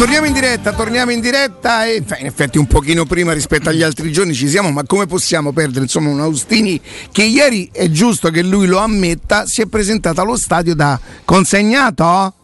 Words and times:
torniamo 0.00 0.24
in 0.24 0.32
diretta, 0.32 0.72
torniamo 0.72 1.10
in 1.10 1.20
diretta 1.20 1.84
e 1.84 2.02
in 2.20 2.24
effetti 2.24 2.56
un 2.56 2.66
pochino 2.66 3.04
prima 3.04 3.34
rispetto 3.34 3.68
agli 3.68 3.82
altri 3.82 4.10
giorni 4.10 4.32
ci 4.32 4.48
siamo, 4.48 4.70
ma 4.70 4.82
come 4.84 5.04
possiamo 5.04 5.52
perdere 5.52 5.80
insomma 5.82 6.08
un 6.08 6.20
Austini 6.20 6.80
che 7.12 7.24
ieri 7.24 7.68
è 7.70 7.90
giusto 7.90 8.30
che 8.30 8.42
lui 8.42 8.66
lo 8.66 8.78
ammetta, 8.78 9.44
si 9.44 9.60
è 9.60 9.66
presentato 9.66 10.22
allo 10.22 10.38
stadio 10.38 10.74
da 10.74 10.98
consegnato? 11.26 12.39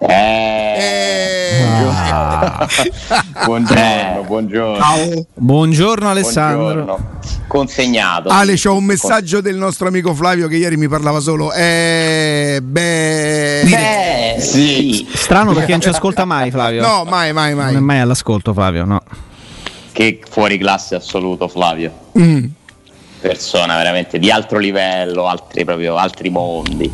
Eh. 0.00 0.58
Ah. 1.90 2.66
buongiorno, 3.44 4.22
buongiorno. 4.26 4.76
Ciao. 4.76 5.26
Buongiorno 5.34 6.08
Alessandro. 6.08 6.62
Buongiorno. 6.62 7.18
Consegnato. 7.48 8.28
Ale, 8.28 8.54
c'ho 8.54 8.76
un 8.76 8.84
messaggio 8.84 9.40
del 9.40 9.56
nostro 9.56 9.88
amico 9.88 10.14
Flavio 10.14 10.46
che 10.46 10.56
ieri 10.56 10.76
mi 10.76 10.86
parlava 10.88 11.18
solo. 11.18 11.52
Eh, 11.52 12.60
beh, 12.62 13.62
beh 13.64 14.36
sì. 14.40 15.06
Strano 15.12 15.52
perché 15.52 15.72
non 15.72 15.80
ci 15.80 15.88
ascolta 15.88 16.24
mai 16.24 16.50
Flavio. 16.50 16.80
No, 16.80 17.04
mai, 17.04 17.32
mai, 17.32 17.54
mai. 17.54 17.72
Non 17.72 17.76
è 17.76 17.84
mai 17.84 17.98
all'ascolto 17.98 18.52
Flavio, 18.52 18.84
no. 18.84 19.02
Che 19.92 20.20
fuori 20.28 20.58
classe 20.58 20.94
assoluto 20.94 21.48
Flavio. 21.48 21.92
Mm. 22.18 22.44
Persona 23.20 23.76
veramente 23.76 24.20
di 24.20 24.30
altro 24.30 24.58
livello, 24.58 25.26
altri, 25.26 25.64
proprio, 25.64 25.96
altri 25.96 26.30
mondi. 26.30 26.90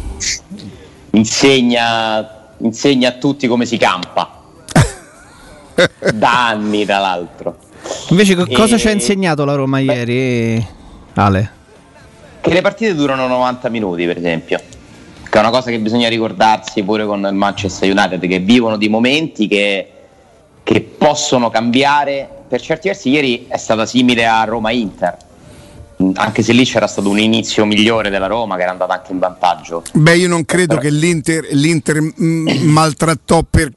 Insegna 1.10 2.43
insegna 2.64 3.10
a 3.10 3.12
tutti 3.12 3.46
come 3.46 3.64
si 3.66 3.76
campa. 3.76 4.42
da 6.14 6.48
anni, 6.48 6.84
tra 6.84 6.98
l'altro. 6.98 7.56
Invece, 8.08 8.32
e... 8.32 8.52
cosa 8.52 8.76
ci 8.76 8.88
ha 8.88 8.90
insegnato 8.90 9.44
la 9.44 9.54
Roma 9.54 9.78
Beh, 9.78 9.84
ieri, 9.84 10.66
Ale? 11.14 11.50
Che 12.40 12.52
le 12.52 12.60
partite 12.60 12.94
durano 12.94 13.26
90 13.26 13.68
minuti, 13.68 14.04
per 14.06 14.18
esempio. 14.18 14.58
Che 14.58 15.38
è 15.38 15.40
una 15.40 15.50
cosa 15.50 15.70
che 15.70 15.78
bisogna 15.78 16.08
ricordarsi 16.08 16.82
pure 16.82 17.06
con 17.06 17.24
il 17.24 17.34
Manchester 17.34 17.90
United, 17.90 18.26
che 18.26 18.38
vivono 18.38 18.76
di 18.76 18.88
momenti 18.88 19.48
che, 19.48 19.90
che 20.62 20.80
possono 20.80 21.50
cambiare. 21.50 22.28
Per 22.46 22.60
certi 22.60 22.88
versi, 22.88 23.10
ieri 23.10 23.46
è 23.48 23.56
stata 23.56 23.84
simile 23.86 24.26
a 24.26 24.44
Roma-Inter 24.44 25.16
anche 26.14 26.42
se 26.42 26.52
lì 26.52 26.64
c'era 26.64 26.86
stato 26.86 27.08
un 27.08 27.18
inizio 27.18 27.64
migliore 27.64 28.10
della 28.10 28.26
Roma 28.26 28.56
che 28.56 28.62
era 28.62 28.72
andata 28.72 28.94
anche 28.94 29.12
in 29.12 29.18
vantaggio. 29.18 29.82
Beh, 29.92 30.16
io 30.16 30.28
non 30.28 30.44
credo 30.44 30.76
Però... 30.76 30.80
che 30.80 30.90
l'Inter, 30.90 31.46
l'Inter 31.50 32.00
m- 32.00 32.50
maltrattò 32.64 33.44
per, 33.48 33.72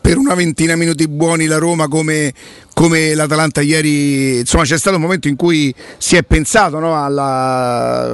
per, 0.00 0.16
una 0.16 0.34
ventina 0.34 0.76
minuti 0.76 1.06
buoni 1.08 1.46
la 1.46 1.58
Roma 1.58 1.88
come, 1.88 2.32
come, 2.72 3.14
l'Atalanta 3.14 3.60
ieri. 3.60 4.38
Insomma, 4.38 4.64
c'è 4.64 4.78
stato 4.78 4.96
un 4.96 5.02
momento 5.02 5.28
in 5.28 5.36
cui 5.36 5.74
si 5.98 6.16
è 6.16 6.22
pensato 6.22 6.78
no, 6.78 7.02
alla, 7.02 8.08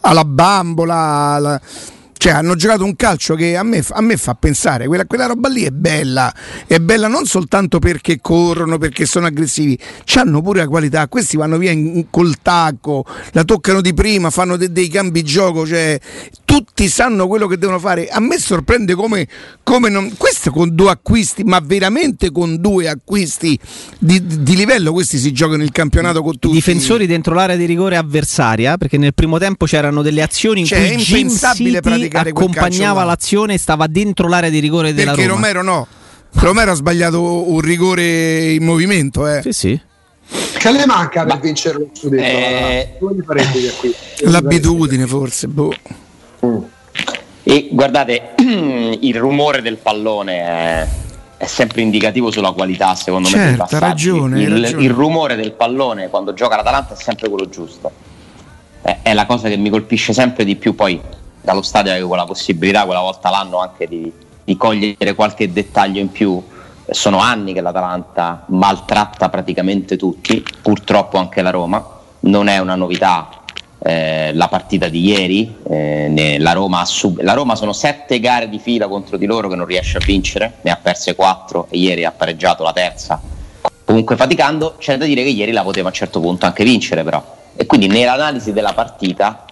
alla 0.00 0.24
bambola. 0.24 0.94
Alla, 0.94 1.60
cioè, 2.18 2.32
hanno 2.32 2.56
giocato 2.56 2.84
un 2.84 2.96
calcio 2.96 3.36
che 3.36 3.56
a 3.56 3.62
me, 3.62 3.82
a 3.88 4.00
me 4.00 4.16
fa 4.16 4.34
pensare, 4.34 4.86
quella, 4.88 5.06
quella, 5.06 5.26
roba 5.26 5.48
lì 5.48 5.62
è 5.62 5.70
bella, 5.70 6.34
è 6.66 6.78
bella 6.80 7.06
non 7.06 7.24
soltanto 7.26 7.78
perché 7.78 8.18
corrono, 8.20 8.76
perché 8.76 9.06
sono 9.06 9.26
aggressivi, 9.26 9.78
hanno 10.16 10.42
pure 10.42 10.60
la 10.60 10.68
qualità, 10.68 11.06
questi 11.06 11.36
vanno 11.36 11.58
via 11.58 11.70
in, 11.70 12.06
col 12.10 12.34
tacco, 12.42 13.04
la 13.32 13.44
toccano 13.44 13.80
di 13.80 13.94
prima, 13.94 14.30
fanno 14.30 14.56
de, 14.56 14.72
dei 14.72 14.88
cambi 14.88 15.22
gioco, 15.22 15.64
cioè, 15.64 15.98
tutti 16.58 16.88
sanno 16.88 17.28
quello 17.28 17.46
che 17.46 17.56
devono 17.56 17.78
fare. 17.78 18.08
A 18.08 18.18
me 18.20 18.38
sorprende 18.38 18.94
come, 18.94 19.28
come 19.62 19.88
non... 19.88 20.12
Questo 20.16 20.50
con 20.50 20.74
due 20.74 20.90
acquisti, 20.90 21.44
ma 21.44 21.60
veramente 21.62 22.32
con 22.32 22.60
due 22.60 22.88
acquisti 22.88 23.58
di, 23.98 24.20
di 24.24 24.56
livello, 24.56 24.92
questi 24.92 25.18
si 25.18 25.32
giocano 25.32 25.62
il 25.62 25.70
campionato 25.70 26.22
con 26.22 26.38
tutti. 26.38 26.54
Difensori 26.54 27.06
dentro 27.06 27.34
l'area 27.34 27.54
di 27.54 27.64
rigore 27.64 27.96
avversaria, 27.96 28.76
perché 28.76 28.98
nel 28.98 29.14
primo 29.14 29.38
tempo 29.38 29.66
c'erano 29.66 30.02
delle 30.02 30.22
azioni 30.22 30.60
in 30.60 30.66
cioè, 30.66 30.92
cui 30.92 31.02
Gin 31.02 31.30
City 31.30 32.08
accompagnava 32.10 33.04
l'azione 33.04 33.54
e 33.54 33.58
stava 33.58 33.86
dentro 33.86 34.26
l'area 34.28 34.50
di 34.50 34.58
rigore 34.58 34.92
della 34.92 35.12
Perché 35.12 35.28
Roma. 35.28 35.40
Romero 35.40 35.62
no. 35.62 35.86
Romero 36.32 36.72
ha 36.72 36.74
sbagliato 36.74 37.50
un 37.50 37.60
rigore 37.60 38.52
in 38.52 38.64
movimento. 38.64 39.28
Eh. 39.28 39.42
Sì, 39.42 39.52
sì. 39.52 39.80
Che 40.58 40.72
le 40.72 40.86
manca 40.86 41.24
per 41.24 41.34
Ma, 41.34 41.40
vincere 41.40 41.78
lo 41.78 41.90
scudetto? 41.92 42.22
Eh, 42.22 42.98
L'abitudine 44.24 45.06
forse. 45.06 45.46
Boh. 45.46 45.72
Mm. 46.44 46.62
E 47.42 47.68
guardate, 47.72 48.34
il 49.00 49.14
rumore 49.16 49.62
del 49.62 49.76
pallone 49.76 50.34
è, 50.36 50.88
è, 51.38 51.46
sempre 51.46 51.80
indicativo 51.80 52.30
sulla 52.30 52.52
qualità, 52.52 52.94
secondo 52.94 53.28
certo, 53.28 53.62
me. 53.62 53.68
Certo, 53.68 53.78
ragione, 53.78 54.42
il, 54.42 54.60
ragione. 54.60 54.82
il 54.82 54.90
rumore 54.90 55.34
del 55.34 55.52
pallone 55.52 56.10
quando 56.10 56.34
gioca 56.34 56.56
l'Atalanta 56.56 56.94
è 56.94 56.96
sempre 56.96 57.28
quello 57.30 57.48
giusto. 57.48 57.90
È, 58.82 58.98
è 59.00 59.14
la 59.14 59.24
cosa 59.24 59.48
che 59.48 59.56
mi 59.56 59.70
colpisce 59.70 60.12
sempre 60.12 60.44
di 60.44 60.56
più. 60.56 60.74
Poi 60.74 61.00
dallo 61.40 61.62
stadio 61.62 61.90
avevo 61.90 62.14
la 62.14 62.26
possibilità 62.26 62.84
quella 62.84 63.00
volta 63.00 63.30
l'anno 63.30 63.60
anche 63.60 63.88
di, 63.88 64.12
di 64.44 64.56
cogliere 64.58 65.14
qualche 65.14 65.50
dettaglio 65.50 66.00
in 66.00 66.10
più. 66.10 66.42
Sono 66.90 67.18
anni 67.18 67.54
che 67.54 67.62
l'Atalanta 67.62 68.44
maltratta 68.48 69.30
praticamente 69.30 69.96
tutti, 69.96 70.44
purtroppo 70.60 71.16
anche 71.16 71.40
la 71.40 71.50
Roma, 71.50 71.82
non 72.20 72.48
è 72.48 72.58
una 72.58 72.74
novità 72.74 73.28
eh, 73.80 74.32
la 74.34 74.48
partita 74.48 74.88
di 74.88 75.06
ieri, 75.06 75.56
eh, 75.68 76.36
la, 76.38 76.52
Roma 76.52 76.84
sub- 76.84 77.20
la, 77.20 77.32
Roma 77.32 77.54
sono 77.54 77.72
sette 77.72 78.18
gare 78.20 78.48
di 78.48 78.58
fila 78.58 78.88
contro 78.88 79.16
di 79.16 79.26
loro 79.26 79.48
che 79.48 79.56
non 79.56 79.66
riesce 79.66 79.98
a 79.98 80.00
vincere, 80.04 80.54
ne 80.62 80.70
ha 80.70 80.78
perse 80.80 81.14
quattro 81.14 81.66
e 81.70 81.78
ieri 81.78 82.04
ha 82.04 82.10
pareggiato 82.10 82.62
la 82.62 82.72
terza. 82.72 83.20
Comunque 83.84 84.16
faticando, 84.16 84.74
c'è 84.78 84.96
da 84.96 85.04
dire 85.04 85.22
che 85.22 85.30
ieri 85.30 85.52
la 85.52 85.62
poteva 85.62 85.88
a 85.88 85.90
un 85.90 85.96
certo 85.96 86.20
punto 86.20 86.46
anche 86.46 86.64
vincere 86.64 87.04
però. 87.04 87.36
E 87.56 87.66
quindi 87.66 87.86
nell'analisi 87.86 88.52
della 88.52 88.72
partita 88.72 89.44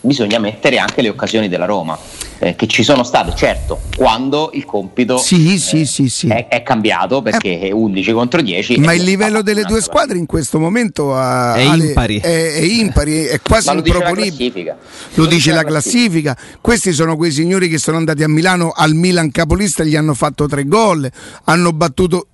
bisogna 0.00 0.38
mettere 0.38 0.78
anche 0.78 1.02
le 1.02 1.08
occasioni 1.08 1.48
della 1.48 1.66
Roma, 1.66 1.98
eh, 2.40 2.56
che 2.56 2.66
ci 2.66 2.82
sono 2.82 3.04
state, 3.04 3.34
certo, 3.36 3.82
quando 3.96 4.50
il 4.54 4.64
compito 4.64 5.18
sì, 5.18 5.58
sì, 5.58 5.82
eh, 5.82 6.08
sì, 6.08 6.28
è, 6.28 6.48
è, 6.48 6.62
cambiato 6.62 7.20
perché 7.20 7.60
è 7.60 7.70
11 7.70 8.12
contro 8.12 8.40
10. 8.40 8.78
Ma 8.78 8.94
il 8.94 9.02
livello 9.02 9.42
delle 9.42 9.62
due 9.62 9.82
squadre 9.82 10.16
in 10.16 10.24
questo 10.24 10.58
momento 10.58 11.14
ha, 11.14 11.54
è, 11.54 11.60
impari. 11.60 12.18
È, 12.18 12.54
è, 12.54 12.62
impari, 12.62 13.24
è 13.24 13.40
quasi 13.42 13.70
improponibile. 13.70 14.76
Lo, 15.14 15.26
dice 15.26 15.52
la 15.52 15.64
classifica. 15.64 16.36
Questi 16.60 16.92
sono 16.92 17.16
quei 17.16 17.30
signori 17.30 17.68
che 17.68 17.76
sono 17.76 17.98
andati 17.98 18.22
a 18.22 18.28
Milano 18.28 18.72
al 18.74 18.94
Milan 18.94 19.30
capolista, 19.30 19.84
gli 19.84 19.94
hanno 19.94 20.14
fatto 20.14 20.46
tre 20.46 20.64
gol, 20.64 21.10
hanno 21.44 21.72
battuto 21.72 22.28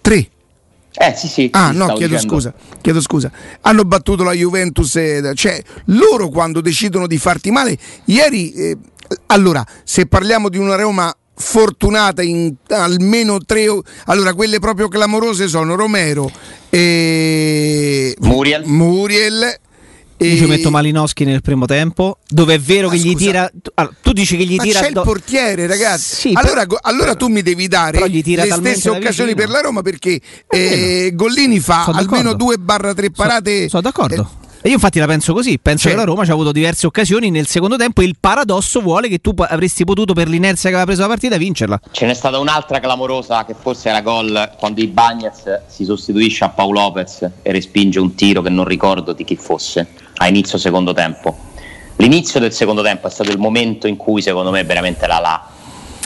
tre 0.00 0.30
eh 1.00 1.14
sì 1.14 1.28
sì. 1.28 1.48
Ah 1.52 1.70
no, 1.70 1.86
chiedo 1.92 2.14
dicendo. 2.14 2.34
scusa, 2.34 2.54
chiedo 2.80 3.00
scusa. 3.00 3.30
Hanno 3.60 3.84
battuto 3.84 4.24
la 4.24 4.32
Juventus, 4.32 4.98
cioè 5.34 5.62
loro 5.86 6.28
quando 6.28 6.60
decidono 6.60 7.06
di 7.06 7.18
farti 7.18 7.52
male, 7.52 7.78
ieri, 8.06 8.52
eh, 8.52 8.76
allora, 9.26 9.64
se 9.84 10.06
parliamo 10.06 10.48
di 10.48 10.58
una 10.58 10.76
Roma 10.76 11.14
fortunata 11.34 12.22
in 12.22 12.52
almeno 12.68 13.38
tre 13.38 13.66
allora 14.06 14.34
quelle 14.34 14.58
proprio 14.58 14.88
clamorose 14.88 15.46
sono 15.46 15.76
Romero 15.76 16.28
e 16.68 18.16
Muriel, 18.18 18.66
Muriel 18.66 19.60
io 20.20 20.36
ci 20.36 20.46
metto 20.46 20.70
Malinowski 20.70 21.24
nel 21.24 21.42
primo 21.42 21.64
tempo, 21.64 22.18
dove 22.26 22.54
è 22.54 22.58
vero 22.58 22.88
ma 22.88 22.94
che 22.94 22.98
scusa, 22.98 23.12
gli 23.12 23.16
tira. 23.16 23.50
Allora, 23.74 23.94
tu 24.02 24.12
dici 24.12 24.36
che 24.36 24.44
gli 24.44 24.56
ma 24.56 24.62
tira. 24.64 24.80
C'è 24.80 24.90
do... 24.90 25.00
il 25.00 25.06
portiere, 25.06 25.66
ragazzi. 25.68 26.16
Sì, 26.16 26.30
allora, 26.34 26.66
però, 26.66 26.78
allora, 26.82 27.14
tu 27.14 27.28
mi 27.28 27.40
devi 27.40 27.68
dare 27.68 28.00
le 28.08 28.50
stesse 28.50 28.90
occasioni 28.90 29.34
per 29.34 29.48
la 29.48 29.60
Roma 29.60 29.82
perché 29.82 30.20
eh, 30.48 31.12
Gollini 31.14 31.60
fa 31.60 31.84
almeno 31.84 32.32
2-3 32.32 33.10
parate. 33.14 33.68
Sono, 33.68 33.68
sono 33.68 33.82
d'accordo. 33.82 34.30
Eh, 34.37 34.37
io 34.64 34.72
infatti 34.72 34.98
la 34.98 35.06
penso 35.06 35.32
così, 35.32 35.58
penso 35.58 35.84
cioè, 35.84 35.92
che 35.92 35.98
la 35.98 36.04
Roma 36.04 36.24
ci 36.24 36.30
ha 36.30 36.34
avuto 36.34 36.50
diverse 36.50 36.86
occasioni 36.86 37.30
nel 37.30 37.46
secondo 37.46 37.76
tempo 37.76 38.00
e 38.00 38.04
il 38.04 38.16
paradosso 38.18 38.80
vuole 38.80 39.08
che 39.08 39.18
tu 39.18 39.32
avresti 39.36 39.84
potuto 39.84 40.14
per 40.14 40.28
l'inerzia 40.28 40.68
che 40.68 40.74
aveva 40.74 40.84
preso 40.84 41.02
la 41.02 41.08
partita 41.08 41.36
vincerla. 41.36 41.80
Ce 41.92 42.06
n'è 42.06 42.14
stata 42.14 42.38
un'altra 42.38 42.80
clamorosa 42.80 43.44
che 43.44 43.54
forse 43.58 43.88
era 43.88 44.00
gol 44.00 44.52
quando 44.58 44.80
i 44.80 44.88
Bagnets 44.88 45.62
si 45.66 45.84
sostituisce 45.84 46.44
a 46.44 46.48
Paolo 46.48 46.80
Lopez 46.80 47.30
e 47.42 47.52
respinge 47.52 48.00
un 48.00 48.14
tiro 48.14 48.42
che 48.42 48.50
non 48.50 48.64
ricordo 48.64 49.12
di 49.12 49.24
chi 49.24 49.36
fosse 49.36 49.86
a 50.16 50.26
inizio 50.26 50.58
secondo 50.58 50.92
tempo. 50.92 51.46
L'inizio 51.96 52.40
del 52.40 52.52
secondo 52.52 52.82
tempo 52.82 53.06
è 53.06 53.10
stato 53.10 53.30
il 53.30 53.38
momento 53.38 53.86
in 53.86 53.96
cui 53.96 54.22
secondo 54.22 54.50
me 54.50 54.64
veramente 54.64 55.06
la, 55.06 55.18
la 55.18 55.48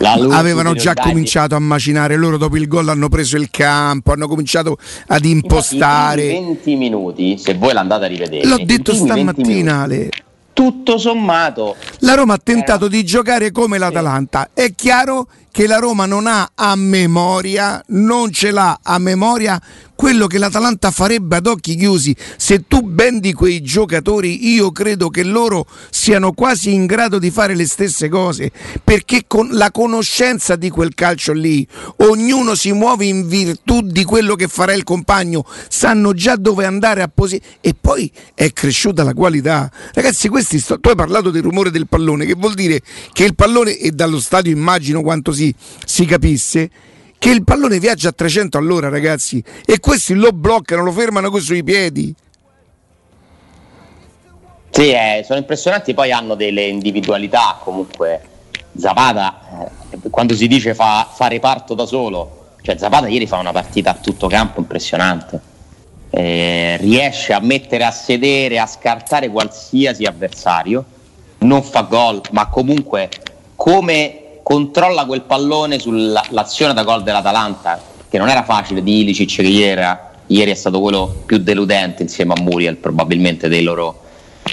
avevano 0.04 0.74
già 0.74 0.94
cominciato 0.94 1.54
a 1.54 1.58
macinare 1.58 2.16
loro 2.16 2.36
dopo 2.36 2.56
il 2.56 2.66
gol 2.66 2.88
hanno 2.88 3.08
preso 3.08 3.36
il 3.36 3.50
campo 3.50 4.12
hanno 4.12 4.28
cominciato 4.28 4.76
ad 5.06 5.24
impostare. 5.24 6.30
Infatti, 6.30 6.70
20 6.70 6.76
minuti 6.76 7.38
se 7.38 7.54
voi 7.54 7.72
l'andate 7.72 8.04
a 8.04 8.08
rivedere 8.08 8.46
l'ho 8.46 8.60
detto 8.64 8.94
stamattina 8.94 9.82
Ale. 9.82 10.08
tutto 10.52 10.98
sommato 10.98 11.76
la 12.00 12.14
Roma 12.14 12.34
ha 12.34 12.40
tentato 12.42 12.88
di 12.88 13.04
giocare 13.04 13.50
come 13.52 13.78
l'Atalanta. 13.78 14.50
È 14.52 14.74
chiaro 14.74 15.28
che 15.52 15.66
la 15.68 15.76
Roma 15.76 16.06
non 16.06 16.26
ha 16.26 16.50
a 16.54 16.74
memoria 16.74 17.80
non 17.88 18.32
ce 18.32 18.50
l'ha 18.50 18.80
a 18.82 18.98
memoria 18.98 19.60
quello 19.94 20.26
che 20.26 20.38
l'Atalanta 20.38 20.90
farebbe 20.90 21.36
ad 21.36 21.46
occhi 21.46 21.76
chiusi. 21.76 22.16
Se 22.36 22.64
tu 22.66 22.80
bendi 22.80 23.32
quei 23.32 23.62
giocatori, 23.62 24.52
io 24.52 24.72
credo 24.72 25.10
che 25.10 25.22
loro 25.22 25.64
siano 25.90 26.32
quasi 26.32 26.74
in 26.74 26.86
grado 26.86 27.20
di 27.20 27.30
fare 27.30 27.54
le 27.54 27.66
stesse 27.66 28.08
cose, 28.08 28.50
perché 28.82 29.24
con 29.28 29.50
la 29.52 29.70
conoscenza 29.70 30.56
di 30.56 30.70
quel 30.70 30.94
calcio 30.94 31.32
lì, 31.32 31.64
ognuno 31.98 32.56
si 32.56 32.72
muove 32.72 33.04
in 33.04 33.28
virtù 33.28 33.80
di 33.82 34.02
quello 34.02 34.34
che 34.34 34.48
farà 34.48 34.72
il 34.72 34.82
compagno, 34.82 35.44
sanno 35.68 36.12
già 36.14 36.34
dove 36.34 36.64
andare 36.64 37.02
a 37.02 37.06
posizionare 37.06 37.60
e 37.60 37.76
poi 37.80 38.10
è 38.34 38.52
cresciuta 38.52 39.04
la 39.04 39.14
qualità. 39.14 39.70
Ragazzi, 39.92 40.28
questi 40.28 40.58
sto... 40.58 40.80
tu 40.80 40.88
hai 40.88 40.96
parlato 40.96 41.30
del 41.30 41.42
rumore 41.42 41.70
del 41.70 41.86
pallone, 41.86 42.26
che 42.26 42.34
vuol 42.34 42.54
dire 42.54 42.80
che 43.12 43.22
il 43.22 43.36
pallone 43.36 43.78
e 43.78 43.92
dallo 43.92 44.18
stadio 44.18 44.50
immagino 44.50 45.02
quanto 45.02 45.30
sia 45.30 45.41
così 45.42 45.54
si 45.84 46.04
capisse 46.04 46.70
che 47.18 47.30
il 47.30 47.42
pallone 47.42 47.78
viaggia 47.78 48.10
a 48.10 48.12
300 48.12 48.58
all'ora, 48.58 48.88
ragazzi, 48.88 49.42
e 49.64 49.80
questi 49.80 50.14
lo 50.14 50.30
bloccano, 50.32 50.82
lo 50.82 50.92
fermano 50.92 51.30
con 51.30 51.40
sui 51.40 51.62
piedi. 51.62 52.14
Sì, 54.70 54.90
eh, 54.90 55.22
sono 55.24 55.38
impressionanti, 55.38 55.94
poi 55.94 56.12
hanno 56.12 56.34
delle 56.34 56.66
individualità 56.66 57.58
comunque. 57.62 58.28
Zapata, 58.74 59.70
eh, 59.90 59.98
quando 60.10 60.34
si 60.34 60.48
dice 60.48 60.74
fa, 60.74 61.08
fa 61.12 61.28
reparto 61.28 61.74
da 61.74 61.84
solo, 61.84 62.54
cioè 62.62 62.78
Zapata 62.78 63.06
ieri 63.06 63.26
fa 63.26 63.36
una 63.36 63.52
partita 63.52 63.90
a 63.90 63.94
tutto 63.94 64.28
campo 64.28 64.60
impressionante. 64.60 65.40
Eh, 66.10 66.76
riesce 66.80 67.34
a 67.34 67.40
mettere 67.40 67.84
a 67.84 67.90
sedere, 67.90 68.58
a 68.58 68.66
scartare 68.66 69.28
qualsiasi 69.28 70.04
avversario, 70.04 70.84
non 71.38 71.62
fa 71.62 71.82
gol, 71.82 72.20
ma 72.32 72.48
comunque 72.48 73.10
come 73.54 74.21
controlla 74.42 75.04
quel 75.04 75.22
pallone 75.22 75.78
sull'azione 75.78 76.74
da 76.74 76.82
gol 76.82 77.02
dell'Atalanta, 77.02 77.80
che 78.08 78.18
non 78.18 78.28
era 78.28 78.42
facile 78.42 78.82
di 78.82 79.00
Ilicic 79.00 79.36
che 79.36 79.42
ieri, 79.42 79.82
ieri 80.26 80.50
è 80.50 80.54
stato 80.54 80.80
quello 80.80 81.22
più 81.24 81.38
deludente 81.38 82.02
insieme 82.02 82.34
a 82.34 82.40
Muriel 82.40 82.76
probabilmente 82.76 83.48
dei 83.48 83.62
loro 83.62 84.00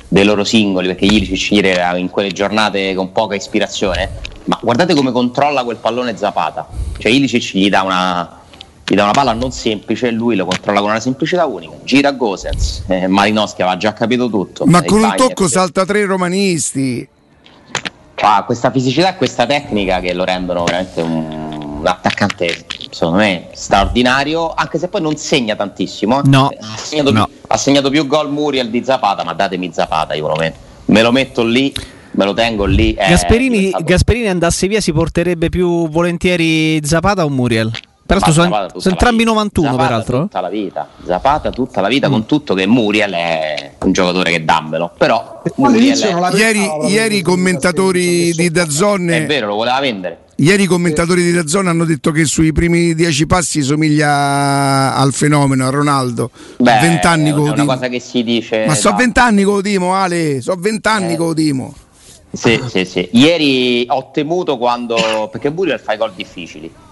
dei 0.07 0.23
loro 0.23 0.43
singoli, 0.43 0.87
perché 0.87 1.05
Ilicic 1.05 1.51
ieri 1.51 1.69
era 1.69 1.97
in 1.97 2.09
quelle 2.09 2.31
giornate 2.31 2.93
con 2.93 3.11
poca 3.11 3.35
ispirazione, 3.35 4.09
ma 4.45 4.59
guardate 4.61 4.93
come 4.93 5.11
controlla 5.11 5.63
quel 5.63 5.77
pallone 5.77 6.15
Zapata, 6.15 6.67
cioè 6.97 7.11
Ilicic 7.11 7.53
gli 7.53 7.69
dà 7.69 7.81
una, 7.81 8.39
gli 8.85 8.95
dà 8.95 9.03
una 9.03 9.11
palla 9.11 9.33
non 9.33 9.51
semplice 9.51 10.07
e 10.07 10.11
lui 10.11 10.35
lo 10.35 10.45
controlla 10.45 10.79
con 10.79 10.89
una 10.89 10.99
semplicità 10.99 11.45
unica, 11.45 11.75
gira 11.83 12.11
Gosens, 12.11 12.83
eh, 12.87 13.07
Malinowski 13.07 13.61
aveva 13.61 13.77
già 13.77 13.93
capito 13.93 14.29
tutto. 14.29 14.65
Ma 14.65 14.83
con 14.83 15.03
un 15.03 15.13
tocco 15.15 15.47
salta 15.47 15.85
tre 15.85 16.05
romanisti. 16.05 17.07
Ha 18.21 18.43
questa 18.43 18.71
fisicità 18.71 19.09
e 19.09 19.17
questa 19.17 19.45
tecnica 19.45 19.99
che 19.99 20.13
lo 20.13 20.23
rendono 20.23 20.63
veramente 20.63 21.01
un 21.01 21.49
un 21.79 21.87
attaccante 21.87 22.65
secondo 22.91 23.17
me 23.17 23.47
straordinario, 23.53 24.53
anche 24.53 24.77
se 24.77 24.87
poi 24.87 25.01
non 25.01 25.15
segna 25.15 25.55
tantissimo. 25.55 26.19
Eh. 26.23 26.27
No, 26.27 26.47
ha, 26.47 26.77
segnato 26.77 27.11
no. 27.11 27.25
Più, 27.25 27.35
ha 27.47 27.57
segnato 27.57 27.89
più 27.89 28.05
gol 28.05 28.29
Muriel 28.31 28.69
di 28.69 28.83
Zapata, 28.83 29.23
ma 29.23 29.33
datemi 29.33 29.71
Zapata, 29.73 30.13
io 30.13 30.27
lo 30.27 30.35
metto, 30.35 30.57
me 30.85 31.01
lo 31.01 31.11
metto 31.11 31.43
lì 31.43 31.73
me 32.11 32.25
lo 32.25 32.33
tengo 32.33 32.65
lì. 32.65 32.95
Gasperini, 32.95 33.69
Gasperini, 33.81 34.27
andasse 34.27 34.67
via, 34.67 34.81
si 34.81 34.91
porterebbe 34.91 35.47
più 35.49 35.87
volentieri 35.87 36.83
Zapata 36.83 37.23
o 37.23 37.29
Muriel? 37.29 37.71
Peraltro 38.09 38.31
sono, 38.31 38.67
sono 38.77 38.95
entrambi 38.95 39.23
91 39.23 39.67
Zapata 39.69 39.87
peraltro. 39.87 40.21
Tutta 40.21 40.41
la 40.41 40.49
vita, 40.49 40.87
Zapata 41.05 41.51
tutta 41.51 41.79
la 41.79 41.87
vita, 41.87 42.07
mm. 42.07 42.11
con 42.11 42.25
tutto 42.25 42.55
che 42.55 42.65
Muriel 42.65 43.11
è 43.11 43.73
un 43.83 43.91
giocatore 43.91 44.31
che 44.31 44.43
dammelo. 44.43 44.93
Però 44.97 45.43
Muriel 45.57 45.99
è... 45.99 46.35
ieri, 46.35 46.67
ieri 46.87 47.17
i 47.17 47.21
commentatori 47.21 48.31
di 48.31 48.49
Dazzone 48.49 49.15
è 49.17 49.25
vero, 49.27 49.45
lo 49.45 49.53
voleva 49.57 49.79
vendere. 49.79 50.21
Ieri 50.37 50.63
i 50.63 50.65
commentatori 50.65 51.21
di 51.21 51.31
Dazzone 51.31 51.69
hanno 51.69 51.85
detto 51.85 52.09
che 52.09 52.25
sui 52.25 52.51
primi 52.51 52.95
dieci 52.95 53.27
passi 53.27 53.61
somiglia 53.61 54.95
al 54.95 55.13
fenomeno, 55.13 55.67
a 55.67 55.69
Ronaldo. 55.69 56.31
Beh, 56.57 56.79
20 56.81 57.05
anni 57.05 57.31
con 57.31 57.41
una 57.41 57.65
cosa 57.65 57.89
che 57.89 57.99
si 57.99 58.23
dice. 58.23 58.65
Ma 58.65 58.73
so 58.73 58.91
20 58.91 59.19
anni 59.19 59.43
con 59.43 59.61
Dimo, 59.61 59.93
Ale, 59.93 60.41
so 60.41 60.55
20 60.57 60.87
anni 60.87 61.13
eh. 61.13 61.15
con 61.15 61.35
Dimo. 61.35 61.75
Sì, 62.31 62.59
sì, 62.69 62.85
sì. 62.85 63.07
Ieri 63.11 63.85
ho 63.87 64.09
temuto 64.11 64.57
quando. 64.57 65.29
perché 65.31 65.51
Muriel 65.51 65.79
fa 65.79 65.93
i 65.93 65.97
gol 65.97 66.13
difficili 66.15 66.87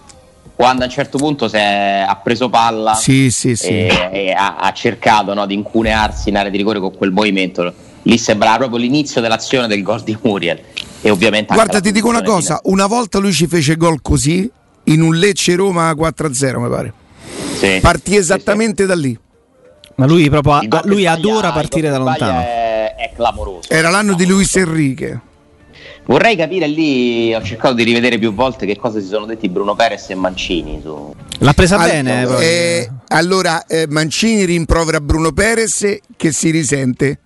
quando 0.57 0.81
a 0.81 0.86
un 0.86 0.92
certo 0.92 1.19
punto 1.19 1.45
ha 1.45 2.19
preso 2.24 2.50
palla 2.50 2.95
sì, 2.95 3.30
sì, 3.30 3.56
sì. 3.56 3.68
e, 3.68 4.09
e 4.12 4.31
ha, 4.31 4.56
ha, 4.56 4.74
cercato 4.74 5.36
no, 5.36 5.45
di 5.45 5.54
incunearsi 5.54 6.30
in 6.30 6.36
area 6.36 6.50
di 6.50 6.57
rigore 6.57 6.80
con 6.80 6.98
quel 6.98 7.12
movimento, 7.12 7.71
lì 8.01 8.18
sembrava 8.18 8.57
proprio 8.57 8.80
l'inizio 8.80 9.21
dell'azione 9.21 9.68
del 9.68 9.83
gol 9.83 10.01
di 10.01 10.18
Muriel. 10.19 10.59
E 11.01 11.12
ovviamente 11.12 11.54
Guarda, 11.54 11.80
ti 11.80 11.92
dico 11.92 12.07
una 12.07 12.24
cosa: 12.24 12.59
una 12.63 12.88
volta 12.88 13.19
lui 13.19 13.33
ci 13.33 13.45
fece 13.45 13.75
gol 13.75 14.01
così 14.01 14.50
in 14.86 15.01
un 15.01 15.15
Lecce 15.15 15.54
Roma 15.54 15.92
4-0, 15.92 16.59
mi 16.59 16.69
pare. 16.69 16.94
Sì, 17.56 17.77
Partì 17.80 18.15
esattamente 18.15 18.81
sì, 18.81 18.89
da 18.89 18.95
lì. 18.95 19.19
Ma 19.98 20.07
lui 20.07 20.27
proprio 20.27 20.59
lui 20.86 21.06
adora 21.06 21.51
partire 21.51 21.89
da 21.92 22.00
lontano. 22.00 22.39
È, 22.39 22.95
è 22.95 23.12
clamoroso. 23.13 23.69
Era 23.69 23.92
l'anno 23.92 24.15
di 24.15 24.25
Luis 24.25 24.56
Enrique. 24.56 25.21
Vorrei 26.05 26.37
capire 26.37 26.67
lì, 26.67 27.33
ho 27.35 27.43
cercato 27.43 27.73
di 27.73 27.83
rivedere 27.83 28.17
più 28.17 28.33
volte 28.33 28.65
che 28.65 28.77
cosa 28.77 29.01
si 29.01 29.07
sono 29.07 29.25
detti 29.25 29.49
Bruno 29.49 29.75
Perez 29.75 30.09
e 30.09 30.15
Mancini. 30.15 30.79
Su... 30.81 31.13
L'ha 31.39 31.53
presa 31.53 31.77
All- 31.77 31.89
bene. 31.89 32.21
Eh, 32.39 32.89
allora, 33.09 33.65
eh, 33.65 33.87
Mancini 33.89 34.45
rimprovera 34.45 35.01
Bruno 35.01 35.33
Perez 35.33 35.97
che 36.15 36.31
si 36.31 36.49
risente. 36.49 37.19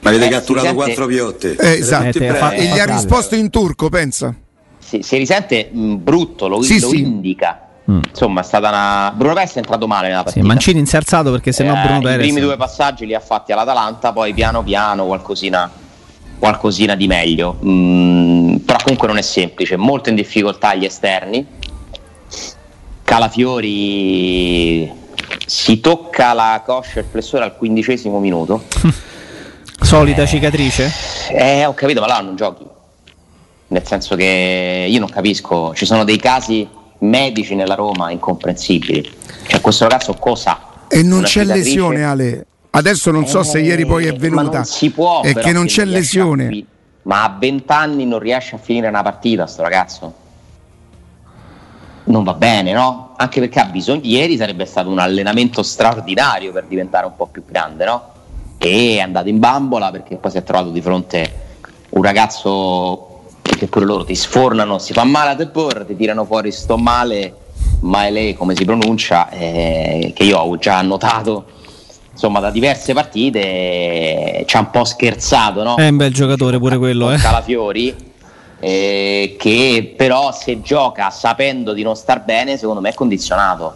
Ma 0.00 0.10
avete 0.10 0.26
eh, 0.26 0.28
catturato 0.28 0.74
quattro 0.74 1.06
piotte. 1.06 1.56
Eh, 1.56 1.78
esatto, 1.78 2.18
fa, 2.18 2.52
e 2.52 2.66
gli 2.66 2.78
ha 2.78 2.84
risposto 2.84 3.34
in 3.34 3.48
turco, 3.48 3.88
pensa. 3.88 4.34
Si, 4.78 5.02
si 5.02 5.16
risente 5.16 5.70
mh, 5.72 5.94
brutto, 5.96 6.48
lo, 6.48 6.62
sì, 6.62 6.80
lo 6.80 6.88
sì. 6.88 7.00
indica. 7.00 7.62
Mm. 7.90 8.00
Insomma, 8.10 8.42
è 8.42 8.44
stata 8.44 8.68
una. 8.68 9.12
Bruno 9.16 9.32
Perez 9.32 9.54
è 9.54 9.58
entrato 9.58 9.86
male 9.86 10.08
nella 10.08 10.22
partita. 10.22 10.44
Sì, 10.44 10.46
Mancini 10.46 10.78
inserzato 10.78 11.30
perché 11.30 11.52
se 11.52 11.64
no 11.64 11.74
eh, 11.74 11.82
Bruno 11.82 12.00
Perez. 12.00 12.18
I 12.18 12.30
primi 12.30 12.40
due 12.40 12.56
passaggi 12.58 13.06
li 13.06 13.14
ha 13.14 13.20
fatti 13.20 13.52
all'Atalanta, 13.52 14.12
poi 14.12 14.34
piano 14.34 14.62
piano 14.62 15.06
qualcosina 15.06 15.70
qualcosina 16.38 16.94
di 16.94 17.06
meglio. 17.06 17.58
Mm, 17.64 18.56
però 18.56 18.78
comunque 18.82 19.08
non 19.08 19.18
è 19.18 19.22
semplice, 19.22 19.76
molto 19.76 20.08
in 20.08 20.14
difficoltà 20.14 20.74
gli 20.74 20.84
esterni. 20.84 21.46
Calafiori 23.02 24.92
si 25.46 25.80
tocca 25.80 26.32
la 26.34 26.62
coscia 26.64 26.98
e 26.98 27.00
il 27.00 27.06
flessore 27.10 27.44
al 27.44 27.56
quindicesimo 27.56 28.18
minuto. 28.18 28.64
Solita 29.80 30.22
eh, 30.22 30.26
cicatrice? 30.26 30.90
Eh, 31.30 31.64
ho 31.64 31.74
capito, 31.74 32.00
ma 32.00 32.06
là 32.06 32.20
non 32.20 32.36
giochi. 32.36 32.66
Nel 33.68 33.86
senso 33.86 34.16
che 34.16 34.86
io 34.88 34.98
non 34.98 35.08
capisco, 35.08 35.74
ci 35.74 35.86
sono 35.86 36.04
dei 36.04 36.18
casi 36.18 36.66
medici 37.00 37.54
nella 37.54 37.74
Roma 37.74 38.10
incomprensibili. 38.10 39.08
Cioè 39.46 39.60
questo 39.60 39.84
ragazzo 39.84 40.14
cosa? 40.14 40.86
E 40.88 41.02
non 41.02 41.22
c'è 41.22 41.44
lesione 41.44 42.04
Ale. 42.04 42.46
Adesso 42.78 43.10
non 43.10 43.26
so 43.26 43.40
eh, 43.40 43.44
se 43.44 43.58
ieri 43.58 43.84
poi 43.84 44.06
è 44.06 44.12
eh, 44.12 44.16
venuta. 44.16 44.64
può. 44.94 45.22
È 45.22 45.34
che 45.34 45.52
non 45.52 45.66
c'è 45.66 45.84
lesione. 45.84 46.46
Fi- 46.46 46.66
ma 47.02 47.24
a 47.24 47.36
20 47.36 47.72
anni 47.72 48.06
non 48.06 48.20
riesce 48.20 48.54
a 48.54 48.58
finire 48.58 48.86
una 48.86 49.02
partita, 49.02 49.46
sto 49.48 49.62
ragazzo. 49.62 50.14
Non 52.04 52.22
va 52.22 52.34
bene, 52.34 52.72
no? 52.72 53.14
Anche 53.16 53.40
perché 53.40 53.58
ha 53.58 53.64
bisogno. 53.64 54.02
Ieri 54.04 54.36
sarebbe 54.36 54.64
stato 54.64 54.90
un 54.90 55.00
allenamento 55.00 55.62
straordinario 55.64 56.52
per 56.52 56.66
diventare 56.66 57.06
un 57.06 57.16
po' 57.16 57.26
più 57.26 57.44
grande, 57.44 57.84
no? 57.84 58.12
E 58.58 58.96
è 58.96 59.00
andato 59.00 59.28
in 59.28 59.40
bambola 59.40 59.90
perché 59.90 60.16
poi 60.16 60.30
si 60.30 60.36
è 60.36 60.44
trovato 60.44 60.70
di 60.70 60.80
fronte 60.80 61.46
un 61.90 62.02
ragazzo 62.02 63.22
che 63.42 63.66
pure 63.66 63.86
loro 63.86 64.04
ti 64.04 64.14
sfornano, 64.14 64.78
si 64.78 64.92
fa 64.92 65.02
male 65.02 65.30
a 65.30 65.34
te 65.34 65.48
porre, 65.48 65.84
ti 65.84 65.96
tirano 65.96 66.24
fuori 66.24 66.52
sto 66.52 66.76
male, 66.76 67.34
ma 67.80 68.06
è 68.06 68.10
lei 68.10 68.34
come 68.34 68.54
si 68.54 68.64
pronuncia, 68.64 69.30
eh, 69.30 70.12
che 70.14 70.22
io 70.22 70.38
ho 70.38 70.56
già 70.58 70.80
notato 70.82 71.56
insomma 72.18 72.40
da 72.40 72.50
diverse 72.50 72.94
partite 72.94 74.42
ci 74.44 74.56
ha 74.56 74.58
un 74.58 74.70
po' 74.70 74.84
scherzato 74.84 75.62
no? 75.62 75.76
è 75.76 75.86
un 75.86 75.96
bel 75.96 76.12
giocatore 76.12 76.58
pure 76.58 76.76
quello 76.76 77.12
eh. 77.12 77.16
Calafiori 77.16 77.94
eh, 78.58 79.36
che 79.38 79.94
però 79.96 80.32
se 80.32 80.60
gioca 80.60 81.10
sapendo 81.10 81.72
di 81.72 81.84
non 81.84 81.94
star 81.94 82.24
bene 82.24 82.56
secondo 82.56 82.80
me 82.80 82.88
è 82.88 82.94
condizionato 82.94 83.72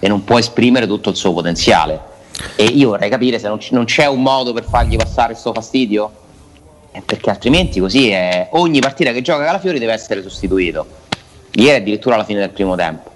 e 0.00 0.08
non 0.08 0.24
può 0.24 0.40
esprimere 0.40 0.88
tutto 0.88 1.10
il 1.10 1.14
suo 1.14 1.32
potenziale 1.32 2.00
e 2.56 2.64
io 2.64 2.88
vorrei 2.88 3.08
capire 3.08 3.38
se 3.38 3.46
non, 3.46 3.58
c- 3.58 3.70
non 3.70 3.84
c'è 3.84 4.06
un 4.06 4.22
modo 4.22 4.52
per 4.52 4.64
fargli 4.64 4.96
passare 4.96 5.30
questo 5.30 5.52
fastidio 5.52 6.10
eh, 6.90 7.00
perché 7.00 7.30
altrimenti 7.30 7.78
così 7.78 8.10
è 8.10 8.48
ogni 8.54 8.80
partita 8.80 9.12
che 9.12 9.22
gioca 9.22 9.44
Calafiori 9.44 9.78
deve 9.78 9.92
essere 9.92 10.20
sostituito 10.20 10.84
ieri 11.52 11.76
addirittura 11.76 12.16
alla 12.16 12.24
fine 12.24 12.40
del 12.40 12.50
primo 12.50 12.74
tempo 12.74 13.12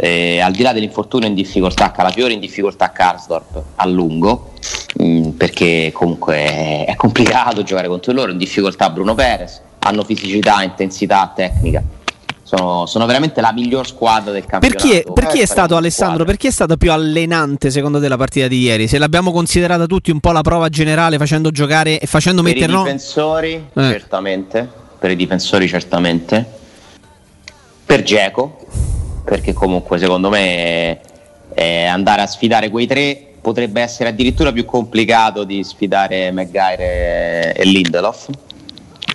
eh, 0.00 0.40
al 0.40 0.52
di 0.52 0.62
là 0.62 0.72
dell'infortunio 0.72 1.28
in 1.28 1.34
difficoltà 1.34 1.90
Calafiori, 1.90 2.32
in 2.32 2.40
difficoltà 2.40 2.90
Karsdorp 2.90 3.62
a 3.76 3.86
lungo, 3.86 4.52
mh, 4.96 5.04
mm, 5.04 5.28
perché 5.30 5.90
comunque 5.92 6.84
è, 6.86 6.94
complicato 6.96 7.62
giocare 7.62 7.88
contro 7.88 8.12
loro, 8.12 8.32
in 8.32 8.38
difficoltà 8.38 8.88
Bruno 8.88 9.14
Perez, 9.14 9.60
hanno 9.80 10.02
fisicità, 10.02 10.62
intensità, 10.62 11.30
tecnica. 11.34 11.82
Sono, 12.42 12.86
sono 12.86 13.06
veramente 13.06 13.40
la 13.40 13.52
miglior 13.52 13.86
squadra 13.86 14.32
del 14.32 14.44
campionato. 14.44 14.82
Per 14.82 14.90
chi 14.90 14.98
è, 14.98 15.12
per 15.12 15.26
chi 15.26 15.40
è 15.40 15.46
stato 15.46 15.76
Alessandro? 15.76 16.24
Per 16.24 16.36
chi 16.36 16.48
è 16.48 16.50
stata 16.50 16.76
più 16.76 16.90
allenante 16.90 17.70
secondo 17.70 18.00
te 18.00 18.08
la 18.08 18.16
partita 18.16 18.48
di 18.48 18.58
ieri? 18.58 18.88
Se 18.88 18.98
l'abbiamo 18.98 19.30
considerata 19.30 19.86
tutti 19.86 20.10
un 20.10 20.18
po' 20.18 20.32
la 20.32 20.40
prova 20.40 20.68
generale 20.68 21.16
facendo 21.16 21.50
giocare 21.50 22.00
e 22.00 22.06
facendo 22.06 22.42
per 22.42 22.54
mettere... 22.54 22.72
I 22.72 22.76
difensori 22.76 23.52
eh. 23.52 23.82
certamente, 23.82 24.68
per 24.98 25.12
i 25.12 25.16
difensori 25.16 25.68
certamente, 25.68 26.44
per 27.84 28.02
Geco 28.02 28.56
perché 29.24 29.52
comunque 29.52 29.98
secondo 29.98 30.28
me 30.28 31.00
eh, 31.54 31.84
andare 31.86 32.22
a 32.22 32.26
sfidare 32.26 32.70
quei 32.70 32.86
tre 32.86 33.26
potrebbe 33.40 33.80
essere 33.80 34.10
addirittura 34.10 34.52
più 34.52 34.64
complicato 34.64 35.44
di 35.44 35.62
sfidare 35.64 36.30
Maguire 36.30 37.54
e 37.54 37.64
Lindelof 37.64 38.28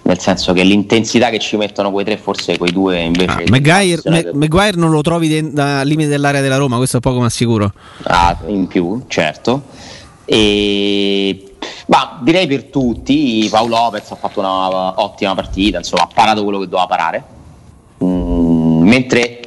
nel 0.04 0.20
senso 0.20 0.54
che 0.54 0.64
l'intensità 0.64 1.30
che 1.30 1.40
ci 1.40 1.58
mettono 1.58 1.92
quei 1.92 2.06
tre 2.06 2.18
forse 2.18 2.58
quei 2.58 2.72
due 2.72 3.00
invece 3.02 3.32
ah, 3.32 3.44
Maguire, 3.50 4.02
Ma- 4.06 4.30
Maguire 4.34 4.78
non 4.78 4.92
lo 4.92 5.02
trovi 5.02 5.28
de- 5.28 5.52
da 5.52 5.82
limite 5.84 6.10
dell'area 6.10 6.42
della 6.42 6.58
Roma 6.58 6.78
questo 6.78 6.98
è 6.98 7.00
poco 7.00 7.20
ma 7.20 7.30
sicuro. 7.30 7.74
Ah, 8.04 8.38
in 8.48 8.68
più 8.68 9.04
certo. 9.08 9.64
E 10.26 11.56
ma 11.88 12.20
direi 12.22 12.48
per 12.48 12.66
tutti 12.66 13.48
Paolo 13.50 13.76
Lopez 13.76 14.10
ha 14.12 14.16
fatto 14.16 14.40
una 14.40 15.00
ottima 15.02 15.34
partita 15.36 15.78
insomma 15.78 16.04
ha 16.04 16.10
parato 16.14 16.44
quello 16.44 16.60
che 16.60 16.66
doveva 16.68 16.88
parare. 16.88 17.24
Mm, 18.04 18.88
Mentre 18.88 19.40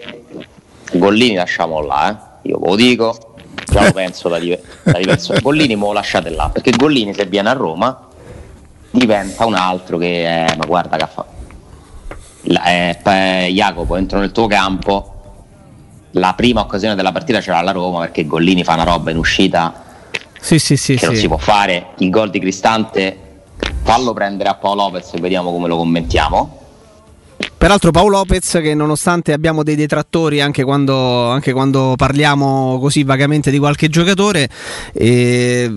Gollini 0.92 1.34
lasciamo 1.34 1.80
là, 1.80 2.10
eh. 2.42 2.48
io 2.48 2.58
ve 2.58 2.68
lo 2.68 2.76
dico, 2.76 3.34
già 3.70 3.84
lo 3.84 3.92
penso 3.92 4.28
da, 4.28 4.38
da 4.38 4.98
diverso. 4.98 5.34
Gollini 5.40 5.76
me 5.76 5.82
lo 5.82 5.92
lasciate 5.92 6.30
là, 6.30 6.48
perché 6.52 6.70
Gollini 6.70 7.14
se 7.14 7.26
viene 7.26 7.50
a 7.50 7.52
Roma 7.52 8.06
diventa 8.90 9.44
un 9.44 9.54
altro 9.54 9.98
che 9.98 10.24
è, 10.24 10.56
ma 10.56 10.64
guarda 10.66 10.96
che 10.96 11.06
fa. 11.06 11.26
Eh, 12.66 13.52
Jacopo, 13.52 13.96
entro 13.96 14.18
nel 14.18 14.32
tuo 14.32 14.46
campo, 14.46 15.14
la 16.12 16.32
prima 16.34 16.60
occasione 16.60 16.94
della 16.94 17.12
partita 17.12 17.40
c'era 17.40 17.60
la 17.60 17.72
Roma 17.72 18.00
perché 18.00 18.26
Gollini 18.26 18.64
fa 18.64 18.74
una 18.74 18.84
roba 18.84 19.10
in 19.10 19.18
uscita 19.18 19.86
sì, 20.40 20.58
sì, 20.58 20.76
sì, 20.76 20.94
che 20.94 21.06
non 21.06 21.16
si 21.16 21.26
può 21.26 21.36
fare. 21.36 21.88
Il 21.98 22.10
gol 22.10 22.30
di 22.30 22.38
Cristante 22.38 23.42
fallo 23.82 24.12
prendere 24.12 24.48
a 24.48 24.54
Paolo 24.54 24.84
Lopez 24.84 25.12
e 25.14 25.20
vediamo 25.20 25.50
come 25.52 25.68
lo 25.68 25.76
commentiamo. 25.76 26.60
Peraltro 27.58 27.90
Paolo 27.90 28.18
Lopez 28.18 28.60
che 28.62 28.72
nonostante 28.72 29.32
abbiamo 29.32 29.64
dei 29.64 29.74
detrattori 29.74 30.40
anche 30.40 30.62
quando, 30.62 31.26
anche 31.28 31.52
quando 31.52 31.94
parliamo 31.96 32.78
così 32.78 33.02
vagamente 33.02 33.50
di 33.50 33.58
qualche 33.58 33.88
giocatore, 33.88 34.48
eh, 34.92 35.76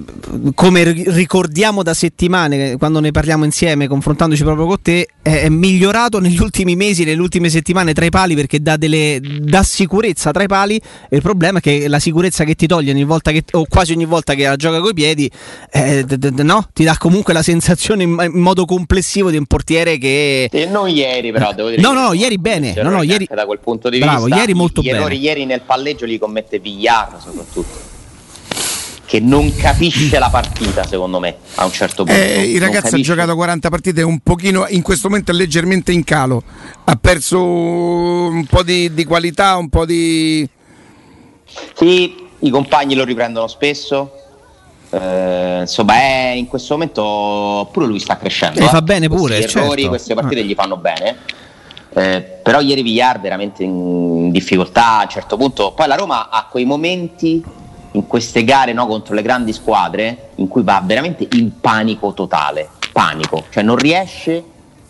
come 0.53 0.83
ricordiamo 0.83 1.81
da 1.81 1.95
settimane 1.95 2.77
quando 2.77 2.99
ne 2.99 3.09
parliamo 3.09 3.45
insieme 3.45 3.87
confrontandoci 3.87 4.43
proprio 4.43 4.67
con 4.67 4.79
te, 4.79 5.07
è, 5.23 5.49
migliorato 5.49 6.19
negli 6.19 6.39
ultimi 6.39 6.75
mesi, 6.75 7.03
nelle 7.03 7.19
ultime 7.19 7.49
settimane 7.49 7.93
tra 7.93 8.05
i 8.05 8.11
pali 8.11 8.35
perché 8.35 8.61
dà, 8.61 8.77
delle, 8.77 9.19
dà 9.19 9.63
sicurezza 9.63 10.29
tra 10.29 10.43
i 10.43 10.47
pali 10.47 10.75
e 10.75 11.15
il 11.15 11.23
problema 11.23 11.57
è 11.57 11.61
che 11.61 11.87
la 11.87 11.99
sicurezza 11.99 12.43
che 12.43 12.53
ti 12.53 12.67
toglie 12.67 12.91
ogni 12.91 13.05
volta 13.05 13.31
che, 13.31 13.43
o 13.53 13.65
quasi 13.67 13.93
ogni 13.93 14.05
volta 14.05 14.35
che 14.35 14.43
la 14.43 14.55
gioca 14.55 14.79
coi 14.81 14.93
piedi 14.93 15.29
eh, 15.71 16.03
d- 16.03 16.15
d- 16.15 16.41
no? 16.41 16.67
ti 16.73 16.83
dà 16.83 16.95
comunque 16.99 17.33
la 17.33 17.41
sensazione 17.41 18.03
in, 18.03 18.15
in, 18.19 18.39
modo 18.39 18.65
complessivo 18.65 19.31
di 19.31 19.37
un 19.37 19.47
portiere 19.47 19.97
che... 19.97 20.47
E 20.51 20.65
non 20.67 20.87
ieri 20.87 21.31
però 21.31 21.51
devo 21.55 21.69
No, 21.77 21.93
no, 21.93 22.13
ieri 22.13 22.37
bene. 22.37 22.73
No, 22.81 22.89
no, 22.89 23.03
ieri... 23.03 23.27
Da 23.29 23.45
quel 23.45 23.59
punto 23.59 23.89
di 23.89 23.99
Bravo, 23.99 24.25
vista, 24.25 24.39
ieri 24.39 24.53
molto 24.53 24.81
gli 24.81 24.85
bene. 24.85 24.97
errori 24.97 25.19
ieri 25.19 25.45
nel 25.45 25.61
palleggio 25.61 26.05
li 26.05 26.17
commette 26.17 26.59
Villar 26.59 27.17
soprattutto. 27.23 27.89
Che 29.05 29.19
non 29.19 29.53
capisce 29.55 30.19
la 30.19 30.29
partita, 30.29 30.85
secondo 30.85 31.19
me, 31.19 31.35
a 31.55 31.65
un 31.65 31.71
certo 31.71 32.05
punto. 32.05 32.19
Eh, 32.19 32.49
il 32.49 32.61
ragazzo 32.61 32.95
ha 32.95 32.99
giocato 32.99 33.35
40 33.35 33.69
partite, 33.69 34.01
un 34.03 34.19
pochino, 34.19 34.65
in 34.69 34.81
questo 34.81 35.09
momento 35.09 35.31
è 35.31 35.33
leggermente 35.33 35.91
in 35.91 36.05
calo. 36.05 36.41
Ha 36.85 36.95
perso 36.95 37.43
un 37.43 38.45
po' 38.45 38.63
di, 38.63 38.93
di 38.93 39.03
qualità, 39.03 39.57
un 39.57 39.67
po' 39.67 39.85
di. 39.85 40.47
Sì, 41.73 42.15
i 42.39 42.49
compagni 42.49 42.95
lo 42.95 43.03
riprendono 43.03 43.47
spesso, 43.47 44.13
eh, 44.91 45.59
insomma, 45.61 45.93
è 45.95 46.33
in 46.35 46.47
questo 46.47 46.73
momento 46.73 47.69
pure 47.71 47.85
lui 47.85 47.99
sta 47.99 48.17
crescendo. 48.17 48.59
E 48.59 48.63
eh, 48.65 48.67
fa 48.67 48.81
bene 48.81 49.07
pure. 49.07 49.37
Questi 49.37 49.57
errori, 49.57 49.75
certo. 49.75 49.89
queste 49.89 50.13
partite 50.13 50.43
gli 50.43 50.53
fanno 50.53 50.77
bene. 50.77 51.17
Eh, 51.93 52.21
però 52.41 52.61
ieri 52.61 52.83
Villar 52.83 53.19
veramente 53.19 53.63
in 53.63 54.31
difficoltà 54.31 54.99
a 54.99 55.03
un 55.03 55.09
certo 55.09 55.37
punto. 55.37 55.73
Poi 55.73 55.87
la 55.87 55.95
Roma 55.95 56.29
ha 56.29 56.47
quei 56.49 56.65
momenti 56.65 57.43
in 57.93 58.07
queste 58.07 58.43
gare 58.43 58.73
no, 58.73 58.87
contro 58.87 59.13
le 59.13 59.21
grandi 59.21 59.51
squadre 59.51 60.29
in 60.35 60.47
cui 60.47 60.63
va 60.63 60.81
veramente 60.83 61.27
in 61.31 61.59
panico 61.59 62.13
totale. 62.13 62.69
Panico, 62.91 63.45
cioè 63.49 63.63
non 63.63 63.75
riesce 63.75 64.43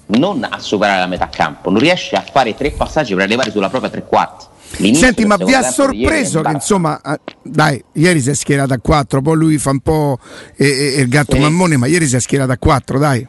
non 0.07 0.45
a 0.49 0.59
superare 0.59 0.99
la 0.99 1.07
metà 1.07 1.29
campo, 1.29 1.69
non 1.69 1.79
riesce 1.79 2.15
a 2.15 2.23
fare 2.29 2.55
tre 2.55 2.71
passaggi 2.71 3.13
per 3.13 3.23
arrivare 3.23 3.51
sulla 3.51 3.69
propria 3.69 3.89
tre 3.89 4.03
quarti. 4.05 4.45
L'inizio 4.77 5.05
Senti, 5.05 5.25
ma 5.25 5.35
vi 5.35 5.53
ha 5.53 5.63
sorpreso 5.63 6.41
che 6.41 6.51
insomma, 6.51 6.99
dai, 7.41 7.83
ieri 7.93 8.21
si 8.21 8.29
è 8.29 8.33
schierato 8.33 8.73
a 8.73 8.79
4, 8.79 9.21
poi 9.21 9.35
lui 9.35 9.57
fa 9.57 9.71
un 9.71 9.79
po' 9.79 10.17
il 10.57 11.07
gatto 11.09 11.35
sì. 11.35 11.39
mammone, 11.39 11.77
ma 11.77 11.87
ieri 11.87 12.07
si 12.07 12.15
è 12.15 12.19
schierato 12.19 12.51
a 12.51 12.57
4, 12.57 12.97
dai. 12.97 13.27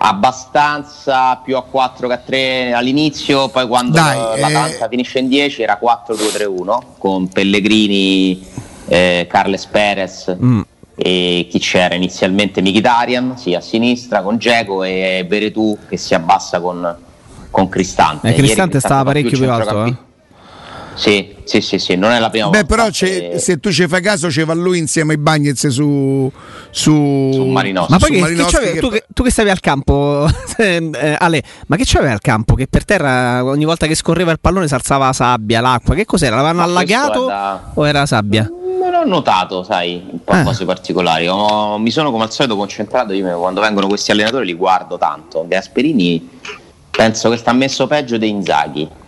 Abbastanza 0.00 1.36
più 1.36 1.56
a 1.56 1.62
4 1.62 2.06
che 2.06 2.14
a 2.14 2.18
3 2.18 2.72
all'inizio, 2.72 3.48
poi 3.48 3.66
quando 3.66 3.92
dai, 3.92 4.16
l'Atalanta 4.38 4.86
eh... 4.86 4.88
finisce 4.88 5.18
in 5.18 5.28
10 5.28 5.62
era 5.62 5.78
4-2-3-1 5.82 6.78
con 6.98 7.28
Pellegrini, 7.28 8.46
eh, 8.86 9.26
Carles 9.28 9.66
Perez. 9.66 10.36
Mm 10.42 10.60
e 11.00 11.46
chi 11.48 11.60
c'era 11.60 11.94
inizialmente 11.94 12.60
Mkhitaryan 12.60 13.38
sì, 13.38 13.54
a 13.54 13.60
sinistra 13.60 14.20
con 14.20 14.36
Geco 14.36 14.82
e 14.82 15.24
Veretù 15.28 15.78
che 15.88 15.96
si 15.96 16.12
abbassa 16.12 16.60
con, 16.60 16.96
con 17.52 17.68
Cristante. 17.68 18.30
Eh, 18.30 18.34
Cristante 18.34 18.80
stava 18.80 19.04
parecchio 19.04 19.38
più 19.38 19.48
alto. 19.48 19.84
Eh? 19.84 19.96
Sì, 20.98 21.32
sì, 21.44 21.60
sì, 21.60 21.78
sì, 21.78 21.94
non 21.94 22.10
è 22.10 22.18
la 22.18 22.28
prima 22.28 22.48
Beh, 22.48 22.64
volta. 22.64 22.74
però 22.74 22.90
che... 22.90 23.38
se 23.38 23.60
tu 23.60 23.70
ci 23.70 23.86
fai 23.86 24.02
caso, 24.02 24.26
c'è 24.26 24.44
va 24.44 24.52
lui 24.52 24.78
insieme 24.78 25.12
ai 25.12 25.18
Bagnets 25.18 25.68
su, 25.68 26.30
su... 26.70 27.30
su 27.32 27.44
Marinoschi. 27.44 27.92
Ma 27.92 27.98
poi 27.98 28.10
che, 28.10 28.18
Marinoschi 28.18 28.56
che, 28.56 28.72
che... 28.72 28.80
Tu, 28.80 28.88
che, 28.90 29.04
tu, 29.14 29.22
che, 29.22 29.30
stavi 29.30 29.48
al 29.48 29.60
campo, 29.60 30.28
eh, 30.58 31.16
Ale, 31.16 31.42
ma 31.68 31.76
che 31.76 31.84
c'aveva 31.86 32.12
al 32.12 32.20
campo? 32.20 32.54
Che 32.54 32.66
per 32.66 32.84
terra 32.84 33.44
ogni 33.44 33.64
volta 33.64 33.86
che 33.86 33.94
scorreva 33.94 34.32
il 34.32 34.40
pallone 34.40 34.66
si 34.66 34.74
alzava 34.74 35.06
la 35.06 35.12
sabbia, 35.12 35.60
l'acqua. 35.60 35.94
Che 35.94 36.04
cos'era? 36.04 36.34
L'avevano 36.34 36.64
allagato 36.64 37.26
da... 37.26 37.70
o 37.74 37.86
era 37.86 38.04
sabbia? 38.04 38.50
Non 38.50 38.92
ho 38.92 39.04
notato, 39.04 39.62
sai, 39.62 40.04
un 40.10 40.24
po' 40.24 40.32
eh. 40.32 40.42
cose 40.42 40.64
particolari. 40.64 41.28
Ho, 41.28 41.78
mi 41.78 41.92
sono 41.92 42.10
come 42.10 42.24
al 42.24 42.32
solito 42.32 42.56
concentrato. 42.56 43.12
Io 43.12 43.38
quando 43.38 43.60
vengono 43.60 43.86
questi 43.86 44.10
allenatori 44.10 44.46
li 44.46 44.54
guardo 44.54 44.98
tanto. 44.98 45.44
Gasperini 45.46 46.40
penso 46.90 47.30
che 47.30 47.36
sta 47.36 47.52
messo 47.52 47.86
peggio 47.86 48.18
dei 48.18 48.30
Inzaghi 48.30 49.06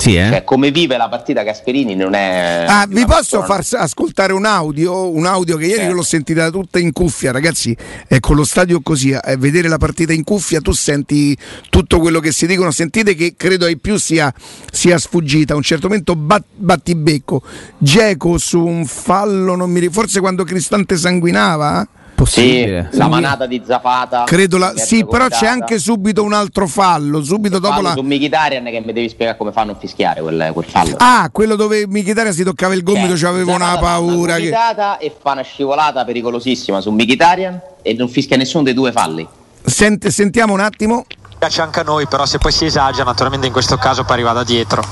sì, 0.00 0.16
eh? 0.16 0.28
cioè, 0.28 0.44
come 0.44 0.70
vive 0.70 0.96
la 0.96 1.08
partita 1.10 1.42
Gasperini 1.42 1.94
non 1.94 2.14
è. 2.14 2.64
Ah, 2.66 2.86
vi 2.88 3.04
posso 3.04 3.42
far 3.42 3.62
ascoltare 3.72 4.32
un 4.32 4.46
audio? 4.46 5.10
Un 5.10 5.26
audio 5.26 5.58
che 5.58 5.66
ieri 5.66 5.80
certo. 5.80 5.94
l'ho 5.94 6.02
sentita 6.02 6.50
tutta 6.50 6.78
in 6.78 6.92
cuffia, 6.92 7.32
ragazzi. 7.32 7.76
È 8.06 8.18
con 8.18 8.36
lo 8.36 8.44
stadio 8.44 8.80
così, 8.80 9.12
a 9.12 9.36
vedere 9.36 9.68
la 9.68 9.76
partita 9.76 10.14
in 10.14 10.24
cuffia, 10.24 10.60
tu 10.60 10.72
senti 10.72 11.36
tutto 11.68 12.00
quello 12.00 12.18
che 12.18 12.32
si 12.32 12.46
dicono. 12.46 12.70
Sentite 12.70 13.14
che 13.14 13.34
credo 13.36 13.66
ai 13.66 13.76
più 13.76 13.98
sia, 13.98 14.32
sia 14.72 14.96
sfuggita. 14.96 15.52
A 15.52 15.56
un 15.56 15.62
certo 15.62 15.88
momento 15.88 16.16
bat, 16.16 16.44
battibecco. 16.54 17.42
Geco 17.76 18.38
su 18.38 18.64
un 18.64 18.86
fallo, 18.86 19.54
non 19.54 19.70
mi 19.70 19.80
ricordo, 19.80 20.00
forse 20.00 20.20
quando 20.20 20.44
Cristante 20.44 20.96
sanguinava 20.96 21.86
possibile. 22.20 22.88
Sì, 22.90 22.98
la 22.98 23.08
manata 23.08 23.46
di 23.46 23.62
Zapata. 23.66 24.24
Credo 24.24 24.58
la, 24.58 24.72
sì, 24.76 25.06
però 25.06 25.28
c'è 25.28 25.46
anche 25.46 25.78
subito 25.78 26.22
un 26.22 26.32
altro 26.32 26.66
fallo. 26.66 27.22
Subito 27.22 27.58
dopo 27.58 27.74
fallo 27.74 27.88
la. 27.88 27.94
su 27.94 28.02
Mkhitaryan 28.02 28.64
che 28.64 28.82
mi 28.84 28.92
devi 28.92 29.08
spiegare 29.08 29.36
come 29.36 29.52
fanno 29.52 29.72
a 29.72 29.76
fischiare 29.78 30.20
quel, 30.20 30.50
quel 30.52 30.66
fallo. 30.66 30.96
Ah, 30.98 31.28
quello 31.32 31.56
dove 31.56 31.86
Mkhitaryan 31.86 32.32
si 32.32 32.44
toccava 32.44 32.74
il 32.74 32.82
gomito, 32.82 33.16
cioè, 33.16 33.30
c'aveva 33.30 33.54
una 33.54 33.78
paura. 33.78 34.36
Che... 34.36 34.52
e 34.98 35.16
fa 35.20 35.32
una 35.32 35.42
scivolata 35.42 36.04
pericolosissima 36.04 36.80
su 36.80 36.90
Mkhitaryan 36.90 37.60
e 37.82 37.94
non 37.94 38.08
fischia 38.08 38.36
nessuno 38.36 38.64
dei 38.64 38.74
due 38.74 38.92
falli. 38.92 39.26
Sente, 39.62 40.10
sentiamo 40.10 40.52
un 40.52 40.60
attimo 40.60 41.04
piace 41.40 41.62
anche 41.62 41.80
a 41.80 41.82
noi, 41.84 42.06
però 42.06 42.26
se 42.26 42.36
poi 42.36 42.52
si 42.52 42.66
esagera, 42.66 43.04
naturalmente 43.04 43.46
in 43.46 43.52
questo 43.52 43.78
caso 43.78 44.04
poi 44.04 44.12
arriva 44.16 44.32
da 44.34 44.44
dietro. 44.44 44.84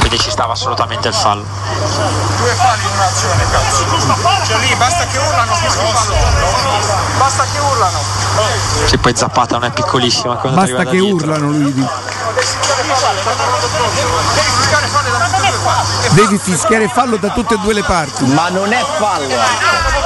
Quindi 0.00 0.18
ci 0.18 0.28
stava 0.28 0.54
assolutamente 0.54 1.06
il 1.06 1.14
fallo. 1.14 1.44
Un'azione, 2.98 3.44
cazzo. 3.52 3.86
Cioè 4.44 4.58
lì 4.58 4.74
basta 4.74 5.06
che 5.06 5.18
urlano, 5.18 5.52
basta 7.16 7.44
che 7.44 7.58
urlano. 7.60 8.00
Se 8.86 8.98
poi 8.98 9.14
Zappata 9.14 9.58
non 9.58 9.68
è 9.68 9.70
piccolissima. 9.70 10.34
Basta 10.34 10.84
che 10.84 10.98
urlano 10.98 11.46
lui. 11.46 11.72
Devi 11.72 11.88
Devi 16.08 16.38
fischiare 16.38 16.88
fallo 16.88 17.16
da 17.18 17.28
tutte 17.28 17.54
e 17.54 17.58
due 17.58 17.74
le 17.74 17.84
parti. 17.84 18.24
Ma 18.24 18.48
non 18.48 18.72
è 18.72 18.84
fallo. 18.98 19.97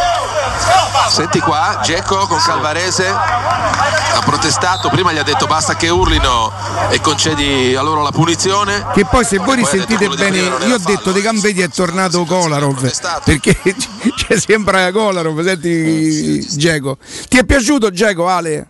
Senti 1.12 1.40
qua, 1.40 1.78
Geco 1.84 2.26
con 2.26 2.38
Calvarese 2.38 3.06
ha 3.06 4.22
protestato, 4.24 4.88
prima 4.88 5.12
gli 5.12 5.18
ha 5.18 5.22
detto 5.22 5.44
basta 5.44 5.76
che 5.76 5.90
urlino 5.90 6.50
e 6.90 7.02
concedi 7.02 7.74
a 7.74 7.82
loro 7.82 8.00
la 8.00 8.10
punizione. 8.10 8.86
Che 8.94 9.04
poi 9.04 9.22
se 9.22 9.36
voi 9.36 9.56
risentite 9.56 10.08
bene, 10.08 10.38
io 10.38 10.74
ho 10.74 10.78
detto 10.78 11.12
De 11.12 11.20
Gambedi 11.20 11.60
è 11.60 11.68
tornato 11.68 12.24
Kolarov, 12.24 12.90
perché 13.24 13.54
cioè, 14.16 14.38
sembra 14.38 14.90
Kolarov, 14.90 15.44
senti 15.44 16.40
Geco. 16.56 16.96
Ti 17.28 17.36
è 17.36 17.44
piaciuto 17.44 17.90
Geco 17.90 18.26
Ale? 18.26 18.66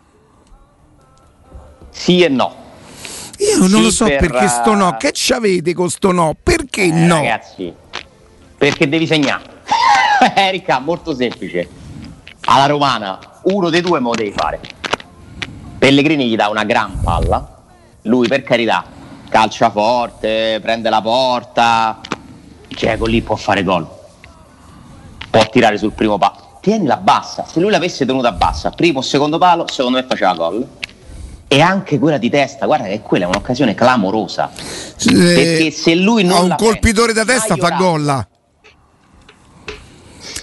Sì 1.90 2.22
e 2.22 2.28
no. 2.28 2.56
Io 3.38 3.58
non 3.58 3.68
sì, 3.68 3.82
lo 3.82 3.90
so 3.92 4.06
per, 4.06 4.18
perché 4.18 4.48
sto 4.48 4.74
no. 4.74 4.96
Che 4.96 5.12
c'avete 5.14 5.74
con 5.74 5.88
sto 5.88 6.10
no? 6.10 6.34
Perché 6.42 6.82
eh, 6.82 6.90
no? 6.90 7.18
Ragazzi, 7.18 7.72
perché 8.58 8.88
devi 8.88 9.06
segnare. 9.06 9.44
Erika, 10.34 10.80
molto 10.80 11.14
semplice 11.14 11.80
alla 12.44 12.66
romana 12.66 13.18
uno 13.42 13.70
dei 13.70 13.80
due 13.80 14.00
me 14.00 14.08
lo 14.08 14.14
devi 14.14 14.32
fare. 14.32 14.60
Pellegrini 15.78 16.28
gli 16.28 16.36
dà 16.36 16.48
una 16.48 16.64
gran 16.64 17.00
palla, 17.02 17.62
lui 18.02 18.28
per 18.28 18.42
carità 18.42 18.84
calcia 19.32 19.70
forte, 19.70 20.60
prende 20.62 20.90
la 20.90 21.00
porta, 21.00 22.00
Diego 22.68 23.06
lì 23.06 23.22
può 23.22 23.34
fare 23.34 23.64
gol, 23.64 23.88
può 25.30 25.48
tirare 25.50 25.78
sul 25.78 25.92
primo 25.92 26.18
palo, 26.18 26.58
tienila 26.60 26.98
bassa, 26.98 27.44
se 27.50 27.58
lui 27.58 27.70
l'avesse 27.70 28.04
tenuta 28.04 28.30
bassa, 28.30 28.70
primo 28.70 28.98
o 28.98 29.02
secondo 29.02 29.38
palo, 29.38 29.64
secondo 29.68 29.98
me 29.98 30.04
faceva 30.04 30.34
gol. 30.34 30.66
E 31.48 31.60
anche 31.60 31.98
quella 31.98 32.16
di 32.16 32.30
testa, 32.30 32.64
guarda 32.64 32.86
che 32.86 33.00
quella 33.02 33.26
è 33.26 33.28
un'occasione 33.28 33.74
clamorosa. 33.74 34.50
Eh, 34.54 35.12
perché 35.12 35.70
se 35.70 35.94
lui 35.94 36.24
non... 36.24 36.38
Ha 36.38 36.40
un 36.40 36.54
colpitore 36.56 37.12
da 37.12 37.26
testa 37.26 37.56
fa 37.56 37.70
gol. 37.72 38.26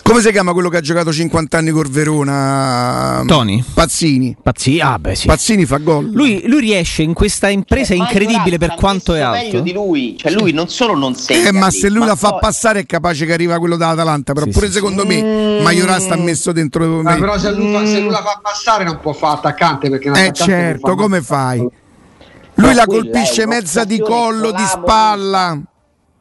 Come 0.02 0.22
si 0.22 0.32
chiama 0.32 0.54
quello 0.54 0.70
che 0.70 0.78
ha 0.78 0.82
giocato 0.82 1.12
50 1.14 1.58
anni 1.58 1.70
col 1.70 1.88
Verona? 1.88 3.22
Tony. 3.28 3.64
Pazzini. 3.74 4.36
Pazzini, 4.42 4.80
ah 4.80 4.98
beh 4.98 5.14
sì. 5.14 5.28
Pazzini 5.28 5.66
fa 5.66 5.78
gol. 5.78 6.10
Lui, 6.12 6.42
lui 6.48 6.62
riesce 6.62 7.04
in 7.04 7.14
questa 7.14 7.48
impresa 7.50 7.94
Cioè, 7.94 7.98
incredibile 8.04 8.58
per 8.58 8.74
quanto 8.76 9.14
è 9.14 9.20
alto. 9.20 9.44
meglio 9.46 9.60
di 9.62 9.72
lui, 9.72 10.18
cioè 10.18 10.32
lui 10.32 10.52
non 10.52 10.68
solo 10.68 10.96
non 10.96 11.14
segna, 11.14 11.50
Eh, 11.50 11.52
ma 11.52 11.70
se 11.70 11.90
lui 11.90 12.06
la 12.08 12.16
fa 12.16 12.32
poi- 12.32 12.40
passare 12.40 12.80
è 12.80 12.86
capace 12.88 13.26
che 13.28 13.34
arriva 13.34 13.60
quello 13.60 13.76
dall'Atalanta. 13.78 14.34
Però 14.34 14.46
Sì, 14.46 14.52
pure 14.52 14.66
sì, 14.68 14.74
secondo 14.74 15.06
me 15.06 15.62
Maiorà 15.62 16.00
sta 16.00 16.16
messo 16.16 16.52
dentro. 16.52 17.02
Ah, 17.02 17.16
però 17.16 17.38
se 17.38 17.52
lui, 17.52 17.72
fa- 17.72 17.86
se 17.86 18.00
lui 18.00 18.10
la 18.10 18.24
fa 18.24 18.40
passare 18.42 18.84
non 18.86 19.00
può 19.00 19.14
fare 19.14 19.36
attaccante 19.38 19.90
perché 19.92 20.10
Eh 20.10 20.32
certo, 20.34 20.88
fa 20.88 20.96
come 20.96 21.22
fai? 21.22 21.60
Lui 21.60 22.68
Ma 22.68 22.74
la 22.74 22.86
colpisce 22.86 23.46
mezza 23.46 23.84
di 23.84 24.00
collo, 24.00 24.52
di 24.52 24.64
spalla. 24.66 25.58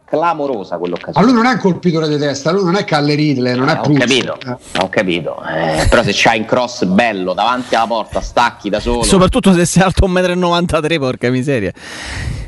Clamorosa 0.08 0.74
Ma 0.74 0.78
quell'occasione. 0.80 1.26
lui 1.26 1.34
non 1.34 1.46
è 1.46 1.52
un 1.52 1.58
colpitore 1.58 2.08
di 2.08 2.18
testa, 2.18 2.50
lui 2.50 2.64
non 2.64 2.76
è 2.76 2.84
Calle 2.84 3.14
Ridley, 3.14 3.56
non 3.56 3.68
Eh, 3.68 3.72
è 3.74 3.78
ho 3.78 3.82
Puzzo. 3.82 3.98
capito, 3.98 4.38
Eh. 4.46 4.56
ho 4.80 4.88
capito. 4.88 5.42
Eh, 5.46 5.86
però 5.88 6.02
se 6.02 6.10
c'hai 6.14 6.38
in 6.38 6.44
cross 6.46 6.84
bello 6.84 7.32
davanti 7.34 7.74
alla 7.74 7.86
porta, 7.86 8.20
stacchi 8.20 8.68
da 8.70 8.80
solo. 8.80 9.02
Soprattutto 9.02 9.52
se 9.52 9.64
sei 9.66 9.82
alto 9.82 10.06
1,93 10.06 10.96
m, 10.96 11.00
porca 11.00 11.30
miseria. 11.30 11.72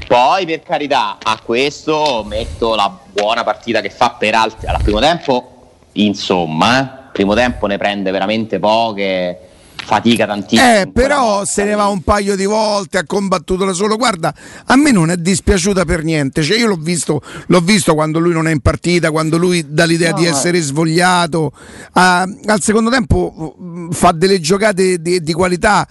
Poi 0.07 0.45
per 0.47 0.63
carità, 0.63 1.19
a 1.23 1.39
questo 1.45 2.25
metto 2.27 2.75
la 2.75 2.91
buona 3.13 3.45
partita 3.45 3.81
che 3.81 3.91
fa 3.91 4.17
per 4.19 4.35
altri. 4.35 4.67
Al 4.67 4.83
primo 4.83 4.99
tempo, 4.99 5.53
insomma, 5.93 6.81
eh, 6.81 7.09
primo 7.13 7.35
tempo 7.35 7.67
ne 7.67 7.77
prende 7.79 8.11
veramente 8.11 8.59
poche, 8.59 9.39
fatica 9.85 10.27
tantissimo. 10.27 10.69
Eh, 10.81 10.91
però 10.93 11.45
se 11.45 11.65
ne 11.65 11.75
va 11.75 11.87
un 11.89 12.03
paio 12.03 12.37
di 12.37 12.45
volte, 12.45 12.99
ha 12.99 13.05
combattuto 13.05 13.65
da 13.65 13.73
solo. 13.73 13.97
Guarda, 13.97 14.33
a 14.67 14.77
me 14.77 14.91
non 14.93 15.11
è 15.11 15.17
dispiaciuta 15.17 15.85
per 15.85 16.05
niente. 16.05 16.43
Cioè, 16.43 16.59
io 16.59 16.67
l'ho 16.67 16.77
visto, 16.79 17.21
l'ho 17.47 17.61
visto 17.61 17.95
quando 17.95 18.19
lui 18.19 18.33
non 18.33 18.47
è 18.47 18.53
in 18.53 18.61
partita, 18.61 19.11
quando 19.11 19.37
lui 19.37 19.65
dà 19.69 19.85
l'idea 19.85 20.11
No, 20.13 20.19
di 20.19 20.27
eh. 20.27 20.29
essere 20.31 20.61
svogliato. 20.61 21.53
Ah, 21.93 22.23
al 22.47 22.61
secondo 22.61 22.91
tempo 22.91 23.57
mm, 23.61 23.91
fa 23.91 24.13
delle 24.13 24.41
giocate 24.41 25.01
di, 25.01 25.23
di 25.23 25.33
qualità, 25.33 25.87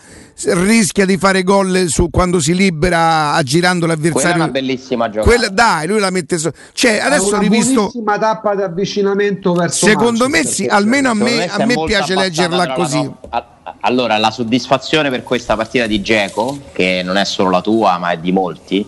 rischia 0.46 1.06
di 1.06 1.18
fare 1.18 1.44
gol 1.44 1.86
su- 1.90 2.10
quando 2.10 2.40
si 2.40 2.56
libera 2.56 3.34
aggirando 3.34 3.86
Quella 3.86 3.94
è 4.00 4.04
l'avversario. 4.04 4.44
una 4.44 4.52
bellissima 4.52 5.10
giocata. 5.10 5.28
Quella- 5.28 5.50
dai, 5.50 5.88
lui 5.88 6.00
la 6.00 6.10
mette 6.10 6.38
su. 6.38 6.50
Cioè, 6.74 7.00
adesso 7.00 7.26
ho 7.26 7.30
una 7.30 7.40
rivisto. 7.40 7.74
buonissima 7.74 8.18
tappa 8.18 8.56
di 8.56 8.62
avvicinamento 8.62 9.54
verso 9.54 9.86
Secondo 9.86 10.26
me 10.30 10.38
Manchester, 10.40 10.54
sì, 10.54 10.62
perché- 10.64 10.76
almeno 10.78 11.10
a 11.10 11.14
me, 11.14 11.48
a 11.48 11.66
me 11.66 11.76
piace 11.86 12.16
leggerla 12.16 12.74
così. 12.74 13.02
no- 13.04 13.18
a- 13.30 13.46
Allora, 13.82 14.18
la 14.18 14.30
soddisfazione 14.30 15.10
per 15.10 15.24
questa 15.24 15.56
partita 15.56 15.88
di 15.88 16.02
Geco, 16.02 16.60
che 16.74 17.02
non 17.04 17.16
è 17.16 17.24
solo 17.24 17.50
la 17.50 17.62
tua, 17.62 17.98
ma 17.98 18.12
è 18.12 18.18
di 18.18 18.34
molti, 18.34 18.88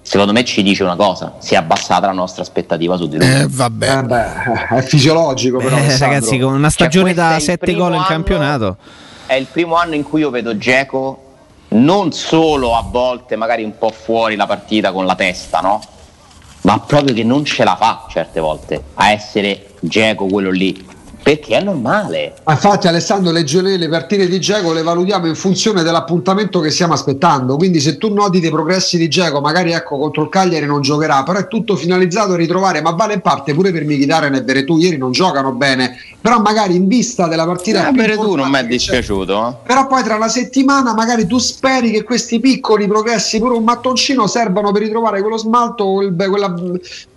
secondo 0.00 0.32
me 0.32 0.44
ci 0.44 0.62
dice 0.62 0.82
una 0.82 0.96
cosa: 0.96 1.34
si 1.40 1.54
è 1.54 1.56
abbassata 1.58 2.06
la 2.06 2.12
nostra 2.12 2.42
aspettativa 2.42 2.96
su 2.96 3.06
di 3.06 3.18
lui. 3.18 3.26
Eh, 3.26 3.46
vabbè. 3.48 3.98
Eh 3.98 4.02
beh, 4.02 4.76
è 4.76 4.82
fisiologico 4.82 5.58
però. 5.58 5.76
Eh, 5.76 5.98
ragazzi, 5.98 6.38
con 6.38 6.54
una 6.54 6.70
stagione 6.70 7.12
questo 7.12 7.20
è 7.20 7.28
da 7.30 7.36
il 7.36 7.42
7 7.42 7.58
primo 7.58 7.84
gol 7.84 7.94
in 7.96 8.04
campionato. 8.06 8.76
È 9.26 9.34
il 9.34 9.46
primo 9.46 9.76
anno 9.76 9.94
in 9.94 10.02
cui 10.02 10.20
io 10.20 10.30
vedo 10.30 10.56
Geco 10.56 11.22
non 11.68 12.12
solo 12.12 12.76
a 12.76 12.82
volte 12.82 13.36
magari 13.36 13.62
un 13.62 13.76
po' 13.76 13.90
fuori 13.90 14.36
la 14.36 14.46
partita 14.46 14.92
con 14.92 15.04
la 15.04 15.16
testa, 15.16 15.60
no? 15.60 15.82
Ma 16.62 16.78
proprio 16.78 17.14
che 17.14 17.24
non 17.24 17.44
ce 17.44 17.62
la 17.62 17.76
fa 17.76 18.06
certe 18.08 18.40
volte 18.40 18.82
a 18.94 19.10
essere 19.10 19.72
Geco 19.80 20.26
quello 20.26 20.50
lì. 20.50 20.92
Perché 21.24 21.56
è 21.56 21.62
normale. 21.62 22.34
Ma 22.44 22.52
Infatti 22.52 22.86
Alessandro 22.86 23.32
le, 23.32 23.42
le 23.78 23.88
partite 23.88 24.28
di 24.28 24.38
Geco 24.38 24.74
le 24.74 24.82
valutiamo 24.82 25.26
in 25.26 25.34
funzione 25.34 25.82
dell'appuntamento 25.82 26.60
che 26.60 26.70
stiamo 26.70 26.92
aspettando, 26.92 27.56
quindi 27.56 27.80
se 27.80 27.96
tu 27.96 28.12
noti 28.12 28.40
dei 28.40 28.50
progressi 28.50 28.98
di 28.98 29.08
Geco, 29.08 29.40
magari 29.40 29.72
ecco 29.72 29.96
contro 29.96 30.24
il 30.24 30.28
Cagliari 30.28 30.66
non 30.66 30.82
giocherà, 30.82 31.22
però 31.22 31.38
è 31.38 31.48
tutto 31.48 31.76
finalizzato 31.76 32.34
a 32.34 32.36
ritrovare, 32.36 32.82
ma 32.82 32.90
vale 32.90 33.14
in 33.14 33.22
parte 33.22 33.54
pure 33.54 33.72
per 33.72 33.86
Mkhitaryan 33.86 34.34
e 34.34 34.42
Veretù, 34.42 34.76
ieri 34.76 34.98
non 34.98 35.12
giocano 35.12 35.52
bene, 35.52 35.96
però 36.20 36.40
magari 36.40 36.76
in 36.76 36.86
vista 36.88 37.26
della 37.26 37.46
partita... 37.46 37.88
Eh, 37.88 38.14
tu 38.16 38.34
non 38.34 38.50
mi 38.50 38.58
è 38.58 38.66
dispiaciuto. 38.66 39.48
eh. 39.48 39.66
Però 39.66 39.86
poi 39.86 40.02
tra 40.02 40.18
la 40.18 40.28
settimana 40.28 40.92
magari 40.92 41.26
tu 41.26 41.38
speri 41.38 41.90
che 41.90 42.02
questi 42.02 42.38
piccoli 42.38 42.86
progressi, 42.86 43.38
pure 43.38 43.56
un 43.56 43.64
mattoncino, 43.64 44.26
servano 44.26 44.72
per 44.72 44.82
ritrovare 44.82 45.22
quello 45.22 45.38
smalto, 45.38 46.02
quella- 46.14 46.54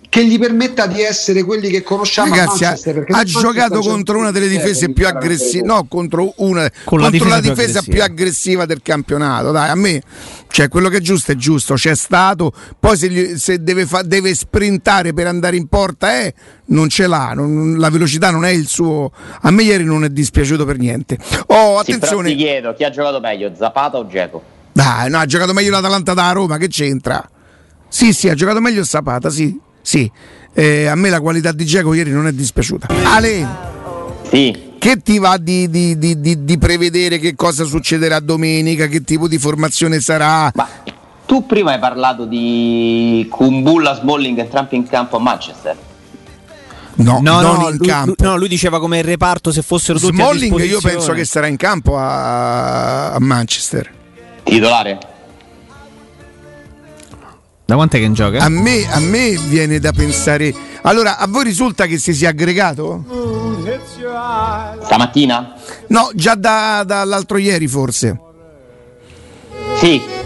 che 0.08 0.24
gli 0.26 0.38
permetta 0.38 0.86
di 0.86 1.02
essere 1.02 1.42
quelli 1.44 1.68
che 1.68 1.82
conosciamo 1.82 2.34
Ragazzi, 2.34 2.64
ha, 2.64 3.24
giocato 3.24 3.80
contro 3.80 4.18
una 4.18 4.30
delle 4.30 4.48
difese 4.48 4.90
più 4.92 5.06
aggressive, 5.06 5.64
no, 5.64 5.86
contro, 5.86 6.32
una, 6.36 6.70
Con 6.84 7.00
la 7.00 7.10
contro 7.10 7.28
la 7.28 7.40
difesa 7.40 7.42
più 7.42 7.50
difesa 7.50 7.80
più 7.82 8.02
aggressiva. 8.02 8.04
aggressiva 8.04 8.66
del 8.66 8.80
campionato. 8.82 9.50
Dai, 9.50 9.68
a 9.68 9.74
me 9.74 10.02
cioè, 10.50 10.68
quello 10.68 10.88
che 10.88 10.96
è 10.96 11.00
giusto 11.00 11.32
è 11.32 11.36
giusto, 11.36 11.74
c'è 11.74 11.94
stato. 11.94 12.52
Poi 12.80 12.96
se, 12.96 13.10
gli- 13.10 13.36
se 13.36 13.62
deve, 13.62 13.84
fa- 13.86 14.02
deve 14.02 14.34
sprintare 14.34 15.12
per 15.12 15.26
andare 15.26 15.56
in 15.56 15.66
porta, 15.68 16.20
eh, 16.22 16.34
non 16.66 16.88
ce 16.88 17.06
l'ha. 17.06 17.32
non- 17.34 17.76
la 17.78 17.90
velocità 17.90 18.30
non 18.30 18.44
è 18.44 18.50
il 18.50 18.66
suo. 18.66 19.12
A 19.42 19.50
me 19.50 19.62
ieri 19.62 19.84
non 19.84 20.04
è 20.04 20.08
dispiaciuto 20.08 20.64
per 20.64 20.78
niente. 20.78 21.18
Oh, 21.48 21.82
Sì, 21.84 21.92
attenzione. 21.92 22.30
ti 22.30 22.36
chiedo, 22.36 22.72
chi 22.74 22.84
ha 22.84 22.90
giocato 22.90 23.20
meglio, 23.20 23.52
Zapata 23.54 23.98
o 23.98 24.06
Geco? 24.06 24.42
Dai, 24.72 25.10
no, 25.10 25.18
ha 25.18 25.26
giocato 25.26 25.52
meglio 25.52 25.70
l'Atalanta 25.70 26.14
da 26.14 26.30
Roma, 26.32 26.56
che 26.56 26.68
c'entra? 26.68 27.28
Sì, 27.88 28.12
sì, 28.12 28.28
ha 28.28 28.34
giocato 28.34 28.60
meglio 28.60 28.84
Zapata, 28.84 29.28
sì, 29.30 29.58
sì. 29.88 30.10
Eh, 30.52 30.86
a 30.86 30.94
me 30.96 31.08
la 31.08 31.20
qualità 31.20 31.52
di 31.52 31.64
Geco 31.64 31.94
ieri 31.94 32.10
non 32.10 32.26
è 32.26 32.32
dispiaciuta. 32.32 32.88
Ale, 33.04 33.46
Sì, 34.28 34.72
che 34.78 34.96
ti 35.02 35.18
va 35.18 35.38
di, 35.38 35.70
di- 35.70 35.96
di- 35.96 36.20
di- 36.20 36.44
di 36.44 36.58
prevedere 36.58 37.18
che 37.18 37.34
cosa 37.34 37.64
succederà 37.64 38.20
domenica, 38.20 38.86
che 38.86 39.02
tipo 39.02 39.28
di 39.28 39.38
formazione 39.38 40.00
sarà? 40.00 40.50
ma 40.54 40.68
tu 41.24 41.46
prima 41.46 41.72
hai 41.72 41.78
parlato 41.78 42.24
di 42.26 43.26
Kumbulla, 43.30 43.94
Smalling 43.94 44.38
e 44.38 44.48
Trump 44.48 44.72
in 44.72 44.86
campo 44.88 45.16
a 45.16 45.20
Manchester. 45.20 45.76
No, 46.96 47.20
No, 47.22 47.40
non 47.40 47.56
no, 47.60 47.68
in 47.70 47.76
lui, 47.76 47.86
campo. 47.86 48.14
lui- 48.18 48.28
no, 48.28 48.36
lui 48.36 48.48
diceva 48.48 48.80
come 48.80 48.98
il 48.98 49.04
reparto 49.04 49.52
se 49.52 49.62
fossero 49.62 49.98
tutti 49.98 50.20
a 50.20 50.24
Smalling 50.24 50.58
io 50.64 50.80
penso 50.80 51.12
che 51.12 51.24
sarà 51.24 51.46
in 51.46 51.56
campo 51.56 51.96
a, 51.96 53.12
a 53.12 53.20
Manchester. 53.20 53.90
Titolare? 54.42 54.98
Da 57.68 57.74
quant'è 57.74 57.98
che 57.98 58.04
in 58.06 58.14
gioca? 58.14 58.38
A 58.42 58.48
me, 58.48 58.90
a 58.90 58.98
me 58.98 59.36
viene 59.36 59.78
da 59.78 59.92
pensare. 59.92 60.54
Allora, 60.84 61.18
a 61.18 61.26
voi 61.26 61.44
risulta 61.44 61.84
che 61.84 61.98
si 61.98 62.14
sia 62.14 62.30
aggregato? 62.30 63.04
Stamattina? 64.84 65.52
No, 65.88 66.08
già 66.14 66.34
da- 66.34 66.82
dall'altro 66.86 67.36
ieri 67.36 67.68
forse. 67.68 68.18
Sì. 69.76 70.00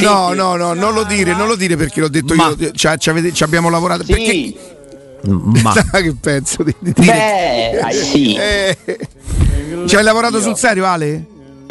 No, 0.00 0.32
no, 0.32 0.56
no, 0.56 0.72
non 0.74 0.92
lo 0.92 1.04
dire, 1.04 1.34
non 1.34 1.46
lo 1.46 1.54
dire 1.56 1.76
perché 1.76 2.00
l'ho 2.00 2.08
detto 2.08 2.34
Ma- 2.34 2.52
io. 2.58 2.70
Ci, 2.72 2.88
ci 2.98 3.10
avete- 3.10 3.32
ci 3.32 3.44
abbiamo 3.44 3.68
lavorato. 3.70 4.02
Sì. 4.04 4.12
Perché 5.22 5.60
Ma 5.62 5.72
che 6.00 6.14
penso 6.20 6.62
di, 6.64 6.74
di 6.80 6.92
dire? 6.92 7.80
Beh, 7.82 7.92
sì. 7.92 8.34
Eh, 8.34 8.76
ci 9.86 9.94
hai 9.96 10.02
lavorato 10.02 10.40
sul 10.40 10.56
serio, 10.56 10.84
Ale? 10.84 11.24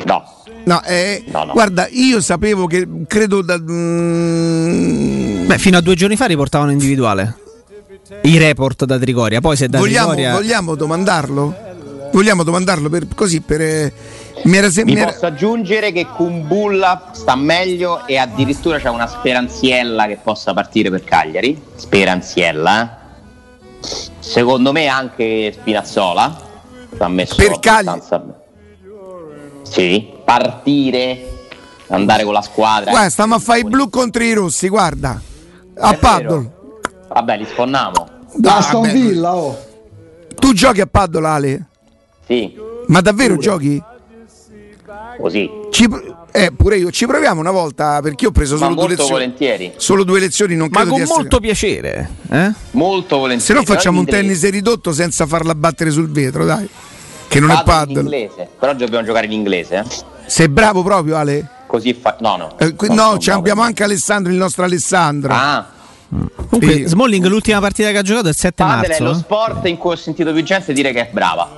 No. 0.05 0.23
No, 0.65 0.81
eh, 0.83 1.23
No, 1.27 1.43
no. 1.45 1.53
guarda, 1.53 1.87
io 1.91 2.21
sapevo 2.21 2.67
che 2.67 2.87
credo 3.07 3.41
da. 3.41 3.57
mm, 3.59 5.45
Beh, 5.45 5.57
fino 5.57 5.77
a 5.77 5.81
due 5.81 5.95
giorni 5.95 6.15
fa 6.15 6.25
riportavano 6.25 6.71
individuale. 6.71 7.37
I 8.23 8.37
report 8.37 8.85
da 8.85 8.97
Trigoria. 8.97 9.41
Poi 9.41 9.55
se 9.57 9.67
da 9.67 9.79
vogliamo, 9.79 10.13
Trigoria. 10.13 10.33
vogliamo 10.33 10.75
domandarlo? 10.75 11.55
Vogliamo 12.11 12.43
domandarlo 12.43 12.89
per, 12.89 13.07
così 13.15 13.41
per. 13.41 13.61
eh, 13.61 13.93
mi 14.43 14.57
era 14.57 14.69
sem- 14.69 14.85
Vi 14.85 14.93
mi 14.93 14.99
era- 15.01 15.11
posso 15.11 15.25
aggiungere 15.25 15.91
che 15.91 16.05
Kumbulla 16.05 17.09
sta 17.13 17.35
meglio 17.35 18.05
e 18.05 18.17
addirittura 18.17 18.77
c'è 18.79 18.89
una 18.89 19.07
speranziella 19.07 20.05
che 20.07 20.19
possa 20.21 20.53
partire 20.53 20.89
per 20.89 21.03
Cagliari. 21.03 21.59
Speranziella. 21.75 22.99
Secondo 24.19 24.71
me 24.71 24.87
anche 24.87 25.51
Spinazzola. 25.53 26.51
Ha 26.99 27.07
messo 27.09 27.35
Per 27.35 27.59
Cagliari? 27.59 27.87
abbastanza- 27.99 28.41
Sì, 29.63 30.12
partire, 30.23 31.45
andare 31.87 32.23
con 32.23 32.33
la 32.33 32.41
squadra. 32.41 32.91
Guarda, 32.91 33.09
stiamo 33.09 33.35
a 33.35 33.39
fare 33.39 33.59
i 33.59 33.63
blu 33.63 33.89
contro 33.89 34.23
i 34.23 34.33
rossi, 34.33 34.67
guarda. 34.69 35.19
A 35.79 35.93
Paddle. 35.93 36.51
Vabbè, 37.09 37.37
li 37.37 37.45
sfonniamo. 37.45 38.09
Dai, 38.35 38.57
Aston. 38.57 38.91
Villa, 38.91 39.35
oh. 39.35 39.57
Tu 40.35 40.53
giochi 40.53 40.81
a 40.81 40.87
Paddle, 40.87 41.27
Ale? 41.27 41.65
Sì, 42.25 42.55
Ma 42.87 43.01
davvero 43.01 43.37
giochi? 43.37 43.81
così. 45.19 45.49
Ci 45.71 45.87
eh, 46.31 46.51
pure 46.51 46.77
io. 46.77 46.89
Ci 46.91 47.05
proviamo 47.05 47.39
una 47.39 47.51
volta 47.51 48.01
perché 48.01 48.23
io 48.23 48.29
ho 48.29 48.33
preso 48.33 48.55
Ma 48.57 48.61
solo 48.61 48.73
due 48.73 48.83
molto 48.87 49.01
lezioni. 49.03 49.11
volentieri. 49.21 49.73
Solo 49.77 50.03
due 50.03 50.19
lezioni, 50.19 50.55
non 50.55 50.67
Ma 50.71 50.77
credo 50.77 50.89
con 50.89 50.97
di 50.97 51.03
essere. 51.03 51.19
molto 51.19 51.39
piacere. 51.39 52.09
Eh? 52.31 52.51
Molto 52.71 53.17
volentieri. 53.17 53.41
Se 53.41 53.53
no 53.53 53.63
facciamo 53.75 53.99
un 53.99 54.05
tennis 54.05 54.49
ridotto 54.49 54.91
senza 54.91 55.25
farla 55.27 55.53
battere 55.53 55.91
sul 55.91 56.09
vetro, 56.09 56.45
dai. 56.45 56.67
Che 57.27 57.39
non 57.39 57.51
è 57.51 57.61
Paddle 57.63 57.93
in 57.99 58.05
inglese. 58.05 58.49
Però 58.59 58.73
dobbiamo 58.73 59.05
giocare 59.05 59.25
in 59.27 59.31
inglese. 59.33 59.75
eh. 59.77 59.83
Sei 60.25 60.47
bravo 60.49 60.83
proprio, 60.83 61.15
Ale? 61.17 61.47
Così 61.67 61.93
fa. 61.93 62.17
No, 62.19 62.35
no. 62.37 62.57
Eh, 62.59 62.75
qui- 62.75 62.87
Non 62.89 62.97
no, 63.13 63.17
ci 63.17 63.29
abbiamo 63.31 63.61
anche 63.61 63.83
Alessandro, 63.83 64.31
il 64.31 64.37
nostro 64.37 64.63
Alessandro. 64.63 65.33
Ah, 65.33 65.65
Comunque, 66.49 66.75
Sì. 66.75 66.87
Smalling, 66.87 67.25
l'ultima 67.25 67.59
partita 67.59 67.89
che 67.89 67.97
ha 67.97 68.01
giocato 68.03 68.27
è 68.27 68.29
il 68.29 68.35
7 68.35 68.63
Padel 68.63 68.83
è 68.83 68.87
marzo. 68.89 69.03
lo 69.03 69.11
eh? 69.11 69.15
sport 69.15 69.65
in 69.65 69.77
cui 69.77 69.91
ho 69.93 69.95
sentito 69.95 70.31
più 70.31 70.43
gente 70.43 70.71
dire 70.71 70.91
che 70.91 71.07
è 71.07 71.09
brava. 71.11 71.49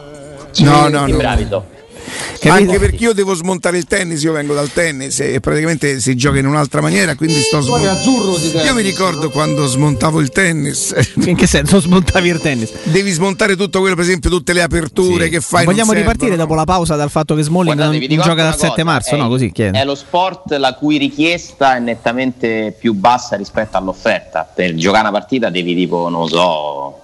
no, 0.59 0.87
no, 0.87 1.05
no. 1.07 1.17
bravi 1.17 1.47
so. 1.49 1.65
Capito? 2.05 2.51
Anche 2.51 2.79
perché 2.79 3.03
io 3.03 3.13
devo 3.13 3.33
smontare 3.33 3.77
il 3.77 3.85
tennis, 3.85 4.21
io 4.23 4.31
vengo 4.31 4.53
dal 4.53 4.71
tennis 4.71 5.19
e 5.19 5.39
praticamente 5.39 5.99
si 5.99 6.15
gioca 6.15 6.37
in 6.37 6.45
un'altra 6.45 6.81
maniera, 6.81 7.15
quindi 7.15 7.39
sto 7.41 7.61
smontando. 7.61 8.37
Io 8.63 8.73
mi 8.73 8.81
ricordo 8.81 9.29
quando 9.29 9.65
smontavo 9.65 10.19
il 10.19 10.29
tennis. 10.29 10.93
In 11.25 11.35
che 11.35 11.47
senso 11.47 11.79
smontavi 11.79 12.29
il 12.29 12.39
tennis? 12.39 12.71
Devi 12.83 13.11
smontare 13.11 13.55
tutto 13.55 13.79
quello, 13.79 13.95
per 13.95 14.03
esempio, 14.03 14.29
tutte 14.29 14.53
le 14.53 14.61
aperture 14.61 15.29
che 15.29 15.41
fai. 15.41 15.65
Vogliamo 15.65 15.91
ripartire 15.93 16.31
servono. 16.31 16.43
dopo 16.43 16.55
la 16.55 16.65
pausa 16.65 16.95
dal 16.95 17.09
fatto 17.09 17.35
che 17.35 17.43
Smalling 17.43 17.75
Guardate, 17.75 18.07
non, 18.07 18.17
gioca 18.17 18.35
dal 18.35 18.45
una 18.45 18.53
7 18.53 18.67
cosa, 18.69 18.83
marzo? 18.83 19.15
è- 19.15 19.17
No, 19.17 19.27
così 19.27 19.51
chiede. 19.51 19.79
È 19.79 19.85
lo 19.85 19.95
sport 19.95 20.51
la 20.57 20.73
cui 20.75 20.97
richiesta 20.97 21.75
è 21.75 21.79
nettamente 21.79 22.75
più 22.77 22.93
bassa 22.93 23.35
rispetto 23.35 23.77
all'offerta. 23.77 24.49
Per 24.53 24.75
giocare 24.75 25.01
una 25.07 25.11
partita 25.11 25.49
devi 25.49 25.73
tipo, 25.75 26.09
non 26.09 26.21
lo 26.21 26.27
so, 26.27 26.99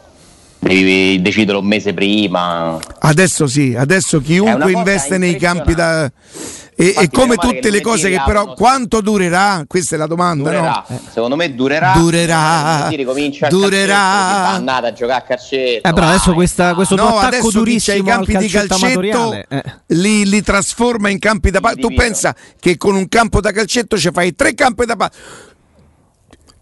devi 0.61 1.21
decidere 1.21 1.57
un 1.57 1.65
mese 1.65 1.93
prima. 1.93 2.79
Adesso 2.99 3.47
sì, 3.47 3.75
adesso 3.77 4.21
chiunque 4.21 4.71
investe 4.71 5.17
nei 5.17 5.35
campi 5.37 5.73
da. 5.73 6.09
E, 6.73 6.85
Infatti, 6.85 7.05
e 7.05 7.09
come 7.11 7.35
tutte 7.35 7.69
le 7.69 7.81
cose 7.81 8.09
che 8.09 8.19
però 8.25 8.53
quanto 8.53 9.01
durerà? 9.01 9.65
Questa 9.67 9.95
è 9.95 9.99
la 9.99 10.07
domanda, 10.07 10.49
Durerà, 10.49 10.85
no? 10.87 10.99
secondo 11.11 11.35
me 11.35 11.53
durerà. 11.53 11.93
Durerà, 11.95 12.87
Si 12.89 12.95
ricomincia 12.95 13.47
il 13.47 13.51
durerà. 13.51 13.93
fa 13.95 14.53
andata 14.53 14.87
a 14.87 14.93
giocare 14.93 15.19
a 15.21 15.23
calcetto. 15.23 15.87
Eh, 15.87 15.93
però 15.93 16.07
adesso 16.07 16.33
questa- 16.33 16.73
questo 16.73 16.95
No, 16.95 17.07
attacco 17.17 17.25
adesso 17.25 17.51
durissimo 17.51 17.97
i 17.97 18.03
campi 18.03 18.35
di 18.37 18.47
calcetto 18.47 19.33
eh. 19.47 19.63
li, 19.87 20.25
li 20.27 20.41
trasforma 20.41 21.09
in 21.09 21.19
campi 21.19 21.51
da 21.51 21.59
palla. 21.59 21.75
Tu 21.75 21.93
pensa 21.93 22.33
che 22.59 22.77
con 22.77 22.95
un 22.95 23.07
campo 23.09 23.41
da 23.41 23.51
calcetto 23.51 23.95
ci 23.97 24.09
fai 24.11 24.33
tre 24.33 24.55
campi 24.55 24.85
da 24.85 24.95
palla. 24.95 25.11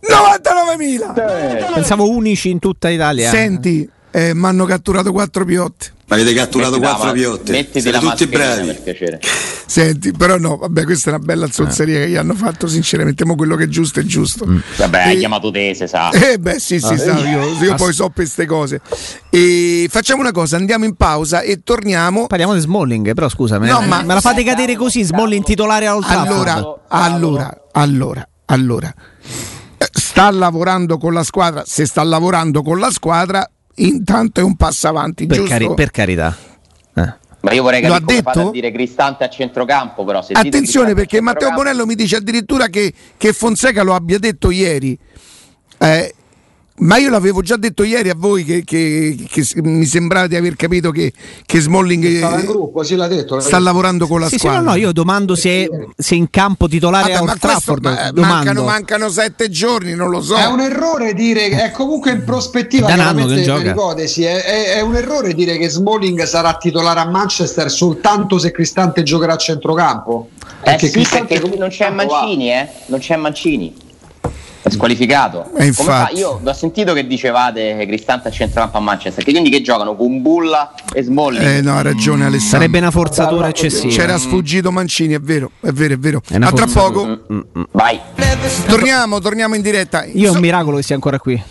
99.000! 0.02 1.74
Pensavo 1.74 2.10
unici 2.10 2.50
in 2.50 2.60
tutta 2.60 2.90
Italia. 2.90 3.30
Senti, 3.30 3.90
eh, 4.12 4.34
mi 4.34 4.46
hanno 4.46 4.66
catturato 4.66 5.12
quattro 5.12 5.46
piotte. 5.46 5.98
Ma 6.10 6.16
avete 6.16 6.34
catturato 6.34 6.80
Mettiti 6.80 6.92
quattro 6.92 7.12
piotte. 7.12 7.52
Mettiti 7.52 7.82
Siete 7.82 8.02
la 8.02 8.10
tutti 8.10 8.26
bravi. 8.26 8.66
per 8.66 8.82
piacere. 8.82 9.20
Senti, 9.68 10.12
però 10.12 10.38
no, 10.38 10.58
vabbè, 10.58 10.84
questa 10.84 11.12
è 11.12 11.14
una 11.14 11.24
bella 11.24 11.48
zozzeria 11.52 12.00
che 12.00 12.10
gli 12.10 12.16
hanno 12.16 12.34
fatto, 12.34 12.66
sinceramente, 12.66 13.24
mo 13.26 13.36
quello 13.36 13.56
che 13.56 13.66
è 13.66 13.68
giusto 13.68 14.00
è 14.00 14.04
giusto. 14.04 14.48
Vabbè, 14.78 15.02
hai 15.04 15.18
chiamato 15.20 15.52
te, 15.52 15.76
se 15.76 15.86
sa. 15.86 16.10
Eh 16.10 16.40
beh 16.40 16.58
sì 16.58 16.80
sì, 16.80 16.98
sa, 16.98 17.20
io, 17.20 17.54
io 17.62 17.76
poi 17.76 17.94
so 17.94 18.10
queste 18.10 18.48
cose. 18.48 18.82
E 19.30 19.88
facciamo 19.92 20.22
una 20.22 20.32
cosa, 20.32 20.56
andiamo 20.58 20.86
in 20.86 20.96
pausa 20.96 21.42
e 21.42 21.62
torniamo. 21.64 22.26
Parliamo 22.26 22.56
di 22.56 22.62
Smalling, 22.62 23.14
però 23.14 23.30
scusa, 23.30 23.60
me, 23.60 23.70
No, 23.70 23.82
ma- 23.82 24.02
me 24.02 24.16
la 24.16 24.22
fate 24.22 24.44
cadere 24.44 24.76
così, 24.76 25.04
Smalling 25.04 25.44
titolare 25.44 25.86
a 25.86 25.96
Old 25.96 26.08
Trafford. 26.08 26.48
Allora, 26.48 26.82
allora, 26.88 27.62
allora, 27.74 28.28
allora. 28.46 28.94
Sta 29.92 30.30
lavorando 30.32 30.98
con 30.98 31.14
la 31.14 31.24
squadra, 31.24 31.64
se 31.66 31.86
sta 31.86 32.04
lavorando 32.04 32.62
con 32.62 32.80
la 32.80 32.92
squadra, 32.92 33.50
intanto 33.76 34.42
è 34.42 34.44
un 34.44 34.56
passo 34.56 34.88
avanti, 34.88 35.26
per, 35.26 35.44
cari- 35.44 35.74
per 35.74 35.92
carità. 35.92 36.36
Eh. 36.96 37.14
Ma 37.42 37.52
io 37.54 37.64
vorrei 37.64 37.82
capire 37.82 37.98
ha 37.98 38.04
come 38.04 38.22
fate 38.22 38.38
detto? 38.38 38.50
a 38.50 38.52
dire 38.52 38.72
Cristante 38.72 39.24
a 39.24 39.30
centrocampo, 39.30 40.04
però 40.04 40.22
se 40.22 40.34
Attenzione 40.34 40.94
perché 40.94 41.22
Matteo 41.22 41.52
Bonello 41.52 41.86
mi 41.86 41.96
dice 41.96 42.18
addirittura 42.18 42.68
che, 42.68 42.94
che 43.16 43.32
Fonseca 43.32 43.82
lo 43.82 43.96
abbia 43.96 44.20
detto 44.20 44.52
ieri. 44.52 44.98
Eh, 45.78 46.14
ma 46.80 46.98
io 46.98 47.10
l'avevo 47.10 47.42
già 47.42 47.56
detto 47.58 47.84
ieri 47.84 48.10
a 48.10 48.16
voi 48.18 48.44
che, 48.44 48.64
che- 48.66 49.16
che 49.28 49.46
mi 49.62 49.86
sembrava 49.86 50.28
di 50.28 50.36
aver 50.36 50.56
capito 50.56 50.92
che, 50.92 51.12
che 51.46 51.60
Smalling 51.60 52.04
eh, 52.06 52.46
gruppo, 52.46 52.84
sì, 52.84 52.96
l'ha 52.96 53.08
detto. 53.08 53.36
l'ha 53.36 53.42
sta 53.42 53.52
detto. 53.58 53.64
lavorando 53.64 54.08
con 54.08 54.20
la 54.20 54.26
Sì, 54.28 54.34
sì, 54.34 54.40
squadra. 54.40 54.60
no, 54.62 54.70
no, 54.72 54.76
io 54.76 54.92
domando 54.92 55.36
se, 55.36 55.70
se 55.98 56.16
in 56.16 56.30
campo 56.30 56.68
titolare 56.68 57.12
Vabbè, 57.12 57.16
a 57.16 57.22
Old 57.22 57.30
questo- 57.40 57.48
Trafford. 57.48 57.84
ma- 57.86 58.12
domando. 58.12 58.22
mancano, 58.36 58.64
mancano 58.64 59.10
sette 59.10 59.50
giorni, 59.50 59.94
non 59.96 60.10
lo 60.10 60.22
so. 60.22 60.36
È 60.36 60.46
un 60.46 60.60
errore 60.62 61.14
dire 61.14 61.50
è 61.50 61.72
comunque 61.72 62.12
in 62.12 62.24
prospettiva 62.24 62.88
È 62.88 62.90
da 62.90 62.94
un 62.96 63.00
anno 63.08 63.26
chiaramente 63.26 63.42
che 63.42 63.48
non 63.48 63.58
per 63.64 63.74
gioca. 63.74 63.82
ipotesi, 63.82 64.24
è, 64.24 64.44
è- 64.44 64.74
è 64.76 64.82
un 64.82 64.96
errore 64.96 65.34
dire 65.34 65.58
che 65.58 65.70
Smalling 65.70 66.24
sarà 66.24 66.56
titolare 66.56 67.00
a 67.02 67.06
Manchester 67.10 67.70
soltanto 67.70 68.38
se 68.38 68.52
Cristante 68.52 69.04
giocherà 69.04 69.34
a 69.34 69.38
centrocampo. 69.38 70.30
Eh 70.62 70.78
sì, 70.80 70.90
Cristante 70.92 71.40
perché 71.40 71.58
non 71.58 71.70
c'è. 71.70 71.90
Mancini, 71.90 72.52
eh? 72.52 72.68
Non 72.88 73.00
c'è 73.00 73.16
Mancini. 73.16 73.74
È 74.62 74.70
squalificato. 74.70 75.46
Eh, 75.46 75.52
Come 75.52 75.66
infatti. 75.66 76.14
fa? 76.16 76.20
Io 76.20 76.42
ho 76.44 76.54
sentito 76.54 76.94
che 76.94 77.08
dicevate 77.08 77.76
che 77.78 77.86
Cristante 77.86 78.28
a 78.28 78.32
centrocampo 78.32 78.78
a 78.78 78.82
Manchester, 78.82 79.24
che 79.24 79.32
quindi 79.32 79.50
che 79.50 79.62
giocano 79.62 79.96
con 79.96 80.22
Bulla 80.22 80.74
e 80.94 81.02
Smalling. 81.02 81.44
Eh, 81.44 81.62
no, 81.62 81.78
ha 81.78 81.82
ragione 81.82 82.26
Alessandro. 82.26 82.58
Sarebbe 82.60 82.78
una 82.80 82.92
forzatura 82.92 83.48
eccessiva. 83.48 83.94
C'era 83.94 84.18
sfuggito 84.18 84.72
Mancini, 84.72 85.14
è 85.14 85.20
vero, 85.20 85.52
è 85.62 85.72
vero, 85.72 85.94
è 85.94 85.98
vero. 85.98 86.22
È 86.28 86.36
A 86.40 86.52
tra 86.52 86.68
poco. 86.68 87.22
Vai. 87.72 88.00
Torniamo, 88.68 89.20
torniamo 89.20 89.56
in 89.56 89.62
diretta. 89.62 90.04
Io 90.06 90.28
è 90.28 90.36
un 90.36 90.40
miracolo 90.42 90.78
che 90.78 90.84
sia 90.84 90.96
ancora 90.96 91.20
qui. 91.20 91.42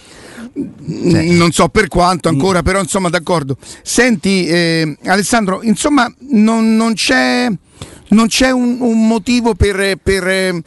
Mm, 0.58 1.36
Non 1.36 1.52
so 1.52 1.68
per 1.68 1.88
quanto 1.88 2.28
ancora, 2.28 2.62
però 2.62 2.80
insomma 2.80 3.08
d'accordo. 3.08 3.56
Senti 3.82 4.46
eh, 4.46 4.96
Alessandro, 5.06 5.62
insomma 5.62 6.12
non, 6.30 6.76
non 6.76 6.94
c'è, 6.94 7.48
non 8.08 8.26
c'è 8.26 8.50
un, 8.50 8.78
un 8.80 9.06
motivo 9.06 9.54
per, 9.54 9.96
per, 10.02 10.26
eh, 10.28 10.62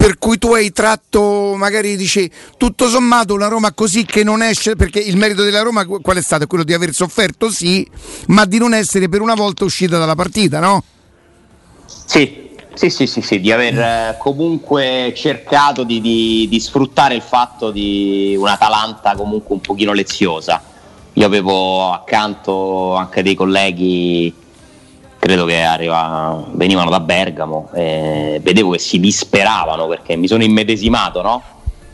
per 0.00 0.16
cui 0.16 0.38
tu 0.38 0.54
hai 0.54 0.72
tratto, 0.72 1.52
magari 1.58 1.94
dici, 1.94 2.30
tutto 2.56 2.88
sommato 2.88 3.34
una 3.34 3.48
Roma 3.48 3.74
così 3.74 4.06
che 4.06 4.24
non 4.24 4.42
esce, 4.42 4.74
perché 4.74 4.98
il 4.98 5.18
merito 5.18 5.42
della 5.42 5.60
Roma 5.60 5.84
qual 5.84 6.16
è 6.16 6.22
stato? 6.22 6.46
Quello 6.46 6.64
di 6.64 6.72
aver 6.72 6.94
sofferto, 6.94 7.50
sì, 7.50 7.86
ma 8.28 8.46
di 8.46 8.56
non 8.56 8.72
essere 8.72 9.10
per 9.10 9.20
una 9.20 9.34
volta 9.34 9.64
uscita 9.64 9.98
dalla 9.98 10.14
partita, 10.14 10.58
no? 10.58 10.82
Sì, 11.84 12.48
sì, 12.72 12.88
sì, 12.88 13.06
sì, 13.06 13.20
sì, 13.20 13.40
di 13.40 13.52
aver 13.52 13.78
eh, 13.78 14.16
comunque 14.18 15.12
cercato 15.14 15.82
di, 15.84 16.00
di- 16.00 16.46
di 16.48 16.60
sfruttare 16.60 17.14
il 17.14 17.22
fatto 17.22 17.70
di 17.70 18.34
un'Atalanta 18.38 19.14
comunque 19.16 19.54
un 19.54 19.60
pochino 19.60 19.92
leziosa. 19.92 20.62
Io 21.12 21.26
avevo 21.26 21.92
accanto 21.92 22.94
anche 22.94 23.22
dei 23.22 23.34
colleghi, 23.34 24.34
credo 25.20 25.44
che 25.44 25.60
arriva- 25.60 26.42
venivano 26.52 26.88
da 26.88 26.98
Bergamo, 26.98 27.68
e 27.74 28.40
vedevo 28.42 28.70
che 28.70 28.78
si 28.78 28.98
disperavano 28.98 29.86
perché 29.86 30.16
mi 30.16 30.26
sono 30.26 30.42
immedesimato, 30.42 31.20
no? 31.20 31.42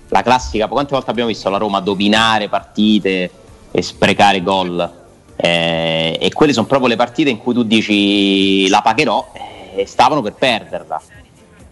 La 0.08 0.22
classica, 0.22 0.68
quante 0.68 0.94
volte 0.94 1.10
abbiamo 1.10 1.28
visto 1.28 1.50
la 1.50 1.58
Roma 1.58 1.80
dominare 1.80 2.48
partite 2.48 3.30
e 3.72 3.82
sprecare 3.82 4.42
gol? 4.42 5.04
Eh, 5.34 6.16
e 6.20 6.32
quelle 6.32 6.52
sono 6.52 6.66
proprio 6.66 6.88
le 6.88 6.96
partite 6.96 7.28
in 7.28 7.38
cui 7.38 7.52
tu 7.52 7.64
dici 7.64 8.68
la 8.68 8.80
pagherò 8.80 9.32
e 9.74 9.84
stavano 9.86 10.22
per 10.22 10.34
perderla. 10.34 11.02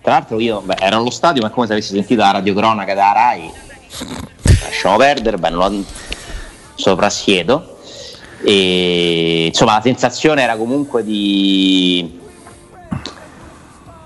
Tra 0.02 0.12
l'altro 0.12 0.40
io 0.40 0.60
beh, 0.60 0.76
ero 0.80 0.96
allo 0.96 1.10
stadio, 1.10 1.40
ma 1.40 1.48
è 1.48 1.50
come 1.50 1.66
se 1.66 1.72
avessi 1.72 1.94
sentito 1.94 2.20
la 2.20 2.32
radiocronaca 2.32 2.92
della 2.92 3.12
Rai. 3.12 3.50
Lasciamo 4.64 4.96
perdere, 4.96 5.38
beh, 5.38 5.50
non 5.50 5.86
soprassiedo. 6.74 7.73
E 8.46 9.46
insomma 9.46 9.76
la 9.76 9.80
sensazione 9.80 10.42
era 10.42 10.56
comunque 10.56 11.02
di, 11.02 12.20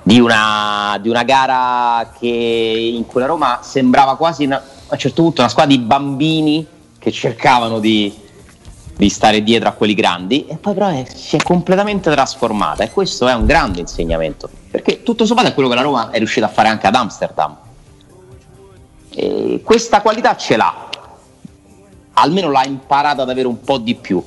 di, 0.02 0.20
una, 0.20 0.96
di 1.02 1.08
una 1.08 1.24
gara 1.24 2.12
che 2.16 2.26
in 2.26 3.04
cui 3.06 3.20
la 3.20 3.26
Roma 3.26 3.58
sembrava 3.62 4.16
quasi 4.16 4.44
una- 4.44 4.56
a 4.90 4.92
un 4.94 4.98
certo 4.98 5.22
punto 5.22 5.40
una 5.40 5.50
squadra 5.50 5.74
di 5.74 5.82
bambini 5.82 6.64
che 6.98 7.10
cercavano 7.10 7.80
di, 7.80 8.14
di 8.96 9.08
stare 9.08 9.42
dietro 9.42 9.68
a 9.68 9.72
quelli 9.72 9.94
grandi. 9.94 10.46
E 10.46 10.56
poi 10.56 10.72
però 10.74 10.86
è- 10.88 11.04
si 11.12 11.34
è 11.34 11.42
completamente 11.42 12.08
trasformata. 12.10 12.84
E 12.84 12.90
questo 12.92 13.26
è 13.26 13.34
un 13.34 13.44
grande 13.44 13.80
insegnamento. 13.80 14.48
Perché 14.70 15.02
tutto 15.02 15.26
sommato 15.26 15.48
è 15.48 15.54
quello 15.54 15.68
che 15.68 15.74
la 15.74 15.82
Roma 15.82 16.10
è 16.10 16.18
riuscita 16.18 16.46
a 16.46 16.50
fare 16.50 16.68
anche 16.68 16.86
ad 16.86 16.94
Amsterdam. 16.94 17.56
E 19.10 19.62
questa 19.64 20.00
qualità 20.00 20.36
ce 20.36 20.56
l'ha 20.56 20.87
almeno 22.20 22.50
l'ha 22.50 22.64
imparata 22.64 23.22
ad 23.22 23.30
avere 23.30 23.46
un 23.48 23.60
po' 23.60 23.78
di 23.78 23.94
più 23.94 24.22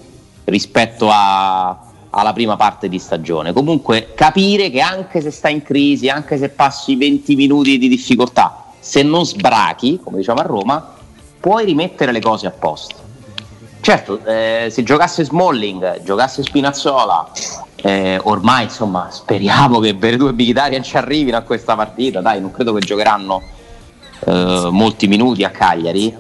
rispetto 0.46 1.10
a- 1.12 1.78
alla 2.10 2.34
prima 2.34 2.56
parte 2.58 2.90
di 2.90 3.00
stagione. 3.00 3.54
Comunque 3.54 4.14
capire 4.16 4.70
che 4.70 4.82
anche 4.82 5.22
se 5.22 5.32
stai 5.32 5.54
in 5.54 5.64
crisi 5.64 6.10
anche 6.10 6.38
se 6.38 6.50
passi 6.50 6.96
20 6.96 7.36
minuti 7.36 7.78
di 7.78 7.88
difficoltà 7.88 8.66
se 8.80 9.04
non 9.04 9.26
sbrachi 9.26 10.00
come 10.04 10.18
diciamo 10.18 10.40
a 10.40 10.44
Roma 10.44 10.94
puoi 11.40 11.66
rimettere 11.66 12.12
le 12.12 12.20
cose 12.20 12.48
a 12.48 12.52
posto. 12.52 12.96
Certo, 13.82 14.24
eh, 14.26 14.68
se 14.70 14.84
giocasse 14.84 15.24
Smalling, 15.24 16.04
giocasse 16.04 16.44
Spinazzola, 16.44 17.32
eh, 17.78 18.20
ormai 18.24 18.66
insomma 18.66 19.08
speriamo 19.10 19.80
che 19.80 19.94
Veretù 19.94 20.28
e 20.28 20.34
Mkhitaryan 20.34 20.84
ci 20.84 20.98
arrivino 20.98 21.38
a 21.38 21.42
questa 21.42 21.76
partita, 21.76 22.22
dai, 22.22 22.40
non 22.40 22.52
credo 22.52 22.74
che 22.74 22.82
giocheranno 22.82 23.42
eh, 24.26 24.68
molti 24.70 25.08
minuti 25.08 25.44
a 25.44 25.50
Cagliari. 25.50 26.16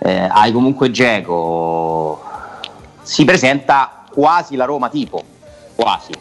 Eh, 0.00 0.28
hai 0.30 0.52
comunque 0.52 0.90
Geco, 0.90 2.20
si 3.02 3.24
presenta 3.24 4.04
quasi 4.10 4.56
la 4.56 4.64
Roma 4.64 4.88
tipo, 4.88 5.22
quasi. 5.74 6.12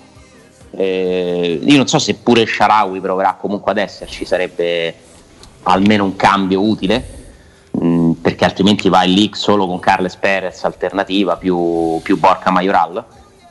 Eh, 0.72 1.60
io 1.64 1.78
non 1.78 1.88
so 1.88 2.00
se 2.00 2.16
pure 2.16 2.46
Sharawi 2.46 3.00
proverà 3.00 3.34
comunque 3.34 3.72
ad 3.72 3.78
esserci, 3.78 4.26
sarebbe 4.26 4.94
almeno 5.64 6.04
un 6.04 6.16
cambio 6.16 6.62
utile 6.62 7.18
mh, 7.72 8.12
perché 8.14 8.46
altrimenti 8.46 8.90
vai 8.90 9.14
lì 9.14 9.30
solo 9.34 9.68
con 9.68 9.80
Carles 9.80 10.16
Perez 10.16 10.64
alternativa 10.64 11.36
più, 11.36 12.00
più 12.04 12.18
Borca 12.18 12.52
Majoral 12.52 13.04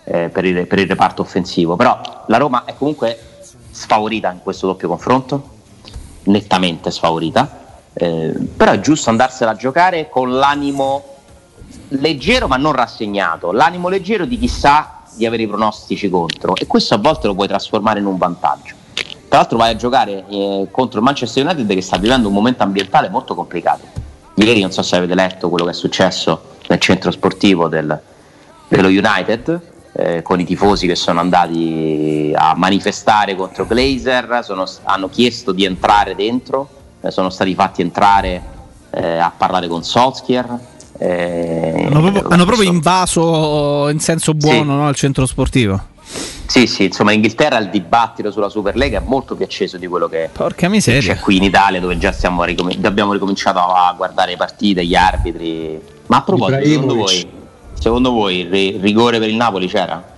eh, 0.05 0.29
per, 0.29 0.45
il, 0.45 0.67
per 0.67 0.79
il 0.79 0.89
reparto 0.89 1.23
offensivo. 1.23 1.77
Però 1.77 2.25
la 2.27 2.37
Roma 2.37 2.65
è 2.65 2.75
comunque 2.77 3.19
sfavorita 3.71 4.31
in 4.31 4.41
questo 4.43 4.67
doppio 4.67 4.89
confronto 4.89 5.55
nettamente 6.25 6.91
sfavorita 6.91 7.66
eh, 7.99 8.35
però 8.55 8.73
è 8.73 8.81
giusto 8.81 9.09
andarsela 9.09 9.53
a 9.53 9.55
giocare 9.55 10.11
con 10.11 10.37
l'animo 10.37 11.15
leggero 11.89 12.47
ma 12.47 12.57
non 12.57 12.73
rassegnato 12.73 13.53
l'animo 13.53 13.89
leggero 13.89 14.27
di 14.27 14.39
chi 14.39 14.49
sa 14.49 15.01
di 15.15 15.25
avere 15.25 15.45
i 15.45 15.47
pronostici 15.47 16.11
contro 16.11 16.55
e 16.57 16.67
questo 16.67 16.93
a 16.93 16.99
volte 16.99 17.27
lo 17.27 17.35
puoi 17.35 17.49
trasformare 17.49 18.01
in 18.01 18.07
un 18.07 18.19
vantaggio. 18.19 18.75
Tra 19.29 19.39
l'altro 19.39 19.57
vai 19.57 19.73
a 19.73 19.77
giocare 19.77 20.25
eh, 20.29 20.69
contro 20.71 20.99
il 20.99 21.05
Manchester 21.05 21.45
United 21.45 21.67
che 21.67 21.81
sta 21.81 21.97
vivendo 21.97 22.29
un 22.29 22.35
momento 22.35 22.63
ambientale 22.63 23.09
molto 23.09 23.35
complicato. 23.35 23.85
Ieri 24.35 24.61
non 24.61 24.71
so 24.71 24.83
se 24.83 24.97
avete 24.97 25.15
letto 25.15 25.49
quello 25.49 25.65
che 25.65 25.71
è 25.71 25.75
successo 25.75 26.57
nel 26.69 26.79
centro 26.79 27.11
sportivo 27.11 27.69
del, 27.69 27.99
dello 28.69 28.89
United 28.89 29.61
eh, 29.93 30.21
con 30.21 30.39
i 30.39 30.45
tifosi 30.45 30.87
che 30.87 30.95
sono 30.95 31.21
andati 31.21 32.33
a 32.37 32.55
manifestare 32.55 33.35
contro 33.35 33.67
Glazer, 33.67 34.41
sono, 34.45 34.67
hanno 34.85 35.09
chiesto 35.09 35.53
di 35.53 35.65
entrare 35.65 36.15
dentro, 36.15 36.69
sono 37.09 37.31
stati 37.31 37.55
fatti 37.55 37.83
entrare 37.83 38.43
eh, 38.91 39.19
a 39.19 39.33
parlare 39.37 39.69
con 39.69 39.83
Solskjaer. 39.85 40.59
eh, 40.99 41.87
Hanno 41.91 42.01
proprio, 42.01 42.27
hanno 42.29 42.45
proprio 42.45 42.69
invaso 42.71 43.89
in 43.91 44.01
senso 44.01 44.35
buono 44.35 44.73
Sì. 44.73 44.79
no, 44.79 44.89
il 44.89 44.95
centro 44.97 45.27
sportivo. 45.27 45.95
Sì, 46.47 46.67
sì, 46.69 46.85
insomma 46.85 47.11
in 47.11 47.17
Inghilterra 47.17 47.59
il 47.59 47.69
dibattito 47.69 48.31
sulla 48.31 48.49
Superlega 48.49 48.99
è 48.99 49.03
molto 49.05 49.35
più 49.35 49.45
acceso 49.45 49.77
di 49.77 49.87
quello 49.89 50.09
che 50.09 50.29
Porca 50.33 50.67
c'è 50.67 50.69
miseria. 50.69 51.17
qui 51.19 51.37
in 51.37 51.43
Italia 51.43 51.81
dove 51.81 51.99
già 51.99 52.13
stiamo 52.13 52.45
ricom- 52.45 52.85
abbiamo 52.85 53.13
ricominciato 53.13 53.59
a 53.59 53.93
guardare 53.97 54.31
le 54.31 54.37
partite, 54.37 54.85
gli 54.87 54.95
arbitri. 54.95 55.79
Ma 56.07 56.19
a 56.19 56.23
proposito, 56.23 56.65
secondo 56.65 56.95
voi, 56.95 57.29
secondo 57.79 58.11
voi 58.13 58.39
il 58.39 58.49
ri- 58.51 58.79
rigore 58.81 59.19
per 59.19 59.29
il 59.29 59.35
Napoli 59.35 59.67
c'era? 59.67 60.15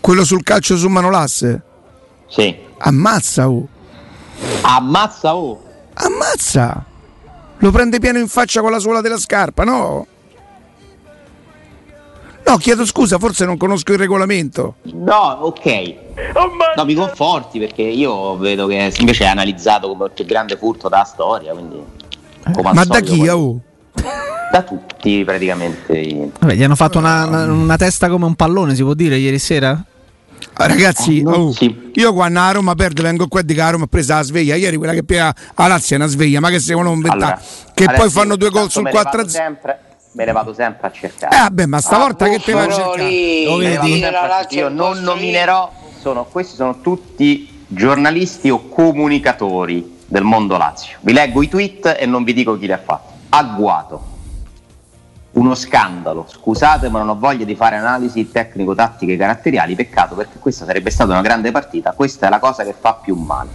Quello 0.00 0.24
sul 0.24 0.42
calcio 0.42 0.76
su 0.76 0.88
Manolasse. 0.88 1.62
Sì. 2.28 2.54
Ammazza, 2.78 3.48
oh. 3.48 3.66
Ammazza 4.62 5.34
oh! 5.36 5.62
Ammazza! 5.94 6.84
Lo 7.58 7.70
prende 7.70 7.98
pieno 7.98 8.18
in 8.18 8.28
faccia 8.28 8.60
con 8.60 8.70
la 8.70 8.78
suola 8.78 9.00
della 9.00 9.18
scarpa, 9.18 9.64
no? 9.64 10.06
No, 12.46 12.56
chiedo 12.56 12.86
scusa, 12.86 13.18
forse 13.18 13.44
non 13.44 13.56
conosco 13.58 13.92
il 13.92 13.98
regolamento. 13.98 14.76
No, 14.84 15.38
ok. 15.40 15.94
No, 16.76 16.84
mi 16.84 16.94
conforti 16.94 17.58
perché 17.58 17.82
io 17.82 18.36
vedo 18.38 18.66
che 18.66 18.94
invece 18.98 19.24
è 19.24 19.28
analizzato 19.28 19.88
come 19.88 20.06
il 20.06 20.12
più 20.12 20.24
grande 20.24 20.56
furto 20.56 20.88
della 20.88 21.04
storia, 21.04 21.52
quindi... 21.52 21.82
come 22.52 22.68
al 22.70 22.74
Ma 22.74 22.84
da 22.84 23.00
chi, 23.00 23.18
poi- 23.18 23.28
oh? 23.28 23.60
Da 24.50 24.62
tutti 24.62 25.24
praticamente. 25.24 26.30
Vabbè, 26.38 26.54
gli 26.54 26.62
hanno 26.62 26.76
fatto 26.76 26.96
una, 26.98 27.26
una- 27.26 27.44
una 27.52 27.76
testa 27.76 28.08
come 28.08 28.24
un 28.24 28.34
pallone, 28.34 28.74
si 28.74 28.82
può 28.82 28.94
dire, 28.94 29.16
ieri 29.16 29.38
sera? 29.38 29.78
Ah, 30.54 30.66
Ragazzi, 30.66 31.22
non 31.22 31.34
oh, 31.34 31.54
io 31.94 32.12
quando 32.12 32.40
a 32.40 32.50
Roma 32.50 32.74
perde 32.74 33.02
vengo 33.02 33.28
qua 33.28 33.42
di 33.42 33.54
che 33.54 33.60
a 33.60 33.70
Roma 33.70 33.84
ha 33.84 33.86
preso 33.88 34.14
la 34.14 34.22
sveglia. 34.22 34.56
Ieri 34.56 34.76
quella 34.76 34.92
che 34.92 35.04
piega 35.04 35.34
a 35.54 35.66
Lazio 35.66 35.96
è 35.96 35.98
una 35.98 36.08
sveglia, 36.08 36.40
ma 36.40 36.50
che 36.50 36.58
se 36.60 36.74
non 36.74 36.86
inventare. 36.88 37.24
Allora, 37.24 37.40
che 37.74 37.84
poi 37.94 38.10
fanno 38.10 38.36
due 38.36 38.50
gol 38.50 38.70
sul 38.70 38.82
me 38.82 38.90
ne 38.90 38.96
vado 38.96 39.08
4 39.10 39.28
0 39.28 39.44
sempre- 39.44 39.80
Me 40.12 40.24
ne 40.24 40.32
vado 40.32 40.52
sempre 40.52 40.86
a 40.88 40.90
cercare. 40.90 41.36
Eh 41.36 41.40
vabbè, 41.40 41.66
ma 41.66 41.80
stavolta 41.80 42.24
Ah, 42.24 42.28
che 42.28 42.40
te 42.40 42.52
vai 42.52 42.66
a 42.66 42.72
cercare? 42.72 43.44
Lo 43.44 43.56
vedi? 43.56 44.04
Io 44.56 44.68
non 44.68 44.98
nominerò, 45.00 45.70
sono, 46.00 46.24
questi 46.24 46.56
sono 46.56 46.80
tutti 46.80 47.62
giornalisti 47.68 48.50
o 48.50 48.68
comunicatori 48.68 49.98
del 50.06 50.22
mondo 50.22 50.56
Lazio. 50.56 50.96
Vi 51.00 51.12
leggo 51.12 51.42
i 51.42 51.48
tweet 51.48 51.96
e 51.98 52.06
non 52.06 52.24
vi 52.24 52.32
dico 52.32 52.58
chi 52.58 52.66
li 52.66 52.72
ha 52.72 52.80
fatti. 52.82 53.12
Agguato. 53.28 54.16
Uno 55.38 55.54
scandalo, 55.54 56.26
scusate 56.28 56.88
ma 56.88 56.98
non 56.98 57.10
ho 57.10 57.18
voglia 57.18 57.44
di 57.44 57.54
fare 57.54 57.76
analisi 57.76 58.28
tecnico-tattiche 58.28 59.16
caratteriali, 59.16 59.76
peccato 59.76 60.16
perché 60.16 60.40
questa 60.40 60.64
sarebbe 60.64 60.90
stata 60.90 61.12
una 61.12 61.20
grande 61.20 61.52
partita, 61.52 61.92
questa 61.92 62.26
è 62.26 62.28
la 62.28 62.40
cosa 62.40 62.64
che 62.64 62.74
fa 62.76 62.94
più 62.94 63.14
male. 63.14 63.48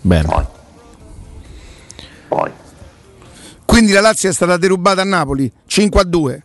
Bene. 0.00 0.24
Poi, 0.26 0.44
poi. 2.26 2.50
Quindi 3.64 3.92
la 3.92 4.00
Lazio 4.00 4.28
è 4.28 4.32
stata 4.32 4.56
derubata 4.56 5.02
a 5.02 5.04
Napoli 5.04 5.50
5 5.66 6.00
a 6.00 6.04
2. 6.04 6.42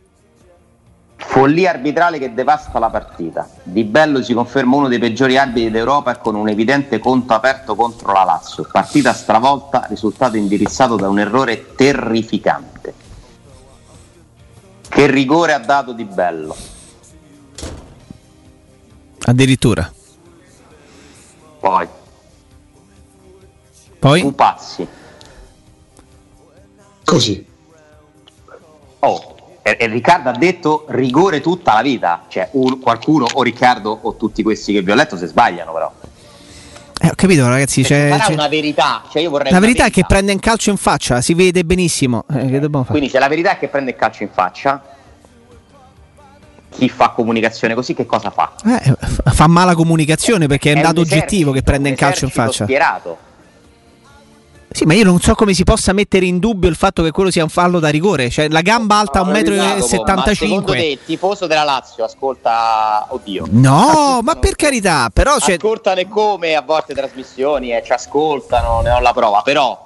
Follia 1.15 1.71
arbitrale 1.71 2.19
che 2.19 2.35
devasta 2.35 2.77
la 2.77 2.91
partita. 2.91 3.49
Di 3.63 3.83
Bello 3.85 4.21
si 4.21 4.35
conferma 4.35 4.75
uno 4.75 4.87
dei 4.87 4.99
peggiori 4.99 5.35
arbitri 5.35 5.71
d'Europa 5.71 6.11
e 6.11 6.19
con 6.19 6.35
un 6.35 6.47
evidente 6.47 6.99
conto 6.99 7.33
aperto 7.33 7.73
contro 7.73 8.13
la 8.13 8.23
Lazio. 8.23 8.67
Partita 8.71 9.13
stravolta, 9.13 9.87
risultato 9.89 10.37
indirizzato 10.37 10.95
da 10.95 11.09
un 11.09 11.17
errore 11.17 11.73
terrificante. 11.75 13.04
Che 14.95 15.07
rigore 15.07 15.51
ha 15.51 15.59
dato 15.59 15.91
Di 15.91 16.05
Bello? 16.05 16.55
Addirittura. 19.25 19.91
Poi, 21.59 21.87
Poi? 23.99 24.21
Pupazzi. 24.21 24.87
Così. 27.03 27.45
Oh, 28.99 29.35
e, 29.61 29.75
e 29.77 29.87
Riccardo 29.87 30.29
ha 30.29 30.37
detto 30.37 30.85
rigore 30.87 31.41
tutta 31.41 31.73
la 31.73 31.81
vita. 31.81 32.23
Cioè, 32.29 32.51
un- 32.53 32.79
qualcuno, 32.79 33.25
o 33.33 33.43
Riccardo 33.43 33.99
o 34.03 34.15
tutti 34.15 34.43
questi 34.43 34.71
che 34.71 34.81
vi 34.81 34.91
ho 34.91 34.95
letto, 34.95 35.17
se 35.17 35.27
sbagliano 35.27 35.73
però. 35.73 35.93
Eh, 37.01 37.07
ho 37.07 37.13
capito 37.15 37.47
ragazzi, 37.47 37.83
c'è, 37.83 38.09
sarà 38.09 38.23
c'è- 38.25 38.33
una 38.33 38.47
verità. 38.47 39.03
Cioè, 39.11 39.23
la 39.23 39.29
una 39.29 39.59
verità 39.59 39.83
è 39.83 39.85
che 39.87 40.01
verità. 40.01 40.07
prende 40.07 40.31
un 40.31 40.39
calcio 40.39 40.69
in 40.69 40.77
faccia, 40.77 41.21
si 41.21 41.33
vede 41.33 41.63
benissimo. 41.65 42.23
Eh, 42.31 42.45
che 42.47 42.59
dobbiamo 42.59 42.83
fare? 42.83 42.91
Quindi 42.97 43.09
se 43.09 43.19
la 43.19 43.27
verità 43.27 43.51
è 43.51 43.57
che 43.59 43.67
prende 43.67 43.91
il 43.91 43.97
calcio 43.97 44.23
in 44.23 44.29
faccia, 44.31 44.81
chi 46.69 46.89
fa 46.89 47.09
comunicazione 47.09 47.73
così 47.73 47.93
che 47.93 48.05
cosa 48.05 48.29
fa? 48.31 48.53
Eh, 48.65 48.95
fa 49.31 49.47
mala 49.47 49.75
comunicazione 49.75 50.47
perché 50.47 50.69
è 50.69 50.73
un 50.73 50.79
È 50.79 50.81
dato 50.81 51.01
esercito, 51.01 51.23
oggettivo 51.25 51.51
che 51.51 51.61
prende 51.63 51.87
un 51.89 51.93
un 51.93 51.99
calcio 51.99 52.25
in 52.25 52.31
faccia. 52.31 52.63
Schierato. 52.63 53.17
Sì, 54.75 54.83
ma 54.83 54.93
io 54.93 55.05
non 55.05 55.21
so 55.21 55.35
come 55.35 55.53
si 55.53 55.63
possa 55.63 55.93
mettere 55.93 56.25
in 56.25 56.37
dubbio 56.37 56.67
il 56.67 56.75
fatto 56.75 57.01
che 57.01 57.11
quello 57.11 57.31
sia 57.31 57.43
un 57.43 57.49
fallo 57.49 57.79
da 57.79 57.87
rigore. 57.87 58.29
Cioè, 58.29 58.49
la 58.49 58.59
gamba 58.59 58.97
alta 58.97 59.21
a 59.21 59.23
Ma 59.23 59.35
secondo 59.35 59.53
1,75 59.55 60.65
te 60.65 60.77
m. 60.77 60.81
il 60.81 60.99
tifoso 61.05 61.47
della 61.47 61.63
Lazio 61.63 62.03
ascolta, 62.03 63.07
oddio. 63.07 63.45
No, 63.51 64.19
ma 64.21 64.35
per 64.35 64.57
carità, 64.57 65.09
però 65.13 65.39
cioè, 65.39 65.53
Ascoltano 65.53 66.01
e 66.01 66.09
come 66.09 66.55
a 66.55 66.61
volte 66.61 66.93
trasmissioni 66.93 67.73
e 67.73 67.83
ci 67.85 67.93
ascoltano, 67.93 68.81
ne 68.81 68.91
ho 68.91 68.99
la 68.99 69.13
prova, 69.13 69.41
però 69.43 69.81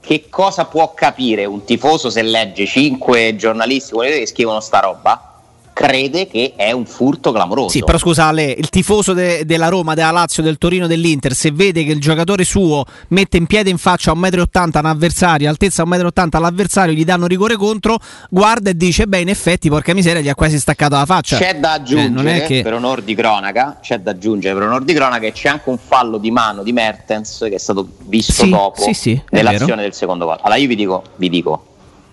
che 0.00 0.26
cosa 0.28 0.66
può 0.66 0.92
capire 0.92 1.46
un 1.46 1.64
tifoso 1.64 2.10
se 2.10 2.20
legge 2.20 2.66
cinque 2.66 3.34
giornalisti 3.36 3.94
quelli 3.94 4.18
che 4.18 4.26
scrivono 4.26 4.60
sta 4.60 4.80
roba? 4.80 5.29
Crede 5.72 6.26
che 6.26 6.52
è 6.56 6.72
un 6.72 6.84
furto 6.84 7.32
clamoroso. 7.32 7.70
Sì, 7.70 7.82
però 7.82 7.96
scusa 7.96 8.26
Ale, 8.26 8.44
il 8.44 8.68
tifoso 8.68 9.12
de- 9.14 9.44
della 9.46 9.68
Roma, 9.68 9.94
della 9.94 10.10
Lazio, 10.10 10.42
del 10.42 10.58
Torino, 10.58 10.86
dell'Inter, 10.86 11.32
se 11.32 11.52
vede 11.52 11.84
che 11.84 11.92
il 11.92 12.00
giocatore 12.00 12.44
suo 12.44 12.84
mette 13.08 13.38
in 13.38 13.46
piede 13.46 13.70
in 13.70 13.78
faccia 13.78 14.10
a 14.10 14.14
1,80 14.14 14.66
m 14.66 14.78
un 14.80 14.86
avversario, 14.86 15.48
altezza 15.48 15.84
1,80 15.84 16.26
m 16.26 16.28
all'avversario, 16.32 16.92
gli 16.94 17.04
danno 17.04 17.26
rigore 17.26 17.56
contro, 17.56 17.98
guarda 18.28 18.70
e 18.70 18.76
dice, 18.76 19.06
beh 19.06 19.20
in 19.20 19.28
effetti, 19.28 19.68
porca 19.70 19.94
miseria, 19.94 20.20
gli 20.20 20.28
ha 20.28 20.34
quasi 20.34 20.58
staccato 20.58 20.96
la 20.96 21.06
faccia. 21.06 21.38
C'è 21.38 21.56
da 21.58 21.72
Eh, 21.72 21.76
aggiungere, 21.76 22.42
è 22.42 22.46
che... 22.46 22.62
per 22.62 22.74
onor 22.74 23.00
di 23.02 23.14
cronaca, 23.14 23.78
c'è 23.80 24.00
da 24.00 24.10
aggiungere 24.10 24.52
per 24.54 24.64
onor 24.64 24.84
di 24.84 24.92
cronaca 24.92 25.20
che 25.20 25.32
c'è 25.32 25.48
anche 25.48 25.70
un 25.70 25.78
fallo 25.78 26.18
di 26.18 26.30
mano 26.30 26.62
di 26.62 26.72
Mertens 26.72 27.38
che 27.48 27.54
è 27.54 27.58
stato 27.58 27.88
visto 28.04 28.32
Sì, 28.32 28.50
dopo 28.50 28.82
sì, 28.82 28.92
sì, 28.92 29.22
nell'azione 29.30 29.82
del 29.82 29.94
secondo 29.94 30.26
gol. 30.26 30.38
Allora 30.42 30.56
io 30.60 30.68
vi 30.68 30.76
dico, 30.76 31.04
vi 31.16 31.28
dico, 31.30 31.66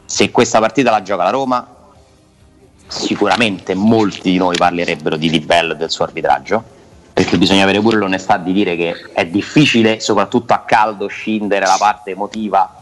se 0.06 0.32
questa 0.32 0.60
partita 0.60 0.90
la 0.90 1.02
gioca 1.02 1.24
la 1.24 1.30
Roma, 1.32 1.68
sicuramente 2.88 3.76
molti 3.76 4.32
di 4.32 4.38
noi 4.38 4.56
parlerebbero 4.56 5.18
di 5.18 5.30
Di 5.30 5.40
Bello 5.40 5.74
e 5.74 5.76
del 5.76 5.92
suo 5.92 6.06
arbitraggio, 6.06 6.64
perché 7.14 7.38
bisogna 7.38 7.64
avere 7.64 7.82
pure 7.82 7.98
l'onestà 7.98 8.38
di 8.38 8.54
dire 8.54 8.76
che 8.76 8.94
è 9.14 9.26
difficile, 9.26 10.00
soprattutto 10.00 10.54
a 10.54 10.60
caldo, 10.60 11.08
scindere 11.08 11.66
la 11.66 11.78
parte 11.78 12.12
emotiva 12.12 12.74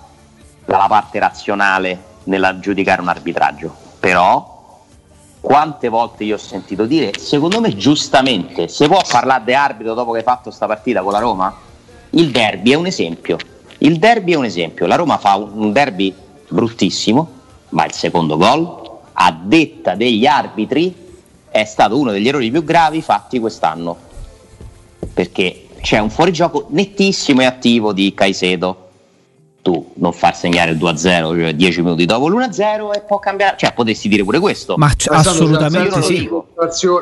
dalla 0.66 0.88
parte 0.88 1.20
razionale 1.20 2.14
nella 2.26 2.60
giudicare 2.60 3.02
un 3.02 3.08
arbitraggio. 3.08 3.76
Però 4.00 4.84
quante 5.40 5.90
volte 5.90 6.24
io 6.24 6.36
ho 6.36 6.40
sentito 6.40 6.86
dire, 6.86 7.12
secondo 7.20 7.62
me 7.62 7.76
giustamente, 7.76 8.68
se 8.68 8.88
può 8.88 9.00
parlare 9.08 9.44
di 9.46 9.54
arbitro 9.54 9.94
dopo 9.94 10.12
che 10.12 10.18
hai 10.20 10.24
fatto 10.24 10.52
sta 10.52 10.66
partita 10.66 11.02
con 11.02 11.12
la 11.12 11.20
Roma? 11.20 11.56
Il 12.12 12.32
derby 12.32 12.72
è 12.72 12.76
un 12.76 12.88
esempio. 12.88 13.38
Il 13.80 14.00
derby 14.00 14.34
è 14.34 14.36
un 14.36 14.46
esempio. 14.46 14.86
La 14.86 14.96
Roma 14.96 15.18
fa 15.18 15.36
un 15.36 15.72
derby 15.72 16.14
bruttissimo, 16.50 17.32
ma 17.70 17.86
il 17.86 17.92
secondo 17.92 18.38
gol, 18.38 18.85
a 19.18 19.32
detta 19.32 19.96
degli 19.96 20.26
arbitri, 20.26 20.94
è 21.50 21.64
stato 21.66 21.98
uno 21.98 22.12
degli 22.12 22.28
errori 22.28 22.52
più 22.52 22.64
gravi 22.64 23.02
fatti 23.02 23.40
quest'anno. 23.40 23.98
Perché 25.14 25.68
c'è 25.82 26.00
un 26.00 26.10
fuorigioco 26.10 26.68
nettissimo 26.70 27.42
e 27.42 27.46
attivo 27.46 27.94
di 27.94 28.14
Caicedo. 28.14 28.82
Tu 29.62 29.94
non 29.96 30.14
far 30.14 30.36
segnare 30.36 30.72
il 30.72 30.78
2-0, 30.78 31.40
cioè 31.40 31.54
10 31.56 31.82
minuti 31.82 32.06
dopo 32.06 32.28
l'1-0 32.28 32.94
e 32.94 33.02
può 33.02 33.20
cambiare. 33.20 33.56
Cioè, 33.58 33.74
potresti 33.74 34.10
dire 34.10 34.24
pure 34.24 34.40
questo. 34.40 34.76
Ma 34.78 34.94
c- 34.94 35.08
assolutamente 35.10 36.02
sì. 36.02 36.14
di 36.14 36.28
frustrazione- 36.28 36.45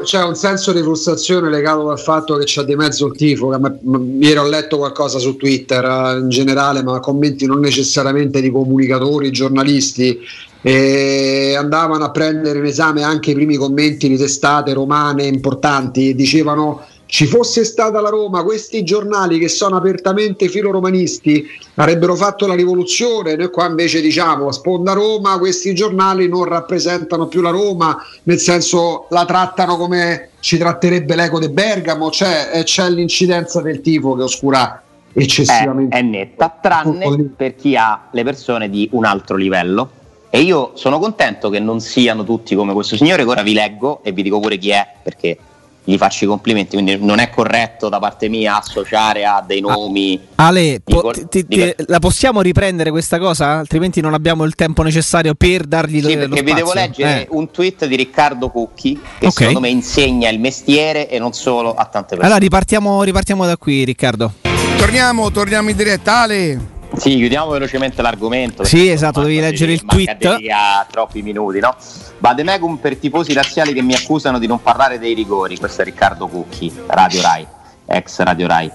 C'è 0.03 0.23
un 0.23 0.35
senso 0.35 0.71
di 0.71 0.81
frustrazione 0.81 1.47
legato 1.47 1.83
dal 1.83 1.99
fatto 1.99 2.35
che 2.37 2.45
c'è 2.45 2.63
di 2.63 2.75
mezzo 2.75 3.05
il 3.05 3.15
tifo. 3.15 3.49
Che 3.49 3.55
a 3.55 3.59
me- 3.59 3.77
m- 3.81 4.21
ieri 4.21 4.37
ho 4.37 4.47
letto 4.47 4.77
qualcosa 4.77 5.19
su 5.19 5.37
Twitter 5.37 5.83
eh, 5.85 6.19
in 6.19 6.29
generale, 6.29 6.81
ma 6.81 6.99
commenti 6.99 7.45
non 7.45 7.59
necessariamente 7.59 8.41
di 8.41 8.49
comunicatori, 8.49 9.29
giornalisti. 9.31 10.19
E 10.65 11.55
andavano 11.57 12.05
a 12.05 12.09
prendere 12.11 12.57
in 12.59 12.65
esame 12.65 13.03
anche 13.03 13.31
i 13.31 13.33
primi 13.33 13.55
commenti 13.55 14.07
di 14.07 14.17
testate 14.17 14.73
romane 14.73 15.25
importanti 15.25 16.09
e 16.09 16.15
dicevano 16.15 16.85
ci 17.13 17.27
fosse 17.27 17.63
stata 17.63 18.01
la 18.01 18.09
Roma, 18.09 18.43
questi 18.43 18.83
giornali 18.83 19.37
che 19.37 19.47
sono 19.47 19.75
apertamente 19.75 20.49
filoromanisti 20.49 21.45
avrebbero 21.75 22.15
fatto 22.15 22.47
la 22.47 22.55
rivoluzione. 22.55 23.35
Noi 23.35 23.51
qua 23.51 23.67
invece 23.67 24.01
diciamo 24.01 24.51
sponda 24.51 24.93
Roma, 24.93 25.37
questi 25.37 25.75
giornali 25.75 26.27
non 26.27 26.45
rappresentano 26.45 27.27
più 27.27 27.41
la 27.41 27.51
Roma, 27.51 28.03
nel 28.23 28.39
senso 28.39 29.05
la 29.11 29.25
trattano 29.25 29.77
come 29.77 30.29
ci 30.39 30.57
tratterebbe 30.57 31.15
l'eco 31.15 31.37
di 31.37 31.49
Bergamo, 31.49 32.09
c'è, 32.09 32.63
c'è 32.63 32.89
l'incidenza 32.89 33.61
del 33.61 33.81
tifo 33.81 34.15
che 34.15 34.23
oscura 34.23 34.81
eccessivamente. 35.13 35.95
È, 35.95 35.99
è 35.99 36.01
netta, 36.01 36.57
tranne 36.59 37.29
per 37.37 37.55
chi 37.55 37.75
ha 37.75 38.07
le 38.09 38.23
persone 38.23 38.71
di 38.71 38.89
un 38.91 39.05
altro 39.05 39.35
livello. 39.35 39.87
E 40.31 40.41
io 40.41 40.71
sono 40.73 40.97
contento 40.97 41.51
che 41.51 41.59
non 41.59 41.79
siano 41.79 42.23
tutti 42.23 42.55
come 42.55 42.73
questo 42.73 42.95
signore, 42.95 43.23
che 43.23 43.29
ora 43.29 43.43
vi 43.43 43.53
leggo 43.53 43.99
e 44.01 44.11
vi 44.11 44.23
dico 44.23 44.39
pure 44.39 44.57
chi 44.57 44.71
è, 44.71 44.83
perché 45.03 45.37
gli 45.85 45.97
faccio 45.97 46.23
i 46.23 46.27
complimenti, 46.27 46.75
quindi 46.75 46.97
non 46.99 47.19
è 47.19 47.29
corretto 47.29 47.89
da 47.89 47.99
parte 47.99 48.29
mia 48.29 48.57
associare 48.59 49.25
a 49.25 49.43
dei 49.45 49.59
Ah, 49.59 49.73
nomi. 49.73 50.19
Ale, 50.35 50.81
po- 50.83 51.11
Dico- 51.11 51.11
ti- 51.11 51.27
ti- 51.27 51.45
dico- 51.47 51.73
la 51.87 51.99
possiamo 51.99 52.41
riprendere 52.41 52.89
questa 52.89 53.19
cosa? 53.19 53.57
Altrimenti 53.57 53.99
non 54.01 54.13
abbiamo 54.13 54.43
il 54.45 54.55
tempo 54.55 54.81
necessario 54.83 55.33
per 55.35 55.65
dargli 55.65 56.01
Sì, 56.01 56.13
lo 56.15 56.27
perché 56.29 56.43
vi 56.43 56.53
devo 56.53 56.73
leggere 56.73 57.23
Eh. 57.23 57.27
un 57.31 57.51
tweet 57.51 57.85
di 57.85 57.95
Riccardo 57.95 58.49
Cucchi 58.49 58.99
che 59.19 59.25
Ok. 59.27 59.33
secondo 59.33 59.59
me 59.59 59.69
insegna 59.69 60.29
il 60.29 60.39
mestiere 60.39 61.09
e 61.09 61.19
non 61.19 61.33
solo 61.33 61.73
a 61.73 61.83
tante 61.85 62.09
persone. 62.15 62.25
Allora 62.25 62.39
ripartiamo, 62.39 63.03
ripartiamo 63.03 63.45
da 63.45 63.57
qui, 63.57 63.83
Riccardo. 63.83 64.31
Torniamo, 64.77 65.31
torniamo 65.31 65.69
in 65.69 65.75
diretta. 65.77 66.21
Ale, 66.21 66.59
Sì, 66.95 67.15
chiudiamo 67.15 67.49
velocemente 67.49 68.01
l'argomento. 68.01 68.63
Sì, 68.63 68.89
esatto, 68.89 69.21
devi 69.21 69.39
leggere 69.39 69.73
il 69.73 69.83
tweet. 69.83 70.07
mancatevi 70.07 70.51
a 70.51 70.85
troppi 70.89 71.21
minuti, 71.21 71.59
no? 71.59 71.75
Vademecum 72.19 72.77
per 72.77 72.97
tifosi 72.97 73.33
razziali 73.33 73.73
che 73.73 73.81
mi 73.81 73.93
accusano 73.93 74.37
di 74.39 74.47
non 74.47 74.61
parlare 74.61 74.99
dei 74.99 75.13
rigori. 75.13 75.57
Questo 75.57 75.81
è 75.81 75.85
Riccardo 75.85 76.27
Cucchi, 76.27 76.71
Radio 76.87 77.21
Rai, 77.21 77.45
ex 77.85 78.19
Radio 78.19 78.47
Rai. 78.47 78.71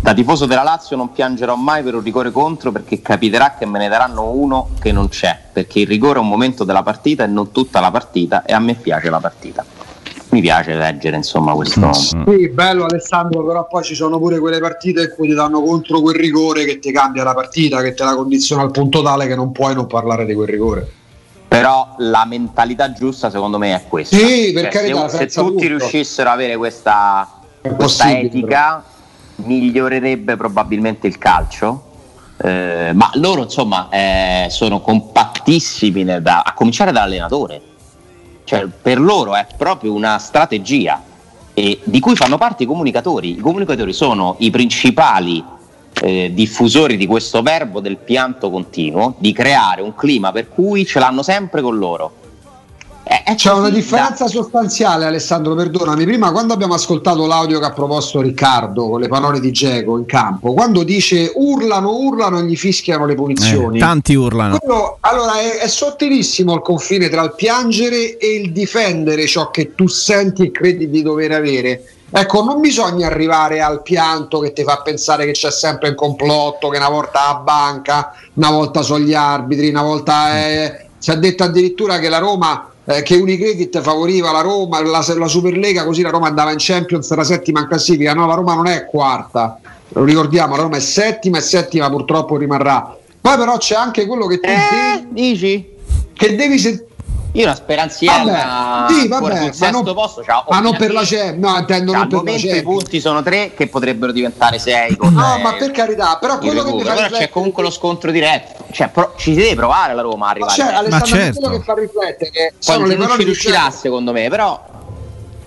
Da 0.00 0.12
tifoso 0.12 0.46
della 0.46 0.64
Lazio 0.64 0.96
non 0.96 1.12
piangerò 1.12 1.54
mai 1.54 1.82
per 1.84 1.94
un 1.94 2.02
rigore 2.02 2.32
contro 2.32 2.72
perché 2.72 3.00
capiterà 3.00 3.54
che 3.56 3.64
me 3.64 3.78
ne 3.78 3.88
daranno 3.88 4.30
uno 4.30 4.70
che 4.80 4.90
non 4.90 5.08
c'è, 5.08 5.38
perché 5.52 5.80
il 5.80 5.86
rigore 5.86 6.18
è 6.18 6.22
un 6.22 6.28
momento 6.28 6.64
della 6.64 6.82
partita 6.82 7.22
e 7.22 7.28
non 7.28 7.52
tutta 7.52 7.78
la 7.78 7.92
partita 7.92 8.42
e 8.44 8.52
a 8.52 8.58
me 8.58 8.74
piace 8.74 9.08
la 9.08 9.20
partita. 9.20 9.64
Mi 10.32 10.40
piace 10.40 10.74
leggere, 10.74 11.16
insomma, 11.16 11.52
questo... 11.52 11.92
Sì, 11.92 12.48
bello 12.48 12.84
Alessandro, 12.84 13.44
però 13.44 13.66
poi 13.66 13.82
ci 13.84 13.94
sono 13.94 14.18
pure 14.18 14.38
quelle 14.38 14.60
partite 14.60 15.02
in 15.02 15.12
cui 15.14 15.28
ti 15.28 15.34
danno 15.34 15.62
contro 15.62 16.00
quel 16.00 16.14
rigore 16.16 16.64
che 16.64 16.78
ti 16.78 16.90
cambia 16.90 17.22
la 17.22 17.34
partita, 17.34 17.82
che 17.82 17.92
te 17.92 18.02
la 18.02 18.14
condiziona 18.14 18.62
al 18.62 18.70
punto 18.70 19.02
tale 19.02 19.26
che 19.26 19.34
non 19.34 19.52
puoi 19.52 19.74
non 19.74 19.86
parlare 19.86 20.24
di 20.24 20.32
quel 20.32 20.48
rigore. 20.48 20.90
Però 21.48 21.96
la 21.98 22.24
mentalità 22.24 22.92
giusta 22.92 23.28
secondo 23.28 23.58
me 23.58 23.74
è 23.74 23.82
questa. 23.86 24.16
Sì, 24.16 24.52
per 24.54 24.70
Cioè, 24.70 24.72
carità, 24.72 25.08
se, 25.10 25.28
se 25.28 25.38
tutti 25.38 25.52
dubbio. 25.52 25.68
riuscissero 25.68 26.30
ad 26.30 26.36
avere 26.36 26.56
questa, 26.56 27.28
questa 27.76 28.18
etica, 28.18 28.82
migliorerebbe 29.36 30.36
probabilmente 30.36 31.06
il 31.06 31.18
calcio. 31.18 31.90
Eh, 32.42 32.92
ma 32.94 33.10
loro 33.16 33.42
insomma 33.42 33.88
eh, 33.90 34.46
sono 34.48 34.80
compattissimi 34.80 36.04
nel- 36.04 36.22
da- 36.22 36.40
a 36.40 36.54
cominciare 36.54 36.90
dall'allenatore. 36.90 37.60
Cioè, 38.52 38.66
per 38.66 39.00
loro 39.00 39.34
è 39.34 39.46
proprio 39.56 39.94
una 39.94 40.18
strategia 40.18 41.02
e 41.54 41.80
di 41.84 42.00
cui 42.00 42.14
fanno 42.14 42.36
parte 42.36 42.64
i 42.64 42.66
comunicatori. 42.66 43.30
I 43.30 43.40
comunicatori 43.40 43.94
sono 43.94 44.36
i 44.40 44.50
principali 44.50 45.42
eh, 46.02 46.30
diffusori 46.34 46.98
di 46.98 47.06
questo 47.06 47.40
verbo 47.40 47.80
del 47.80 47.96
pianto 47.96 48.50
continuo, 48.50 49.14
di 49.16 49.32
creare 49.32 49.80
un 49.80 49.94
clima 49.94 50.32
per 50.32 50.50
cui 50.50 50.84
ce 50.84 50.98
l'hanno 50.98 51.22
sempre 51.22 51.62
con 51.62 51.78
loro. 51.78 52.12
È- 53.04 53.24
è 53.24 53.34
C'è 53.34 53.48
così, 53.48 53.60
una 53.60 53.68
da- 53.68 53.74
differenza 53.74 54.28
sostanziale, 54.28 55.04
Alessandro, 55.06 55.54
perdonami. 55.54 56.04
Prima, 56.04 56.30
quando 56.30 56.54
abbiamo 56.54 56.74
ascoltato 56.74 57.26
l'audio 57.26 57.58
che 57.58 57.66
ha 57.66 57.72
proposto 57.72 58.20
Riccardo 58.20 58.88
con 58.88 59.00
le 59.00 59.08
parole 59.08 59.40
di 59.40 59.50
Geco 59.50 59.98
in 59.98 60.06
campo, 60.06 60.52
quando 60.52 60.82
dice 60.84 61.32
urlano, 61.34 61.90
urlano 61.96 62.38
e 62.38 62.44
gli 62.44 62.56
fischiano 62.56 63.04
le 63.04 63.14
punizioni. 63.14 63.76
Eh, 63.78 63.80
tanti 63.80 64.14
urlano. 64.14 64.58
Quello- 64.58 64.98
allora 65.00 65.40
è, 65.40 65.58
è 65.58 65.68
sottilissimo 65.68 66.54
il 66.54 66.60
confine 66.62 67.08
tra 67.08 67.22
il 67.22 67.34
piangere 67.34 68.16
e 68.18 68.36
il 68.36 68.52
difendere 68.52 69.26
ciò 69.26 69.50
che 69.50 69.74
tu 69.74 69.88
senti 69.88 70.42
e 70.46 70.50
credi 70.50 70.88
di 70.88 71.02
dover 71.02 71.32
avere. 71.32 71.84
Ecco, 72.14 72.44
non 72.44 72.60
bisogna 72.60 73.06
arrivare 73.06 73.62
al 73.62 73.82
pianto 73.82 74.38
che 74.38 74.52
ti 74.52 74.62
fa 74.64 74.82
pensare 74.82 75.24
che 75.24 75.32
c'è 75.32 75.50
sempre 75.50 75.88
un 75.88 75.94
complotto, 75.94 76.68
che 76.68 76.76
una 76.76 76.90
volta 76.90 77.28
a 77.28 77.34
banca, 77.36 78.12
una 78.34 78.50
volta 78.50 78.82
sono 78.82 79.00
gli 79.02 79.14
arbitri, 79.14 79.70
una 79.70 79.82
volta 79.82 80.30
è... 80.32 80.86
si 80.98 81.10
è 81.10 81.16
detto 81.16 81.42
addirittura 81.44 81.98
che 81.98 82.10
la 82.10 82.18
Roma, 82.18 82.70
eh, 82.84 83.02
che 83.02 83.16
Unicredit 83.16 83.80
favoriva 83.80 84.32
la 84.32 84.40
Roma, 84.40 84.82
la, 84.82 85.04
la 85.16 85.26
Superlega, 85.28 85.84
così 85.84 86.02
la 86.02 86.10
Roma 86.10 86.26
andava 86.28 86.50
in 86.50 86.56
Champions, 86.58 87.10
era 87.10 87.24
settima 87.24 87.60
in 87.60 87.66
classifica. 87.68 88.12
No, 88.14 88.26
la 88.26 88.34
Roma 88.34 88.54
non 88.54 88.66
è 88.66 88.86
quarta, 88.86 89.58
lo 89.88 90.04
ricordiamo, 90.04 90.56
la 90.56 90.62
Roma 90.62 90.76
è 90.76 90.80
settima 90.80 91.38
e 91.38 91.42
settima 91.42 91.88
purtroppo 91.90 92.36
rimarrà. 92.36 92.96
Poi 93.20 93.36
però 93.36 93.56
c'è 93.56 93.76
anche 93.76 94.06
quello 94.06 94.26
che 94.26 94.40
tu 94.40 94.48
Eh, 94.48 95.06
dici? 95.10 95.70
che 96.12 96.34
devi 96.36 96.58
se- 96.58 96.86
Io 97.34 97.44
una 97.44 97.54
speranziella 97.54 98.86
Vabbè, 98.88 98.92
sì, 99.00 99.08
vabbè, 99.08 99.24
sul 99.36 99.44
ma 99.46 99.52
sesto 99.52 99.82
non- 99.82 99.94
posto. 99.94 100.22
Ciao, 100.22 100.44
ma 100.50 100.60
non 100.60 100.76
per 100.76 100.92
la 100.92 101.00
Champions, 101.02 101.38
no, 101.38 101.56
intendo 101.58 101.92
Cioè, 101.92 102.00
non 102.00 102.08
per 102.08 102.18
la 102.18 102.24
momento 102.24 102.56
i 102.56 102.62
punti 102.62 103.00
sono 103.00 103.22
tre 103.22 103.52
che 103.54 103.68
potrebbero 103.68 104.12
diventare 104.12 104.58
sei. 104.58 104.96
Con 104.98 105.14
No, 105.14 105.38
ma 105.38 105.54
per 105.54 105.70
carità, 105.70 106.18
però 106.20 106.36
quello 106.36 106.62
che 106.62 106.72
mi 106.72 106.80
fa 106.82 106.84
Però 106.84 106.96
c'è 106.96 107.02
riflettere- 107.04 107.30
comunque 107.30 107.62
lo 107.62 107.70
scontro 107.70 108.10
diretto. 108.10 108.64
Cioè, 108.70 108.88
pro- 108.90 109.14
ci 109.16 109.32
si 109.32 109.40
deve 109.40 109.54
provare 109.54 109.94
la 109.94 110.02
Roma 110.02 110.14
a 110.14 110.18
Ma 110.18 110.30
arrivare. 110.30 110.52
c'è, 110.52 110.64
bene. 110.64 110.76
Alessandro, 110.76 111.06
certo. 111.06 111.40
quello 111.40 111.56
che 111.56 111.62
fa 111.64 111.74
riflettere 111.74 112.30
Poi 112.50 112.50
sono 112.58 112.78
non 112.80 112.88
le 112.88 112.94
non 112.96 113.02
parole 113.06 113.18
ci 113.18 113.24
di 113.24 113.32
riuscirà, 113.32 113.70
secondo 113.70 114.12
me, 114.12 114.28
però 114.28 114.64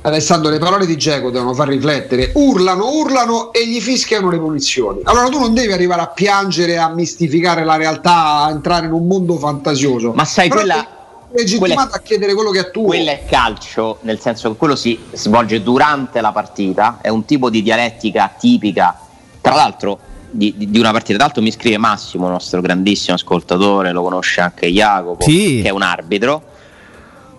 Alessandro, 0.02 0.50
le 0.52 0.60
parole 0.60 0.86
di 0.88 0.98
Geco 0.98 1.30
devono 1.32 1.54
far 1.54 1.68
riflettere, 1.68 2.32
urlano, 2.36 2.90
urlano 2.94 3.52
e 3.52 3.68
gli 3.68 3.80
fischiano 3.80 4.30
le 4.32 4.38
punizioni. 4.40 5.02
Allora 5.04 5.30
tu 5.30 5.40
non 5.40 5.54
devi 5.54 5.72
arrivare 5.72 6.02
a 6.02 6.08
piangere, 6.08 6.78
a 6.80 6.90
mistificare 6.90 7.64
la 7.64 7.76
realtà, 7.76 8.44
a 8.44 8.50
entrare 8.50 8.86
in 8.88 8.92
un 8.92 9.06
mondo 9.08 9.36
fantasioso. 9.38 10.14
Ma 10.14 10.26
sai, 10.26 10.48
Però 10.50 10.62
quella- 10.62 10.88
legittimato 11.36 11.74
quella- 11.74 11.90
a 11.92 12.00
chiedere 12.00 12.34
quello 12.34 12.50
che 12.52 12.60
è 12.60 12.72
tuo. 12.72 12.86
quello 12.86 13.10
è 13.12 13.24
calcio, 13.28 14.00
nel 14.02 14.20
senso 14.20 14.52
che 14.52 14.58
quello 14.58 14.76
si 14.76 14.98
svolge 15.12 15.62
durante 15.62 16.22
la 16.22 16.32
partita, 16.32 17.00
è 17.02 17.10
un 17.10 17.26
tipo 17.26 17.50
di 17.50 17.62
dialettica 17.62 18.34
tipica, 18.38 19.00
tra 19.42 19.54
l'altro 19.56 20.00
di, 20.32 20.54
di- 20.58 20.70
di 20.70 20.80
una 20.80 20.92
partita. 20.92 21.14
Tra 21.16 21.26
l'altro 21.26 21.42
mi 21.42 21.52
scrive 21.52 21.78
Massimo, 21.78 22.28
nostro 22.28 22.62
grandissimo 22.62 23.16
ascoltatore, 23.16 23.92
lo 23.92 24.02
conosce 24.02 24.42
anche 24.42 24.68
Jacopo, 24.68 25.24
Sì. 25.24 25.62
che 25.62 25.68
è 25.70 25.72
un 25.72 25.82
arbitro. 25.82 26.42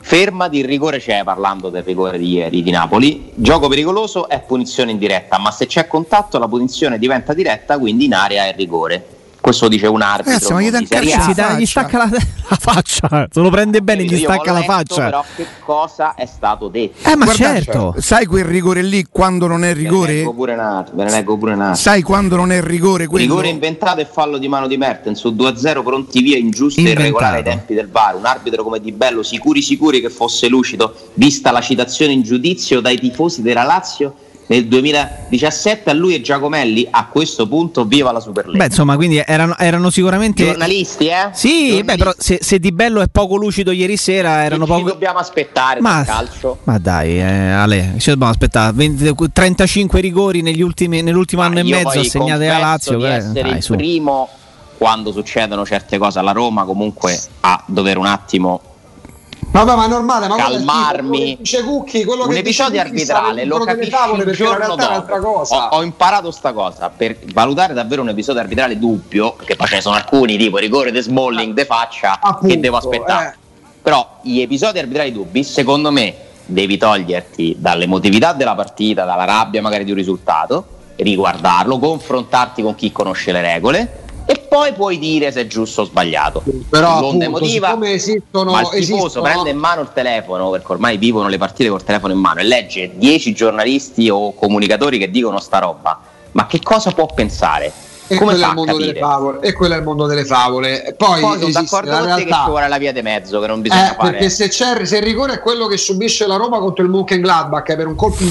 Fermati, 0.01 0.59
il 0.59 0.65
rigore 0.67 1.01
c'è 1.01 1.23
parlando 1.25 1.69
del 1.69 1.83
rigore 1.83 2.17
di 2.17 2.29
ieri 2.31 2.63
di 2.63 2.71
Napoli. 2.71 3.33
Gioco 3.35 3.67
pericoloso 3.67 4.29
è 4.29 4.41
punizione 4.41 4.93
in 4.93 4.99
diretta, 4.99 5.37
ma 5.39 5.51
se 5.51 5.67
c'è 5.67 5.89
contatto 5.89 6.39
la 6.39 6.47
punizione 6.47 6.97
diventa 6.97 7.35
diretta, 7.35 7.77
quindi 7.77 8.05
in 8.05 8.15
area 8.15 8.47
è 8.47 8.55
rigore. 8.55 9.05
Questo 9.47 9.69
dice 9.69 9.87
un 9.87 10.03
arbitro. 10.03 10.33
Ragazzi, 10.33 10.53
ma 10.53 10.61
gli 10.61 10.87
Serie 10.87 11.15
A. 11.15 11.21
Si 11.21 11.33
dà- 11.33 11.57
gli 11.57 11.67
stacca 11.67 11.99
la, 11.99 12.11
la 12.11 12.57
faccia. 12.57 13.29
Se 13.31 13.39
lo 13.41 13.49
prende 13.49 13.81
bene, 13.81 14.03
gli 14.03 14.19
stacca 14.19 14.51
la 14.51 14.59
letto, 14.59 14.73
faccia. 14.73 15.05
Però 15.05 15.25
che 15.37 15.47
cosa 15.65 16.15
è 16.17 16.27
stato 16.27 16.67
detto? 16.67 17.09
Eh, 17.09 17.15
ma 17.15 17.27
Guarda, 17.27 17.45
certo. 17.45 17.95
sai 17.99 18.27
quel 18.27 18.45
rigore 18.45 18.83
lì 18.83 19.07
quando 19.09 19.47
non 19.47 19.63
è 19.63 19.73
rigore? 19.73 20.25
ve 20.25 21.05
ne 21.05 21.11
leggo 21.13 21.37
pure 21.37 21.53
un 21.53 21.61
altro. 21.61 21.81
Sai 21.81 22.03
quando 22.03 22.35
non 22.35 22.51
è 22.51 22.61
rigore 22.61 23.07
quello? 23.07 23.25
Rigore 23.25 23.49
inventato 23.49 24.01
e 24.01 24.05
fallo 24.05 24.39
di 24.39 24.49
mano 24.49 24.67
di 24.67 24.77
Mertens 24.77 25.21
su 25.21 25.29
2-0 25.29 25.85
pronti 25.85 26.23
via 26.23 26.37
ingiusto 26.37 26.81
e 26.81 26.83
irregolare 26.83 27.37
ai 27.37 27.45
tempi 27.45 27.75
del 27.75 27.89
VAR. 27.89 28.17
Un 28.17 28.27
arbitro 28.27 28.65
come 28.65 28.81
Di 28.81 28.91
Bello, 28.91 29.23
sicuri 29.23 29.63
sicuri 29.63 30.01
che 30.01 30.11
fosse 30.11 30.49
lucido, 30.49 30.93
vista 31.15 31.53
la 31.53 31.61
citazione 31.61 32.11
in 32.11 32.23
giudizio 32.23 32.81
dai 32.81 32.99
tifosi 32.99 33.43
della 33.43 33.63
Lazio 33.63 34.17
nel 34.49 34.67
2017 34.69 35.91
a 35.91 35.93
lui 35.93 36.15
e 36.15 36.21
Giacomelli. 36.21 36.87
A 36.91 37.07
questo 37.07 37.47
punto 37.49 37.85
viva 37.85 38.13
la 38.13 38.21
Superlega. 38.21 38.57
Beh, 38.59 38.65
insomma, 38.67 38.97
quindi 38.97 39.23
erano, 39.25 39.57
erano 39.59 39.91
sicuramente. 39.91 40.45
Giornalisti, 40.45 41.07
eh? 41.07 41.29
Sì, 41.33 41.49
Giornalisti. 41.49 41.83
beh, 41.85 41.97
però 41.97 42.13
se, 42.17 42.39
se 42.41 42.59
Di 42.59 42.73
Bello 42.73 43.01
è 43.01 43.09
poco 43.11 43.37
lucido 43.37 43.71
ieri 43.73 43.97
sera, 43.97 44.45
erano 44.45 44.65
ci 44.65 44.71
poco. 44.71 44.89
dobbiamo 44.89 45.19
aspettare 45.19 45.81
Ma, 45.81 46.05
calcio. 46.05 46.59
ma 46.65 46.79
dai, 46.79 47.19
eh, 47.19 47.23
Ale, 47.51 47.95
ci 47.99 48.11
dobbiamo 48.11 48.31
aspettare 48.33 48.73
20 48.73 49.15
35 49.33 50.01
rigori 50.01 50.43
negli 50.43 50.63
ultimi- 50.63 51.03
nell'ultimo 51.03 51.43
Ma 51.43 51.49
anno 51.49 51.59
e 51.59 51.63
io 51.63 51.77
mezzo 51.77 51.99
assegnati 52.01 52.45
alla 52.45 52.59
Lazio. 52.59 52.97
di 52.99 53.05
essere 53.05 53.43
dai, 53.43 53.57
il 53.57 53.63
su. 53.63 53.75
primo 53.75 54.29
quando 54.79 55.11
succedono 55.11 55.65
certe 55.65 55.97
cose 55.99 56.19
alla 56.19 56.33
Roma 56.33 56.65
comunque 56.65 57.19
a 57.41 57.63
dover 57.67 57.97
un 57.97 58.07
attimo 58.07 58.61
Vabbè, 59.57 59.75
ma 59.75 59.85
è 59.87 59.89
normale, 59.89 60.29
ma 60.29 60.37
calmarmi. 60.37 61.37
dice 61.39 61.63
Cucchi, 61.63 62.05
quello 62.05 62.25
un 62.25 62.31
che 62.31 62.41
episodio 62.41 62.79
arbitrale 62.81 63.47
lo 63.47 63.65
tavole 63.89 64.25
il 64.25 64.33
giorno 64.33 64.77
dopo 64.77 65.19
cosa. 65.19 65.69
ho, 65.69 65.77
ho 65.77 65.83
imparato 65.83 66.31
sta 66.31 66.53
cosa 66.53 66.91
per 66.95 67.17
valutare 67.33 67.73
davvero 67.73 68.03
un 68.03 68.11
episodio 68.11 68.43
arbitrale 68.43 68.79
dubbio 68.79 69.33
perché 69.33 69.57
poi 69.57 69.67
ce 69.67 69.77
ne 69.77 69.81
sono 69.81 69.95
alcuni 69.95 70.37
tipo 70.37 70.59
rigore 70.59 70.93
de 70.93 71.01
Smalling 71.01 71.55
de 71.55 71.65
faccia 71.65 72.21
Appunto, 72.21 72.55
che 72.55 72.61
devo 72.61 72.77
aspettare 72.77 73.29
eh. 73.29 73.39
però 73.81 74.19
gli 74.21 74.41
episodi 74.41 74.79
arbitrali 74.79 75.11
dubbi 75.11 75.43
secondo 75.43 75.91
me 75.91 76.15
devi 76.45 76.77
toglierti 76.77 77.57
dall'emotività 77.59 78.35
della 78.35 78.55
partita 78.55 79.05
dalla 79.05 79.25
rabbia 79.25 79.63
magari 79.63 79.85
di 79.85 79.91
un 79.91 79.97
risultato 79.97 80.67
riguardarlo 80.97 81.79
confrontarti 81.79 82.63
con 82.63 82.75
chi 82.75 82.93
conosce 82.93 83.33
le 83.33 83.41
regole 83.41 84.05
e 84.27 84.39
poi 84.49 84.73
puoi 84.73 84.99
dire 84.99 85.31
se 85.31 85.43
è 85.43 85.47
giusto 85.47 85.83
o 85.83 85.85
sbagliato. 85.85 86.43
Però 86.69 86.97
appunto, 86.97 87.25
emotiva, 87.25 87.69
siccome 87.69 87.93
esistono, 87.93 88.51
ma 88.53 88.61
il 88.63 88.69
tifoso 88.69 88.95
esistono- 89.05 89.25
prende 89.25 89.51
in 89.51 89.59
mano 89.59 89.81
il 89.83 89.91
telefono, 89.95 90.51
perché 90.51 90.73
ormai 90.73 90.97
vivono 90.97 91.29
le 91.29 91.39
partite 91.39 91.69
col 91.71 91.85
telefono 91.85 92.13
in 92.13 92.19
mano, 92.19 92.41
e 92.41 92.45
legge 92.45 92.93
10 92.97 93.33
giornalisti 93.33 94.11
o 94.11 94.35
comunicatori 94.35 94.99
che 94.99 95.11
dicono 95.11 95.39
sta 95.41 95.59
roba, 95.61 95.99
ma 96.33 96.47
che 96.47 96.61
cosa 96.63 96.91
può 96.91 97.07
pensare? 97.07 97.73
E 98.09 98.19
quello, 98.19 98.45
è 98.45 98.49
il 98.49 98.55
mondo 98.55 98.77
delle 98.77 98.95
favole. 98.95 99.39
e 99.41 99.53
quello 99.53 99.75
è 99.75 99.79
il 99.79 99.83
mondo 99.83 100.07
delle 100.07 100.25
favole. 100.25 100.95
Poi, 100.97 101.21
Poi 101.21 101.39
sono 101.41 101.51
d'accordo 101.51 101.91
con 101.91 101.99
te 102.01 102.07
che 102.07 102.15
realtà. 102.15 102.43
ci 102.45 102.49
vuole 102.51 102.69
la 102.69 102.79
via 102.79 102.93
di 102.93 103.03
mezzo, 103.03 103.41
che 103.41 103.47
non 103.49 103.61
bisogna 103.61 103.93
Eh, 103.93 103.95
fare. 103.97 104.11
perché 104.11 104.31
se, 104.31 104.49
c'è, 104.49 104.85
se 104.85 104.99
il 104.99 105.03
rigore 105.03 105.35
è 105.35 105.41
quello 105.41 105.67
che 105.67 105.77
subisce 105.77 106.27
la 106.27 106.37
Roma 106.37 106.59
contro 106.61 106.85
il 106.85 106.91
Mönchengladbach 106.91 107.75
per 107.75 107.87
un 107.89 107.95
colpo 107.97 108.23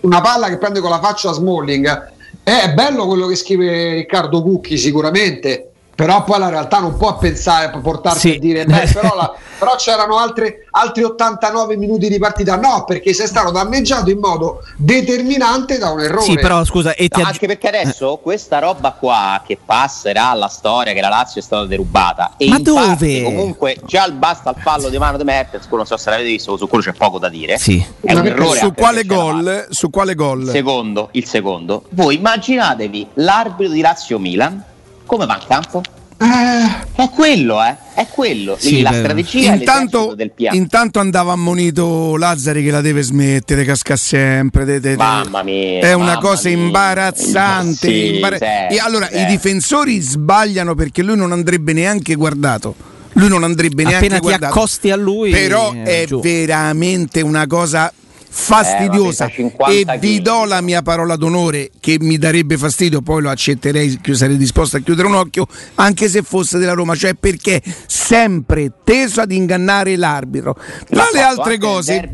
una 0.00 0.20
palla 0.20 0.48
che 0.48 0.56
prende 0.58 0.80
con 0.80 0.88
la 0.90 1.00
faccia 1.00 1.30
a 1.30 1.32
Smalling 1.32 2.12
è 2.48 2.72
bello 2.72 3.06
quello 3.06 3.26
che 3.26 3.34
scrive 3.34 3.92
Riccardo 3.94 4.42
Cucchi 4.42 4.78
sicuramente 4.78 5.67
però 5.98 6.22
poi 6.22 6.38
la 6.38 6.48
realtà 6.48 6.78
non 6.78 6.96
può 6.96 7.18
pensare 7.18 7.76
portarsi 7.80 8.30
Sì. 8.30 8.36
a 8.36 8.38
dire 8.38 8.64
beh, 8.64 8.88
però, 8.94 9.16
la- 9.16 9.34
però 9.58 9.74
c'erano 9.74 10.16
altre- 10.18 10.66
altri 10.70 11.02
89 11.02 11.76
minuti 11.76 12.08
di 12.08 12.18
partita 12.20 12.54
no 12.54 12.84
perché 12.86 13.12
sei 13.12 13.26
stato 13.26 13.50
danneggiato 13.50 14.08
in 14.08 14.20
modo 14.20 14.62
determinante 14.76 15.76
da 15.78 15.90
un 15.90 15.98
errore 16.00 16.22
Sì, 16.22 16.34
però 16.36 16.64
scusa, 16.64 16.94
e 16.94 17.08
ti 17.08 17.20
No, 17.20 17.26
aggi- 17.26 17.32
anche 17.32 17.46
perché 17.48 17.66
adesso 17.68 18.18
questa 18.22 18.60
roba 18.60 18.92
qua 18.92 19.42
che 19.44 19.58
passerà 19.62 20.28
alla 20.30 20.46
storia 20.46 20.92
che 20.92 21.00
la 21.00 21.08
Lazio 21.08 21.40
è 21.40 21.44
stata 21.44 21.64
derubata 21.64 22.34
e 22.36 22.48
Ma 22.48 22.58
in 22.58 22.62
parte 22.62 22.84
dove? 22.94 23.22
comunque 23.24 23.76
già 23.84 24.06
il 24.06 24.12
basta 24.12 24.50
il 24.50 24.62
fallo 24.62 24.88
di 24.90 24.98
mano 24.98 25.16
di 25.18 25.24
Mertens 25.24 25.66
non 25.68 25.84
so 25.84 25.96
se 25.96 26.10
l'avete 26.10 26.28
visto 26.28 26.56
su 26.56 26.68
quello 26.68 26.84
c'è 26.84 26.92
poco 26.92 27.18
da 27.18 27.28
dire 27.28 27.58
Sì. 27.58 27.84
è 28.02 28.12
un 28.14 28.24
errore 28.24 28.58
Su 28.60 28.72
quale 28.72 29.04
gol? 29.04 29.66
Su 29.70 29.90
quale 29.90 30.14
gol? 30.14 30.48
secondo 30.48 31.08
il 31.12 31.26
secondo 31.26 31.82
voi 31.90 32.14
immaginatevi 32.16 33.08
l'arbitro 33.14 33.72
di 33.72 33.80
Lazio-Milan 33.80 34.62
come 35.08 35.26
va 35.26 35.34
in 35.40 35.46
campo? 35.48 35.82
è 36.20 37.08
quello 37.14 37.62
eh 37.62 37.76
è 37.94 38.06
quello 38.10 38.56
Sì, 38.58 38.80
la 38.82 38.90
beh. 38.90 38.96
strategia 38.98 39.52
è 39.52 39.56
Intanto, 39.56 40.14
del 40.16 40.32
piano 40.32 40.56
intanto 40.56 40.98
andava 40.98 41.32
ammonito 41.32 42.16
Lazzari 42.16 42.64
che 42.64 42.72
la 42.72 42.80
deve 42.80 43.02
smettere, 43.02 43.64
casca 43.64 43.94
sempre. 43.96 44.64
de- 44.64 44.80
de- 44.80 44.90
de- 44.90 44.96
Mamma 44.96 45.42
mia, 45.44 45.78
È 45.80 45.92
una 45.92 46.06
mamma 46.14 46.18
cosa 46.20 46.48
mia. 46.48 46.58
imbarazzante. 46.58 47.88
Sì, 47.88 48.14
imbara- 48.14 48.36
sì, 48.36 48.44
e 48.44 48.78
allora 48.80 49.08
sì. 49.08 49.18
i 49.20 49.26
difensori 49.26 50.00
sbagliano 50.00 50.74
perché 50.74 51.02
lui 51.02 51.16
non 51.16 51.30
andrebbe 51.32 51.72
neanche 51.72 52.14
guardato. 52.16 52.74
Lui 53.12 53.28
non 53.28 53.42
andrebbe 53.44 53.82
neanche 53.82 53.98
appena 54.06 54.14
ti 54.16 54.20
guardato. 54.26 54.52
accosti 54.54 54.90
a 54.90 54.96
lui 54.96 55.30
Però 55.30 55.72
eh, 55.72 56.02
è 56.02 56.04
giù. 56.06 56.20
veramente 56.20 57.20
una 57.20 57.46
cosa 57.46 57.92
fastidiosa. 58.40 59.26
Eh, 59.26 59.52
vabbè, 59.56 59.72
e 59.72 59.76
50 59.84 59.96
vi 59.96 60.22
do 60.22 60.44
la 60.44 60.60
mia 60.60 60.80
parola 60.82 61.16
d'onore 61.16 61.70
che 61.80 61.96
mi 62.00 62.18
darebbe 62.18 62.56
fastidio 62.56 63.00
poi 63.02 63.20
lo 63.22 63.30
accetterei 63.30 63.98
sarei 64.12 64.36
disposto 64.36 64.76
a 64.76 64.80
chiudere 64.80 65.08
un 65.08 65.14
occhio 65.14 65.46
anche 65.76 66.08
se 66.08 66.22
fosse 66.22 66.58
della 66.58 66.72
Roma 66.72 66.94
cioè 66.94 67.14
perché 67.14 67.60
sempre 67.86 68.72
teso 68.84 69.20
ad 69.20 69.32
ingannare 69.32 69.96
l'arbitro. 69.96 70.54
Tra 70.54 71.02
L'ha 71.04 71.08
le 71.12 71.20
altre 71.22 71.58
cose 71.58 72.08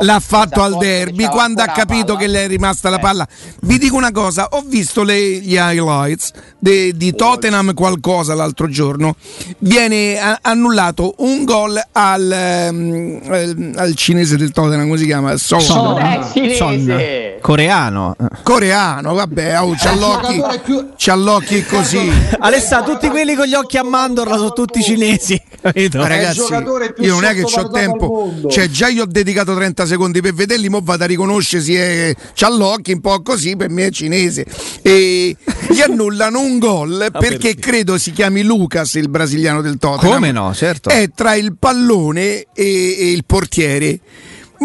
l'ha 0.00 0.20
fatto 0.20 0.62
al 0.62 0.76
derby 0.76 1.12
c'aveva 1.24 1.30
quando 1.30 1.62
ha 1.62 1.66
capito 1.66 2.16
che 2.16 2.26
le 2.26 2.44
è 2.44 2.48
rimasta 2.48 2.90
la 2.90 2.98
Eh. 2.98 3.00
palla. 3.00 3.28
Vi 3.62 3.78
dico 3.78 3.96
una 3.96 4.10
cosa 4.12 4.48
ho 4.50 4.62
visto 4.66 5.02
le- 5.02 5.38
gli 5.40 5.54
highlights 5.54 6.30
de- 6.58 6.92
di 6.96 7.14
Tottenham 7.14 7.74
qualcosa 7.74 8.34
l'altro 8.34 8.68
giorno. 8.68 9.16
Viene 9.58 10.18
a- 10.18 10.38
annullato 10.42 11.14
un 11.18 11.44
gol 11.44 11.80
al, 11.92 12.30
ehm, 12.30 13.72
al 13.76 13.94
cinese 13.94 14.36
del 14.36 14.50
Tottenham 14.50 14.86
come 14.86 14.98
si 14.98 15.04
chiama? 15.06 15.36
Son. 15.44 15.60
Son. 15.60 15.98
Eh, 15.98 16.24
cinese. 16.32 16.56
Son. 16.56 17.40
coreano. 17.42 18.16
coreano 18.42 19.12
vabbè 19.12 19.60
oh, 19.60 19.74
c'ha 19.76 19.90
È 19.90 19.92
il 19.92 20.00
l'occhi 20.00 20.34
giocatore 20.36 20.58
più- 20.60 20.88
c'ha 20.96 21.14
l'occhi 21.14 21.64
così 21.64 22.10
Alessà, 22.38 22.82
tutti 22.82 23.08
quelli 23.08 23.34
con 23.34 23.44
gli 23.44 23.52
occhi 23.52 23.76
a 23.76 23.82
mandorla 23.82 24.36
sono 24.36 24.52
tutti 24.52 24.82
cinesi, 24.82 25.38
capito? 25.60 26.06
Ragazzi, 26.06 26.40
io 26.40 27.14
non 27.14 27.24
è 27.24 27.34
che 27.34 27.42
ho 27.42 27.70
tempo, 27.70 28.34
cioè 28.48 28.68
già 28.68 28.88
io 28.88 29.02
ho 29.02 29.06
dedicato 29.06 29.54
30 29.54 29.84
secondi 29.86 30.22
per 30.22 30.32
vederli, 30.32 30.68
mo 30.70 30.80
vado 30.82 31.04
a 31.04 31.06
riconoscere 31.06 31.62
se 31.62 31.74
è, 31.74 32.14
c'ha 32.34 32.50
l'occhio 32.50 32.94
un 32.94 33.00
po' 33.00 33.20
così, 33.22 33.56
per 33.56 33.68
me 33.68 33.86
è 33.86 33.90
cinese. 33.90 34.46
E 34.82 35.36
gli 35.68 35.80
annullano 35.80 36.40
un 36.40 36.58
gol 36.58 37.08
perché, 37.12 37.28
perché? 37.28 37.54
credo 37.56 37.98
si 37.98 38.12
chiami 38.12 38.42
Lucas, 38.42 38.94
il 38.94 39.08
brasiliano 39.10 39.60
del 39.60 39.76
Tottenham. 39.78 40.14
Come 40.14 40.32
no, 40.32 40.54
certo. 40.54 40.88
È 40.88 41.10
tra 41.14 41.34
il 41.34 41.56
pallone 41.58 42.46
e, 42.54 42.96
e 42.98 43.10
il 43.10 43.24
portiere, 43.26 43.98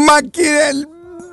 ma 0.06 0.20
che 0.30 0.70
è? 0.70 0.72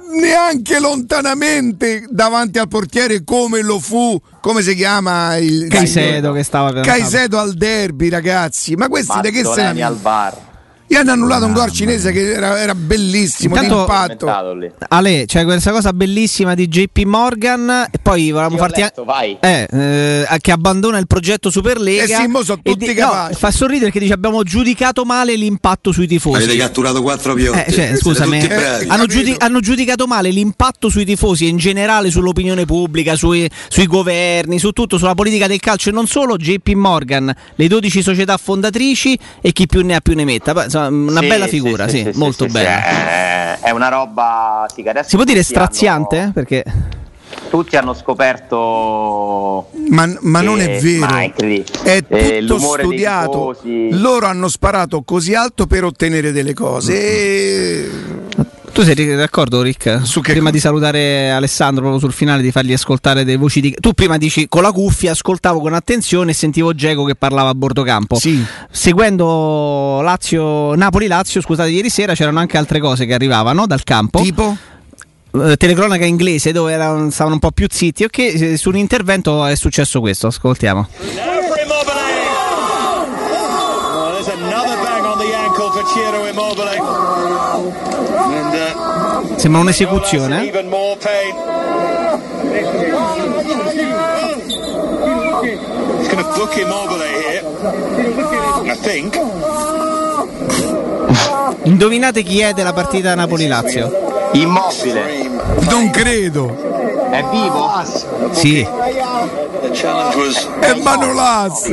Neanche 0.08 0.78
lontanamente 0.78 2.06
davanti 2.08 2.58
al 2.58 2.68
portiere 2.68 3.24
come 3.24 3.60
lo 3.60 3.80
fu, 3.80 4.20
come 4.40 4.62
si 4.62 4.74
chiama 4.76 5.36
il 5.36 5.66
Caicedo 5.68 6.32
che 6.32 6.44
stava 6.44 6.72
per 6.72 6.84
Caicedo 6.84 7.38
al 7.38 7.54
derby, 7.54 8.08
ragazzi. 8.08 8.76
Ma 8.76 8.88
questi 8.88 9.20
da 9.20 9.30
che 9.30 9.44
se 9.44 9.72
ne 9.72 9.82
al 9.82 9.96
bar 9.96 10.54
gli 10.88 10.94
hanno 10.94 11.12
annullato 11.12 11.46
un 11.46 11.52
gol 11.52 11.70
cinese 11.72 12.12
che 12.12 12.32
era, 12.32 12.58
era 12.60 12.74
bellissimo 12.74 13.56
Intanto-. 13.56 13.86
Ale, 14.88 15.24
c'è 15.26 15.44
questa 15.44 15.70
cosa 15.72 15.92
bellissima 15.92 16.54
di 16.54 16.68
JP 16.68 16.98
Morgan 17.04 17.88
e 17.90 17.98
poi 18.00 18.30
volevamo 18.30 18.56
farti 18.56 18.80
letto, 18.80 19.04
vai. 19.04 19.36
eh, 19.40 19.66
eh, 19.70 20.26
che 20.40 20.52
abbandona 20.52 20.98
il 20.98 21.06
progetto 21.06 21.50
Superlega 21.50 22.02
Eh 22.04 22.06
sì, 22.06 22.26
mo 22.26 22.42
sono 22.42 22.60
e 22.62 22.70
tutti 22.72 22.86
no, 22.86 22.94
capaci. 22.94 23.34
fa 23.34 23.50
sorridere 23.50 23.84
perché 23.86 24.00
dice 24.00 24.12
abbiamo 24.12 24.42
giudicato 24.42 25.04
male 25.04 25.34
l'impatto 25.34 25.92
sui 25.92 26.06
tifosi. 26.06 26.42
Avete 26.42 26.56
catturato 26.56 27.02
quattro 27.02 27.34
piotti. 27.34 27.58
Eh, 27.66 27.72
cioè, 27.72 27.96
scusami. 27.96 28.38
Eh, 28.38 28.54
hanno, 28.54 28.86
capito. 28.86 29.06
giudi- 29.06 29.34
hanno 29.38 29.60
giudicato 29.60 30.06
male 30.06 30.30
l'impatto 30.30 30.88
sui 30.88 31.04
tifosi 31.04 31.46
e 31.46 31.48
in 31.48 31.56
generale 31.56 32.10
sull'opinione 32.10 32.64
pubblica, 32.64 33.16
sui, 33.16 33.48
sui 33.68 33.86
governi, 33.86 34.58
su 34.58 34.70
tutto, 34.72 34.98
sulla 34.98 35.14
politica 35.14 35.46
del 35.46 35.60
calcio 35.60 35.88
e 35.88 35.92
non 35.92 36.06
solo. 36.06 36.36
JP 36.36 36.68
Morgan, 36.74 37.34
le 37.54 37.66
12 37.68 38.02
società 38.02 38.36
fondatrici 38.36 39.18
e 39.40 39.52
chi 39.52 39.66
più 39.66 39.84
ne 39.84 39.94
ha 39.96 40.00
più 40.00 40.14
ne 40.14 40.24
metta. 40.24 40.52
Poi, 40.52 40.70
insomma, 40.78 41.10
una 41.10 41.20
Sì, 41.20 41.26
bella 41.26 41.46
figura, 41.46 41.88
sì, 41.88 41.96
sì, 41.98 42.04
sì, 42.04 42.12
sì, 42.12 42.18
molto 42.18 42.44
sì, 42.46 42.50
bella. 42.52 42.68
sì, 42.82 42.94
È, 42.94 43.58
è 43.60 43.70
una 43.70 43.88
roba 43.88 44.66
sì, 44.72 44.82
adesso 44.86 45.08
Si 45.08 45.16
può 45.16 45.24
dire 45.24 45.42
straziante? 45.42 46.18
hanno- 46.18 46.32
Perché 46.32 46.64
tutti 47.50 47.76
hanno 47.76 47.94
scoperto 47.94 49.68
Ma, 49.88 50.12
ma 50.20 50.40
non 50.40 50.60
è 50.60 50.76
Eh, 50.76 50.80
vero, 50.80 51.06
è 51.82 52.02
Eh, 52.08 52.44
tutto 52.46 52.58
studiato. 52.58 53.56
Loro 53.90 54.26
hanno 54.26 54.48
sparato 54.48 55.02
così 55.02 55.34
alto 55.34 55.66
per 55.66 55.84
ottenere 55.84 56.32
delle 56.32 56.54
cose. 56.54 56.92
E... 56.98 57.90
tu 58.76 58.82
sei 58.82 59.16
d'accordo, 59.16 59.62
Rick? 59.62 60.00
Su 60.04 60.20
che 60.20 60.32
prima 60.32 60.50
co- 60.50 60.54
di 60.54 60.60
salutare 60.60 61.30
Alessandro 61.30 61.80
proprio 61.80 61.98
sul 61.98 62.12
finale, 62.12 62.42
di 62.42 62.50
fargli 62.50 62.74
ascoltare 62.74 63.24
delle 63.24 63.38
voci 63.38 63.62
di. 63.62 63.74
Tu 63.80 63.94
prima 63.94 64.18
dici 64.18 64.48
con 64.50 64.60
la 64.60 64.70
cuffia, 64.70 65.12
ascoltavo 65.12 65.60
con 65.60 65.72
attenzione 65.72 66.32
e 66.32 66.34
sentivo 66.34 66.74
Geco 66.74 67.04
che 67.04 67.14
parlava 67.14 67.48
a 67.48 67.54
bordo 67.54 67.82
campo. 67.82 68.16
Sì. 68.16 68.44
Seguendo 68.70 70.02
Lazio, 70.02 70.74
Napoli-Lazio, 70.74 71.40
scusate, 71.40 71.70
ieri 71.70 71.88
sera 71.88 72.12
c'erano 72.12 72.38
anche 72.38 72.58
altre 72.58 72.78
cose 72.78 73.06
che 73.06 73.14
arrivavano 73.14 73.66
dal 73.66 73.82
campo. 73.82 74.20
Tipo? 74.20 74.54
Eh, 75.32 75.56
telecronaca 75.56 76.04
inglese 76.04 76.52
dove 76.52 76.72
erano- 76.72 77.08
stavano 77.08 77.36
un 77.36 77.40
po' 77.40 77.52
più 77.52 77.68
zitti. 77.70 78.04
Ok, 78.04 78.18
eh, 78.18 78.56
su 78.58 78.68
un 78.68 78.76
intervento 78.76 79.42
è 79.46 79.54
successo 79.54 80.00
questo. 80.00 80.26
Ascoltiamo. 80.26 80.86
Immobile. 81.00 81.94
Oh, 83.94 84.10
there's 84.12 84.28
another 84.28 84.76
bang 84.82 85.06
on 85.06 85.16
the 85.16 85.34
ankle 85.34 85.70
for 85.70 85.82
Ciro 85.94 86.26
Immobile. 86.26 87.95
Sembra 89.36 89.60
un'esecuzione. 89.60 90.42
eh? 90.42 90.46
Indovinate 101.64 102.22
chi 102.22 102.40
è 102.40 102.52
della 102.52 102.72
partita 102.72 103.14
Napoli-Lazio? 103.14 104.04
immobile 104.32 105.28
Non 105.70 105.90
credo. 105.90 106.54
è 107.10 107.24
vivo 107.30 107.70
Sì. 108.32 108.66
È 110.60 110.74
Manolas. 110.82 111.70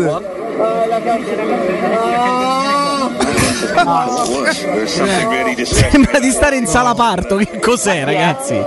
Sembra 5.65 6.19
di 6.19 6.31
stare 6.31 6.57
in 6.57 6.67
sala 6.67 6.93
parto. 6.93 7.37
Che 7.37 7.59
cos'è, 7.59 8.03
ragazzi? 8.03 8.61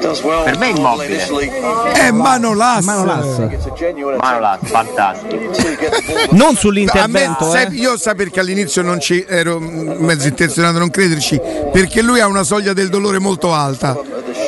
Does 0.00 0.22
well. 0.22 0.44
Per 0.44 0.58
me 0.58 0.66
è 0.66 0.76
immobile. 0.76 1.26
È 1.92 2.10
Manolas. 2.10 2.84
Manolas. 2.84 3.72
genuine 3.74 4.16
Manolas 4.18 4.58
fantastico. 4.62 5.38
Non 6.32 6.48
A 6.48 6.50
me, 6.50 6.56
sull'intervento, 6.56 7.50
sai, 7.50 7.66
eh. 7.66 7.68
io 7.72 7.96
sa 7.96 8.14
perché 8.14 8.40
all'inizio 8.40 8.82
non 8.82 9.00
ci 9.00 9.24
ero 9.26 9.58
mezzo 9.58 10.28
intenzionato 10.28 10.76
a 10.76 10.80
non 10.80 10.90
crederci, 10.90 11.40
perché 11.72 12.02
lui 12.02 12.20
ha 12.20 12.26
una 12.26 12.42
soglia 12.42 12.72
del 12.72 12.88
dolore 12.88 13.18
molto 13.18 13.54
alta. 13.54 13.98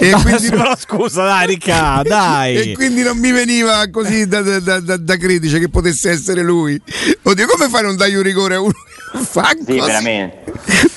E 0.02 0.10
quindi, 0.10 0.48
Però 0.50 0.74
scusa, 0.76 1.22
dai, 1.24 1.46
Ricca, 1.46 2.00
e 2.00 2.08
dai. 2.08 2.74
quindi 2.74 3.02
non 3.02 3.16
mi 3.18 3.30
veniva 3.30 3.88
così 3.90 4.26
da, 4.26 4.40
da, 4.42 4.58
da, 4.58 4.80
da- 4.80 4.96
da 4.96 5.16
credice 5.16 5.60
che 5.60 5.68
potesse 5.68 6.10
essere 6.10 6.42
lui. 6.42 6.80
Oddio, 7.22 7.46
come 7.46 7.68
fai 7.68 7.80
a 7.80 7.84
non 7.84 7.96
dargli 7.96 8.16
un 8.16 8.22
rigore 8.22 8.56
a 8.56 8.60
uno? 8.60 8.72
Fa 9.22 9.54
sì 9.64 9.78
veramente 9.78 10.42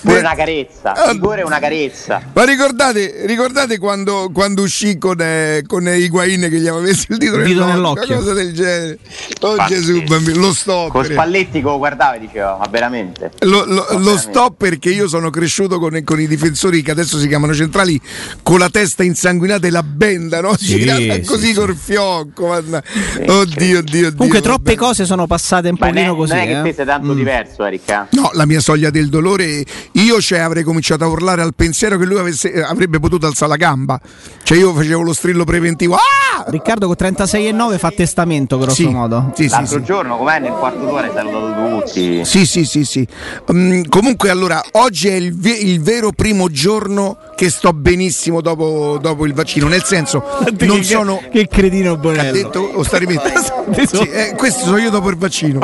Pure 0.05 0.19
una 0.19 0.35
carezza, 0.35 0.93
rigore 1.11 1.41
è 1.41 1.43
una 1.43 1.59
carezza. 1.59 2.21
Ma 2.33 2.43
ricordate, 2.45 3.23
ricordate 3.25 3.77
quando, 3.77 4.29
quando 4.33 4.61
uscì 4.61 4.97
con, 4.97 5.17
eh, 5.19 5.63
con 5.65 5.87
Higuain 5.87 6.41
che 6.41 6.59
gli 6.59 6.67
aveva 6.67 6.83
messo 6.83 7.05
il 7.09 7.17
dito, 7.17 7.35
Il 7.37 7.43
dito 7.45 7.65
nell'occhio. 7.65 8.05
Una 8.15 8.15
cosa 8.17 8.33
del 8.33 8.53
genere. 8.53 8.99
Oh 9.41 9.55
Ma- 9.55 9.65
Gesù, 9.67 10.03
bambino, 10.03 10.39
lo 10.39 10.53
sto 10.53 10.89
Con 10.91 11.03
Spalletti 11.05 11.59
che 11.59 11.61
lo 11.65 11.77
guardava 11.77 12.15
e 12.15 12.19
diceva, 12.19 12.57
ma 12.59 12.67
veramente? 12.69 13.31
Lo, 13.39 13.65
lo- 13.65 13.65
Ma 13.65 13.73
lo 13.73 13.83
veramente. 13.99 14.17
sto 14.19 14.51
perché 14.55 14.89
io 14.89 15.07
sono 15.07 15.29
cresciuto 15.29 15.79
con, 15.79 15.99
con 16.03 16.19
i 16.19 16.27
difensori 16.27 16.81
che 16.81 16.91
adesso 16.91 17.17
si 17.17 17.27
chiamano 17.27 17.53
centrali 17.53 17.99
con 18.43 18.59
la 18.59 18.69
testa 18.69 19.03
insanguinata 19.03 19.65
e 19.67 19.71
la 19.71 19.83
benda, 19.83 20.41
no? 20.41 20.55
Sì, 20.57 20.81
sì, 20.87 21.23
così 21.25 21.47
sì. 21.47 21.53
col 21.53 21.75
fiocco. 21.75 22.47
Oddio, 22.47 23.39
oddio, 23.39 23.79
oddio. 23.79 24.13
Comunque 24.15 24.41
troppe 24.41 24.75
vabbè. 24.75 24.75
cose 24.75 25.05
sono 25.05 25.27
passate 25.27 25.69
un 25.69 25.75
Ma 25.79 25.87
pochino 25.87 26.05
non 26.05 26.15
è, 26.15 26.17
così. 26.17 26.33
non 26.33 26.41
è 26.41 26.45
che 26.45 26.59
eh. 26.59 26.63
te 26.63 26.73
sei 26.73 26.85
tanto 26.85 27.13
Mm. 27.13 27.17
diverso, 27.17 27.65
Eric. 27.65 27.89
eh? 27.89 28.01
No, 28.11 28.29
la 28.33 28.45
mia 28.45 28.59
soglia 28.59 28.89
del 28.89 29.09
dolore, 29.09 29.63
io 29.95 30.19
cioè, 30.21 30.39
avrei 30.39 30.63
cominciato 30.63 31.03
a 31.03 31.07
urlare 31.07 31.41
al 31.41 31.53
pensiero 31.55 31.97
che 31.97 32.05
lui 32.05 32.17
avesse- 32.19 32.51
eh, 32.51 32.61
avrebbe 32.61 32.99
potuto 32.99 33.25
alzare 33.27 33.51
la 33.51 33.57
gamba. 33.57 33.99
Cioè 34.43 34.57
io 34.57 34.73
facevo 34.73 35.01
lo 35.01 35.13
strillo 35.13 35.43
preventivo. 35.43 35.95
Ah! 35.95 36.43
Riccardo 36.47 36.85
con 36.87 36.95
36 36.95 37.47
e 37.47 37.51
9 37.51 37.77
fa 37.77 37.91
testamento 37.91 38.57
grosso 38.57 38.75
Sì, 38.75 38.87
modo. 38.87 39.31
sì, 39.35 39.47
L'altro 39.47 39.79
sì. 39.79 39.83
giorno, 39.85 40.17
com'è 40.17 40.39
nel 40.39 40.51
quarto 40.51 40.85
d'ora, 40.85 41.07
hai 41.07 41.13
salutato 41.13 41.79
tutti. 41.85 42.25
Sì, 42.25 42.45
sì, 42.45 42.65
sì, 42.65 42.83
sì. 42.83 43.07
Mm, 43.53 43.83
comunque, 43.89 44.29
allora, 44.29 44.61
oggi 44.73 45.07
è 45.07 45.13
il, 45.13 45.33
ve- 45.35 45.51
il 45.57 45.81
vero 45.81 46.11
primo 46.11 46.49
giorno 46.49 47.17
che 47.35 47.49
sto 47.49 47.73
benissimo 47.73 48.41
dopo, 48.41 48.97
dopo 48.99 49.25
il 49.25 49.33
vaccino. 49.33 49.67
Nel 49.67 49.83
senso, 49.83 50.23
non 50.59 50.77
che, 50.77 50.83
sono. 50.83 51.21
che 51.31 51.47
cretino 51.47 51.93
Ha 51.93 51.97
Bonello. 51.97 52.31
detto 52.31 52.59
o 52.59 52.83
sta 52.83 52.97
rimettendo? 52.97 53.63
Sì, 53.85 54.07
eh, 54.09 54.33
questo 54.37 54.63
sono 54.65 54.77
io 54.77 54.89
dopo 54.89 55.09
il 55.09 55.17
vaccino. 55.17 55.59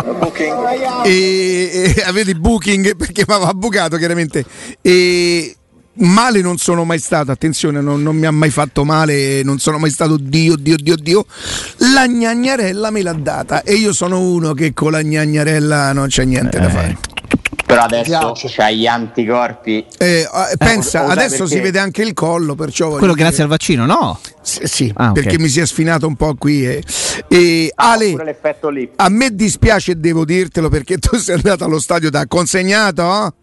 E, 1.04 1.94
e 1.96 2.02
avete 2.06 2.36
booking 2.36 2.96
perché 2.96 3.24
mi 3.28 3.34
aveva 3.34 3.54
bucato 3.54 3.98
chiaramente. 3.98 4.44
E 4.82 5.56
male 5.94 6.42
non 6.42 6.58
sono 6.58 6.84
mai 6.84 7.00
stato, 7.00 7.32
attenzione, 7.32 7.82
non, 7.82 8.02
non 8.02 8.16
mi 8.16 8.26
ha 8.26 8.32
mai 8.32 8.50
fatto 8.50 8.84
male, 8.84 9.44
non 9.44 9.60
sono 9.60 9.78
mai 9.78 9.92
stato 9.92 10.18
Dio, 10.18 10.56
Dio, 10.56 10.76
Dio, 10.78 10.96
Dio. 10.96 11.26
La 11.94 12.08
gnagnarella 12.08 12.90
me 12.92 13.02
l'ha 13.02 13.14
data 13.14 13.64
e 13.64 13.76
io 13.76 13.94
sono 13.94 14.20
uno 14.20 14.54
che 14.54 14.74
con 14.74 14.92
la 14.92 15.02
gnagnarella 15.02 15.94
non 15.94 16.08
c'è 16.08 16.26
niente 16.26 16.60
da 16.60 16.70
fare. 16.70 16.98
Però 17.72 17.84
adesso 17.84 18.34
c'hai 18.48 18.78
gli 18.80 18.88
anticorpi. 18.88 19.86
Eh, 19.98 20.22
eh, 20.22 20.28
pensa, 20.58 21.04
sai 21.06 21.12
adesso 21.12 21.46
si 21.46 21.54
perché? 21.54 21.62
vede 21.62 21.80
anche 21.80 22.02
il 22.02 22.14
collo, 22.14 22.56
perciò 22.56 22.90
Quello 22.90 23.14
dire- 23.14 23.26
grazie 23.26 23.44
al 23.44 23.50
vaccino, 23.50 23.86
no? 23.86 24.20
Sì, 24.42 24.60
sì, 24.66 24.92
Ah, 24.96 25.12
perché 25.12 25.38
mi 25.40 25.48
si 25.48 25.60
è 25.60 25.66
sfinato 25.66 26.08
un 26.08 26.16
po' 26.16 26.36
qui. 26.36 26.66
E, 26.66 26.84
e 27.28 27.72
Ale, 27.76 28.16
l'effetto 28.24 28.70
lì. 28.70 28.90
a 28.96 29.10
me 29.10 29.34
dispiace, 29.34 30.00
devo 30.00 30.26
dirtelo, 30.26 30.70
perché 30.70 30.98
tu 30.98 31.18
sei 31.18 31.36
andato 31.36 31.64
allo 31.64 31.80
stadio 31.80 32.10
da 32.10 32.26
consegnato, 32.28 33.04
eh? 33.28 33.34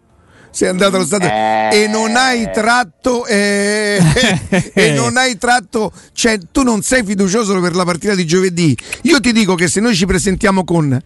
sei 0.51 0.69
andato 0.69 0.95
allo 0.95 1.05
stadio 1.05 1.27
Eh. 1.29 1.83
e 1.83 1.87
non 1.87 2.15
hai 2.15 2.49
tratto, 2.51 3.25
eh, 3.25 3.99
e 4.73 4.91
non 4.97 5.15
hai 5.17 5.37
tratto, 5.37 5.91
cioè 6.13 6.37
tu 6.51 6.63
non 6.63 6.81
sei 6.81 7.03
fiducioso 7.03 7.59
per 7.59 7.75
la 7.75 7.83
partita 7.85 8.15
di 8.15 8.25
giovedì. 8.25 8.75
Io 9.03 9.19
ti 9.19 9.31
dico 9.31 9.55
che 9.55 9.67
se 9.67 9.79
noi 9.79 9.95
ci 9.95 10.05
presentiamo 10.05 10.63
con 10.63 10.99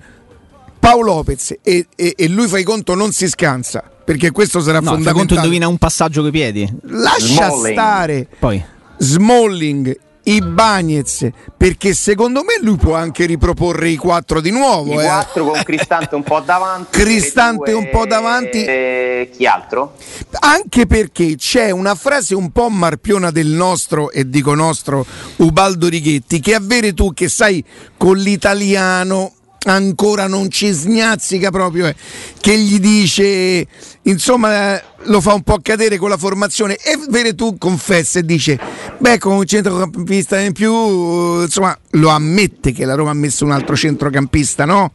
Paolo 0.84 1.14
Lopez 1.14 1.56
e, 1.64 1.88
e- 1.96 2.14
e 2.18 2.28
lui 2.28 2.48
fai 2.50 2.64
conto 2.64 2.94
non 2.94 3.14
si 3.14 3.30
scansa, 3.30 3.82
perché 4.04 4.32
questo 4.32 4.60
sarà 4.60 4.80
No, 4.80 4.84
fai 4.86 4.96
conto 4.96 5.04
fondamentale. 5.12 5.40
indovina 5.42 5.68
un 5.70 5.78
passaggio 5.78 6.22
coi 6.22 6.32
piedi. 6.32 6.70
Lascia 6.88 7.50
Smalling. 7.50 7.72
stare. 7.72 8.28
Poi. 8.38 8.66
Smalling, 8.98 9.98
Ibagnez, 10.26 11.28
perché 11.56 11.94
secondo 11.94 12.42
me 12.42 12.58
lui 12.62 12.76
può 12.76 12.96
anche 12.96 13.26
riproporre 13.26 13.90
i 13.90 13.96
quattro 13.96 14.42
di 14.42 14.50
I 14.50 14.52
nuovo. 14.52 15.00
eh. 15.00 15.04
quattro 15.06 15.46
con 15.46 15.62
Cristante 15.64 16.16
un 16.16 16.24
po' 16.24 16.42
davanti. 16.42 17.00
Cristante 17.00 17.72
due- 17.72 17.80
un 17.80 17.90
po' 17.90 18.06
davanti. 18.06 18.64
e 18.64 19.30
chi 19.34 19.46
altro? 19.46 19.96
Anche 20.42 20.86
perché 20.86 21.36
c'è 21.38 21.72
una 21.72 21.96
frase 21.96 22.36
un 22.36 22.52
po' 22.52 22.68
marpiona 22.70 23.32
del 23.32 23.48
nostro, 23.48 24.12
e 24.12 24.28
dico 24.30 24.54
nostro, 24.54 25.06
Ubaldo 25.38 25.88
Righetti, 25.88 26.42
che 26.42 26.54
avere 26.56 26.94
tu 26.94 27.14
che 27.14 27.30
sai 27.30 27.64
con 27.98 28.18
l'italiano 28.18 29.32
ancora 29.66 30.28
non 30.28 30.50
ci 30.50 30.72
sgnazzica 30.72 31.50
proprio, 31.52 31.88
eh, 31.88 31.96
che 32.40 32.58
gli 32.58 32.80
dice, 32.80 33.66
insomma, 34.04 34.80
lo 35.04 35.22
fa 35.22 35.34
un 35.34 35.42
po' 35.42 35.60
cadere 35.62 35.98
con 35.98 36.10
la 36.10 36.18
formazione 36.18 36.76
e 36.76 36.98
vere 37.10 37.36
tu 37.36 37.58
confessa 37.58 38.20
e 38.20 38.24
dice, 38.24 38.60
beh, 38.98 39.18
con 39.20 39.34
un 39.36 39.46
centrocampista 39.46 40.40
in 40.40 40.54
più, 40.54 41.42
insomma, 41.42 41.78
lo 41.92 42.10
ammette 42.10 42.72
che 42.72 42.86
la 42.86 42.96
Roma 42.96 43.12
ha 43.12 43.16
messo 43.16 43.46
un 43.46 43.52
altro 43.52 43.76
centrocampista, 43.76 44.66
no? 44.66 44.92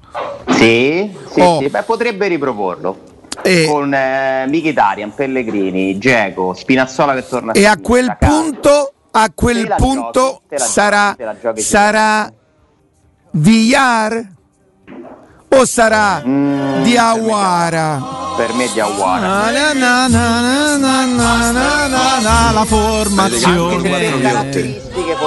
Sì, 0.50 1.10
sì, 1.32 1.40
Oh. 1.40 1.60
sì. 1.60 1.68
Beh, 1.68 1.82
potrebbe 1.82 2.26
riproporlo. 2.28 3.06
E- 3.42 3.66
Con 3.68 3.94
eh, 3.94 4.46
Mkhitaryan, 4.48 5.14
Pellegrini, 5.14 5.96
Geco, 5.98 6.54
Spinazzola 6.54 7.14
che 7.14 7.26
torna 7.28 7.52
E 7.52 7.64
a 7.66 7.72
sinistra, 7.74 7.80
quel 7.80 8.16
punto, 8.18 8.92
a 9.12 9.30
quel 9.32 9.74
punto 9.76 10.42
giochi, 10.50 10.60
sarà, 10.60 11.16
giochi, 11.40 11.60
sarà 11.60 12.32
Villar 13.30 14.26
o 15.58 15.64
sarà 15.64 16.22
mm, 16.24 16.82
di 16.82 16.96
Awara? 16.96 18.16
Per 18.36 18.52
me 18.54 18.70
di 18.72 18.78
Awara. 18.78 19.50
Na, 19.50 19.72
na, 19.72 20.06
na, 22.20 22.52
la 22.52 22.64
formazione. 22.64 24.06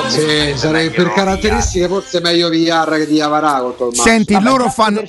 Sì, 0.08 0.54
sarei 0.56 0.90
per 0.92 1.12
caratteristiche 1.12 1.88
forse 1.88 2.22
meglio 2.22 2.50
VR 2.50 2.96
che 2.98 3.08
di 3.08 3.20
Avarà. 3.20 3.62
Senti, 3.92 4.40
loro 4.42 4.70
fanno. 4.70 5.04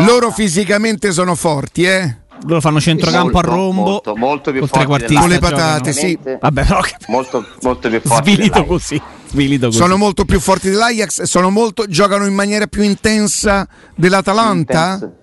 Loro 0.00 0.30
fisicamente 0.30 1.12
sono 1.12 1.34
forti, 1.34 1.84
eh? 1.84 2.16
Loro 2.44 2.60
fanno 2.60 2.80
centrocampo 2.80 3.32
Molto, 3.32 3.38
a 3.38 3.54
rombo. 3.54 3.82
molto, 3.82 4.16
molto 4.16 4.52
più 4.52 4.66
trequartista 4.66 5.20
Con 5.20 5.28
le 5.28 5.38
patate, 5.38 5.92
sì. 5.92 6.18
Vabbè, 6.22 6.64
però 6.64 6.80
che 6.80 6.94
Molto, 7.08 7.44
molto 7.62 7.88
più 7.88 8.00
forti. 8.00 8.32
svilito 8.34 8.64
così. 8.64 9.00
Svilito 9.28 9.66
così. 9.66 9.78
Sono 9.78 9.96
molto 9.96 10.24
più 10.24 10.38
forti 10.40 10.70
dell'Ajax, 10.70 11.22
sono 11.22 11.50
molto, 11.50 11.86
giocano 11.86 12.26
in 12.26 12.34
maniera 12.34 12.66
più 12.66 12.82
intensa 12.82 13.66
dell'Atalanta? 13.94 14.92
Intenso. 14.92 15.14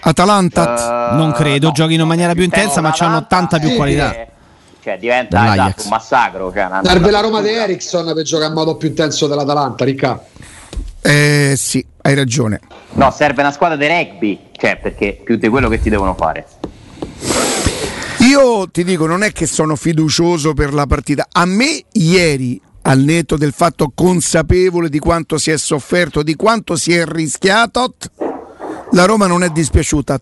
Atalanta? 0.00 1.10
Eh, 1.12 1.14
Non 1.16 1.32
credo, 1.32 1.72
giochino 1.72 2.02
in 2.02 2.08
maniera 2.08 2.34
più 2.34 2.42
intensa, 2.42 2.80
ma 2.80 2.94
hanno 2.98 3.26
tanta 3.26 3.58
più 3.58 3.70
eh, 3.70 3.76
qualità. 3.76 4.26
Cioè, 4.82 4.98
diventa 4.98 5.52
esatto, 5.52 5.82
un 5.82 5.88
massacro. 5.90 6.52
Cioè, 6.52 6.68
Serve 6.82 7.10
la 7.10 7.20
Roma 7.20 7.42
di 7.42 7.48
Ericsson 7.50 8.12
per 8.14 8.22
giocare 8.22 8.48
in 8.48 8.54
modo 8.54 8.76
più 8.76 8.88
intenso 8.88 9.26
dell'Atalanta, 9.26 9.84
Ricca. 9.84 10.24
Eh 11.02 11.54
sì, 11.56 11.84
hai 12.10 12.16
ragione. 12.16 12.60
No, 12.92 13.10
serve 13.10 13.40
una 13.42 13.52
squadra 13.52 13.76
di 13.76 13.86
rugby. 13.86 14.38
Cioè, 14.52 14.78
perché 14.78 15.20
più 15.24 15.36
di 15.36 15.48
quello 15.48 15.68
che 15.68 15.80
ti 15.80 15.88
devono 15.88 16.14
fare. 16.14 16.46
Io 18.18 18.68
ti 18.70 18.84
dico, 18.84 19.06
non 19.06 19.22
è 19.22 19.32
che 19.32 19.46
sono 19.46 19.76
fiducioso 19.76 20.52
per 20.52 20.74
la 20.74 20.86
partita. 20.86 21.26
A 21.32 21.46
me 21.46 21.84
ieri, 21.92 22.60
al 22.82 22.98
netto 22.98 23.36
del 23.36 23.52
fatto 23.52 23.92
consapevole 23.94 24.88
di 24.88 24.98
quanto 24.98 25.38
si 25.38 25.50
è 25.50 25.56
sofferto, 25.56 26.22
di 26.22 26.36
quanto 26.36 26.76
si 26.76 26.94
è 26.94 27.04
rischiato, 27.06 27.94
la 28.92 29.04
Roma 29.04 29.26
non 29.26 29.42
è 29.42 29.48
dispiaciuta. 29.48 30.20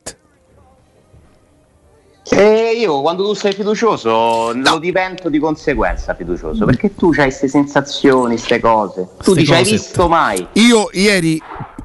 E 2.30 2.76
io 2.78 3.00
quando 3.00 3.24
tu 3.24 3.32
sei 3.32 3.54
fiducioso 3.54 4.52
lo 4.52 4.78
divento 4.78 5.30
di 5.30 5.38
conseguenza 5.38 6.14
fiducioso 6.14 6.66
perché 6.66 6.94
tu 6.94 7.06
hai 7.16 7.22
queste 7.22 7.48
sensazioni, 7.48 8.34
queste 8.34 8.60
cose. 8.60 9.08
Tu 9.22 9.34
dici 9.34 9.54
hai 9.54 9.64
visto 9.64 10.08
mai? 10.08 10.46
Io 10.52 10.90
ieri 10.92 11.40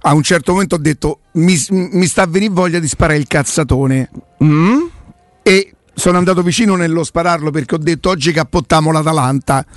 a 0.06 0.14
un 0.14 0.24
certo 0.24 0.52
momento 0.54 0.76
ho 0.76 0.80
detto 0.80 1.20
mi, 1.34 1.58
mi 1.70 2.06
sta 2.08 2.24
a 2.24 2.28
venire 2.28 2.54
voglia 2.54 2.80
di 2.80 2.88
sparare 2.88 3.18
il 3.18 3.28
cazzatone 3.28 4.10
Mm? 4.44 4.82
e 5.42 5.74
sono 5.94 6.18
andato 6.18 6.42
vicino 6.42 6.76
nello 6.76 7.04
spararlo 7.04 7.52
perché 7.52 7.76
ho 7.76 7.78
detto 7.78 8.10
oggi 8.10 8.32
cappottiamo 8.34 8.92
l'Atalanta 8.92 9.66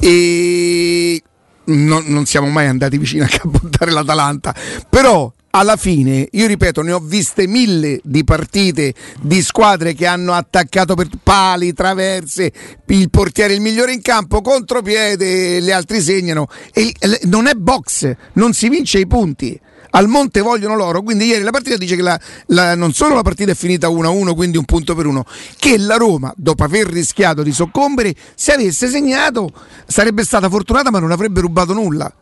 e 0.00 1.22
non, 1.64 2.04
non 2.06 2.24
siamo 2.24 2.48
mai 2.48 2.66
andati 2.66 2.98
vicino 2.98 3.24
a 3.24 3.28
cappottare 3.32 3.90
l'Atalanta. 3.90 4.54
Però 4.88 5.32
alla 5.50 5.76
fine 5.76 6.28
io 6.32 6.46
ripeto 6.46 6.82
ne 6.82 6.92
ho 6.92 6.98
viste 7.00 7.46
mille 7.46 8.00
di 8.02 8.22
partite 8.24 8.94
di 9.20 9.42
squadre 9.42 9.94
che 9.94 10.06
hanno 10.06 10.32
attaccato 10.32 10.94
per 10.94 11.08
pali, 11.22 11.72
traverse 11.72 12.52
il 12.86 13.10
portiere 13.10 13.54
il 13.54 13.60
migliore 13.60 13.92
in 13.92 14.02
campo 14.02 14.42
contropiede 14.42 15.60
gli 15.62 15.70
altri 15.70 16.00
segnano. 16.00 16.48
E 16.72 16.94
non 17.24 17.46
è 17.46 17.54
box 17.54 18.14
non 18.34 18.52
si 18.52 18.68
vince 18.68 18.98
i 18.98 19.06
punti. 19.06 19.58
Al 19.90 20.06
monte 20.06 20.42
vogliono 20.42 20.76
loro 20.76 21.00
quindi 21.02 21.24
ieri 21.24 21.42
la 21.42 21.50
partita 21.50 21.78
dice 21.78 21.96
che 21.96 22.02
la- 22.02 22.20
la- 22.48 22.74
non 22.74 22.92
solo 22.92 23.14
la 23.14 23.22
partita 23.22 23.52
è 23.52 23.54
finita 23.54 23.88
1-1 23.88 24.34
quindi 24.34 24.58
un 24.58 24.66
punto 24.66 24.94
per 24.94 25.06
uno 25.06 25.24
che 25.56 25.78
la 25.78 25.96
Roma 25.96 26.30
dopo 26.36 26.62
aver 26.62 26.86
rischiato 26.88 27.42
di 27.42 27.52
soccombere 27.52 28.14
se 28.34 28.52
avesse 28.52 28.88
segnato 28.88 29.50
sarebbe 29.86 30.24
stata 30.24 30.50
fortunata 30.50 30.90
ma 30.90 30.98
non 30.98 31.10
avrebbe 31.10 31.40
rubato 31.40 31.72
nulla. 31.72 32.12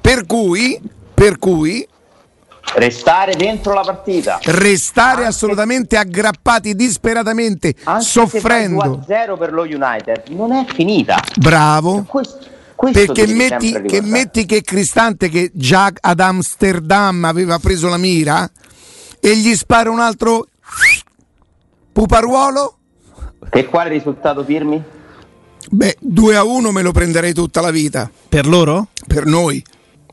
Per 0.00 0.26
cui 0.26 0.78
per 1.14 1.38
cui 1.38 1.86
Restare 2.76 3.36
dentro 3.36 3.72
la 3.72 3.82
partita. 3.82 4.38
restare 4.44 5.18
Anche- 5.18 5.26
assolutamente 5.26 5.96
aggrappati 5.96 6.74
disperatamente 6.74 7.74
Anche 7.84 8.02
soffrendo 8.04 9.02
se 9.06 9.14
0 9.14 9.36
per 9.36 9.52
lo 9.52 9.62
United 9.62 10.24
non 10.30 10.52
è 10.52 10.64
finita. 10.72 11.22
bravo 11.36 12.02
Questo, 12.08 12.38
questo 12.74 13.12
perché 13.12 13.32
metti 13.32 13.80
che, 13.82 14.00
metti 14.00 14.44
che 14.44 14.62
Cristante 14.62 15.28
che 15.28 15.50
già 15.54 15.92
ad 16.00 16.18
Amsterdam 16.18 17.24
aveva 17.24 17.58
preso 17.58 17.88
la 17.88 17.96
mira 17.98 18.50
e 19.20 19.36
gli 19.36 19.54
spara 19.54 19.90
un 19.90 20.00
altro 20.00 20.48
puparuolo, 21.92 22.78
Per 23.50 23.68
quale 23.68 23.90
risultato 23.90 24.42
firmi? 24.42 24.82
beh, 25.70 25.96
2 26.00 26.36
a 26.36 26.44
1 26.44 26.72
me 26.72 26.82
lo 26.82 26.92
prenderei 26.92 27.32
tutta 27.32 27.60
la 27.60 27.70
vita. 27.70 28.10
Per 28.28 28.46
loro? 28.46 28.88
Per 29.06 29.26
noi. 29.26 29.62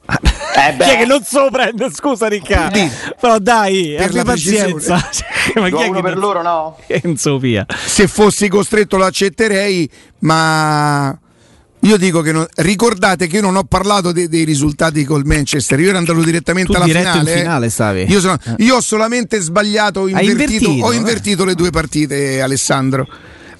Eh 0.53 0.75
Chi 0.77 0.89
è 0.89 0.97
che 0.97 1.05
non 1.05 1.23
se 1.23 1.39
lo 1.39 1.49
prende? 1.49 1.89
Scusa, 1.91 2.27
Riccardo. 2.27 2.79
Però 3.19 3.39
dai, 3.39 3.93
Per 3.97 4.05
abbi 4.07 4.15
la 4.15 4.23
pazienza. 4.23 4.95
Ma 5.55 5.69
chi 5.69 5.75
è 5.75 5.87
uno 5.87 5.93
che 5.93 6.01
per 6.01 6.11
non- 6.13 6.19
loro 6.19 6.41
no? 6.41 6.77
Enzo 6.87 7.37
via. 7.39 7.65
Se 7.85 8.07
fossi 8.07 8.47
costretto 8.47 8.97
lo 8.97 9.05
accetterei, 9.05 9.89
ma 10.19 11.17
io 11.83 11.97
dico 11.97 12.21
che 12.21 12.31
non- 12.31 12.45
ricordate 12.57 13.27
che 13.27 13.37
io 13.37 13.41
non 13.41 13.55
ho 13.55 13.63
parlato 13.63 14.11
de- 14.11 14.27
dei 14.29 14.43
risultati 14.43 15.03
col 15.03 15.25
Manchester, 15.25 15.79
io 15.79 15.89
ero 15.89 15.97
andato 15.97 16.21
direttamente 16.21 16.71
Tu 16.71 16.77
alla 16.77 16.85
finale. 16.85 17.19
in 17.21 17.27
eh. 17.27 17.39
finale 17.39 17.69
stavi. 17.69 18.05
Io, 18.07 18.19
sono- 18.19 18.37
io 18.57 18.75
ho 18.75 18.81
solamente 18.81 19.39
sbagliato, 19.39 20.07
invertito, 20.07 20.31
invertito, 20.31 20.85
ho 20.85 20.93
eh. 20.93 20.95
invertito 20.95 21.45
le 21.45 21.55
due 21.55 21.69
partite, 21.71 22.41
Alessandro. 22.41 23.07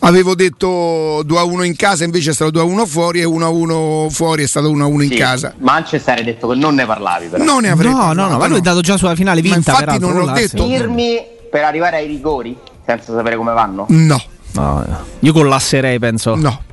Avevo 0.04 0.34
detto 0.34 1.22
2 1.24 1.38
a 1.38 1.44
1 1.44 1.62
in 1.64 1.76
casa, 1.76 2.04
invece 2.04 2.32
è 2.32 2.34
stato 2.34 2.50
2 2.52 2.62
a 2.62 2.64
1 2.64 2.86
fuori 2.88 3.20
e 3.20 3.24
1 3.24 3.46
a 3.46 3.50
1 3.50 4.08
fuori 4.10 4.42
è 4.44 4.48
stato 4.48 4.70
1 4.72 4.84
a 4.84 4.88
1 4.88 5.04
in 5.04 5.10
Sì, 5.12 5.16
casa. 5.16 5.54
Manchester 5.60 6.18
hai 6.18 6.24
detto 6.24 6.48
che 6.48 6.56
non 6.56 6.74
ne 6.74 6.86
parlavi 6.88 7.28
però. 7.28 7.44
Non 7.44 7.62
ne 7.62 7.70
avrei 7.70 7.92
No, 7.92 7.98
no, 7.98 8.04
parlato, 8.06 8.32
no, 8.32 8.38
ma 8.40 8.48
lui 8.48 8.58
è 8.58 8.62
dato 8.62 8.82
già 8.82 8.98
sulla 8.98 9.14
finale 9.14 9.42
Ma 9.42 9.54
vinta. 9.54 9.58
infatti 9.60 9.84
peraltro, 9.84 10.08
non 10.12 10.26
l'ho 10.26 10.32
detto. 10.32 10.66
Firmi 10.66 11.22
per 11.52 11.64
arrivare 11.66 11.98
ai 11.98 12.08
rigori 12.08 12.58
senza 12.84 13.14
sapere 13.14 13.36
come 13.36 13.54
vanno? 13.54 13.86
No, 13.90 14.20
No, 14.54 14.86
io 15.20 15.34
collasserei, 15.34 16.00
penso. 16.00 16.34
no. 16.36 16.64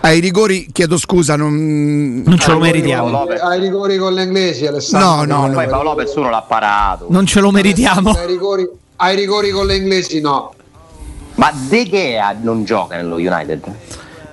Ai 0.00 0.20
rigori 0.20 0.68
chiedo 0.70 0.98
scusa, 0.98 1.36
non, 1.36 2.22
Non 2.24 2.38
ce 2.38 2.50
lo 2.52 2.58
meritiamo. 2.58 3.26
Ai 3.44 3.60
rigori 3.60 3.96
con 3.96 4.12
le 4.12 4.24
inglesi, 4.24 4.66
Alessandro. 4.66 5.08
No, 5.08 5.24
no, 5.24 5.40
No, 5.40 5.46
no. 5.48 5.52
poi 5.54 5.66
Paolo 5.68 5.88
Lopez 5.90 6.14
uno 6.16 6.28
l'ha 6.28 6.42
parato. 6.46 7.06
Non 7.08 7.24
ce 7.26 7.40
lo 7.40 7.50
meritiamo. 7.50 8.10
Ai 8.10 8.26
rigori, 8.26 8.68
ai 8.96 9.16
rigori 9.16 9.50
con 9.50 9.66
le 9.66 9.74
inglesi 9.76 10.20
no. 10.20 10.52
Ma 11.38 11.52
De 11.54 11.88
Gea 11.88 12.36
non 12.40 12.64
gioca 12.64 12.96
nello 12.96 13.14
United. 13.14 13.62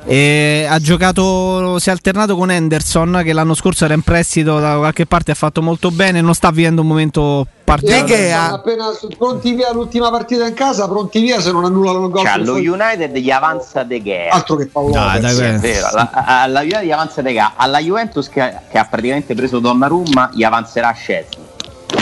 E 0.07 0.67
ha 0.69 0.77
giocato, 0.79 1.79
si 1.79 1.89
è 1.89 1.91
alternato 1.91 2.35
con 2.35 2.51
Henderson 2.51 3.21
che 3.23 3.33
l'anno 3.33 3.55
scorso 3.55 3.85
era 3.85 3.95
in 3.95 4.01
prestito 4.01 4.59
da 4.59 4.77
qualche 4.77 5.07
parte, 5.07 5.31
ha 5.31 5.35
fatto 5.35 5.63
molto 5.63 5.89
bene, 5.89 6.21
non 6.21 6.35
sta 6.35 6.51
vivendo 6.51 6.81
un 6.81 6.87
momento 6.87 7.47
particolare. 7.63 8.03
De 8.03 8.07
Gea- 8.15 8.39
adesso, 8.39 8.55
appena 8.55 8.85
pronti 9.17 9.53
via 9.53 9.71
l'ultima 9.73 10.11
partita 10.11 10.45
in 10.47 10.53
casa, 10.53 10.87
pronti 10.87 11.21
via 11.21 11.39
se 11.41 11.51
non 11.51 11.65
annullano 11.65 12.05
il 12.05 12.11
gol. 12.11 12.21
Cioè, 12.23 12.33
allo 12.33 12.45
fuori- 12.53 12.67
United 12.67 13.15
gli 13.17 13.31
avanza 13.31 13.81
De 13.83 14.03
Gea. 14.03 14.31
Altro 14.31 14.55
che 14.57 14.67
Paolo 14.67 14.91
Dai, 14.93 15.21
Lopez. 15.21 15.21
dai, 15.21 15.33
Sì, 15.35 15.43
è 15.43 15.57
vero. 15.57 15.87
Alla, 15.87 16.11
alla 16.25 16.61
Juventus 16.61 16.83
gli 16.85 16.91
avanza 16.91 17.21
De 17.23 17.31
Gea. 17.33 17.53
Alla 17.55 17.79
Juventus 17.79 18.29
che, 18.29 18.53
che 18.69 18.77
ha 18.77 18.85
praticamente 18.85 19.33
preso 19.33 19.57
Donnarumma 19.59 20.29
gli 20.33 20.43
avanzerà 20.43 20.91
Scesni. 20.91 21.53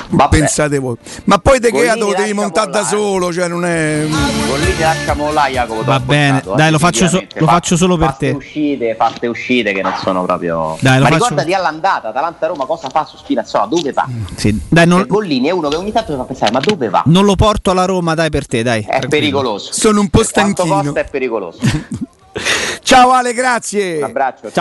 Vabbè, 0.10 0.38
Pensate 0.38 0.80
voi. 0.80 0.96
Ma 1.26 1.38
poi 1.38 1.60
De 1.60 1.72
Gea 1.72 1.96
lo 1.96 2.14
devi 2.16 2.34
montare 2.34 2.70
da 2.72 2.84
solo, 2.84 3.32
cioè 3.34 3.48
non 3.48 3.66
è... 3.66 4.06
Gollini 4.48 4.80
lasciamo 4.80 5.32
là 5.32 5.48
Jacopo. 5.48 5.84
Va 5.84 6.00
bene, 6.00 6.34
bocciato, 6.40 6.56
dai, 6.56 6.68
eh, 6.68 6.72
lo 6.72 6.80
faccio 6.80 7.08
so- 7.08 7.24
lo 7.36 7.46
Fa- 7.46 7.52
faccio 7.54 7.78
solo 7.78 7.98
per 7.98 8.08
fatte 8.10 8.30
te. 8.32 8.36
Uscite, 8.36 8.96
fatte 8.96 9.28
uscite 9.28 9.74
che 9.74 9.82
non 9.82 9.94
sono 10.02 10.24
proprio. 10.24 10.78
Dai, 10.82 10.98
lo 10.98 11.04
Ma 11.04 11.10
faccio- 11.10 11.24
ricordati 11.24 11.54
all'andata, 11.54 12.10
Atalanta-Roma 12.10 12.66
cosa 12.66 12.90
fa 12.90 13.06
su 13.06 13.18
Spinazzola? 13.18 13.66
Dove 13.66 13.92
va? 13.92 14.08
Sì, 14.36 14.60
Dai, 14.70 14.86
non, 14.86 14.98
Perché 15.00 15.14
Gollini 15.14 15.48
è 15.48 15.52
uno 15.52 15.70
che 15.70 15.76
ogni 15.76 15.92
tanto 15.92 16.12
mi 16.12 16.18
fa 16.18 16.24
pensare, 16.26 16.52
ma 16.52 16.60
dove 16.60 16.90
va? 16.90 17.04
non 17.08 17.26
lo 17.26 17.36
porto 17.36 17.72
alla 17.72 17.86
Roma, 17.86 18.14
dai 18.14 18.30
per 18.30 18.46
te, 18.48 18.62
dai. 18.64 18.82
È 18.82 18.86
tranquillo. 18.86 19.10
pericoloso. 19.10 19.72
Sono 19.74 20.00
un 20.02 20.10
po' 20.10 20.24
stanchino. 20.24 20.82
costa 20.84 21.00
è 21.00 21.06
pericoloso. 21.10 21.60
Ciao 22.82 23.12
Ale, 23.12 23.34
grazie. 23.34 23.98
Un 23.98 24.04
abbraccio. 24.04 24.52
Ciao. 24.52 24.54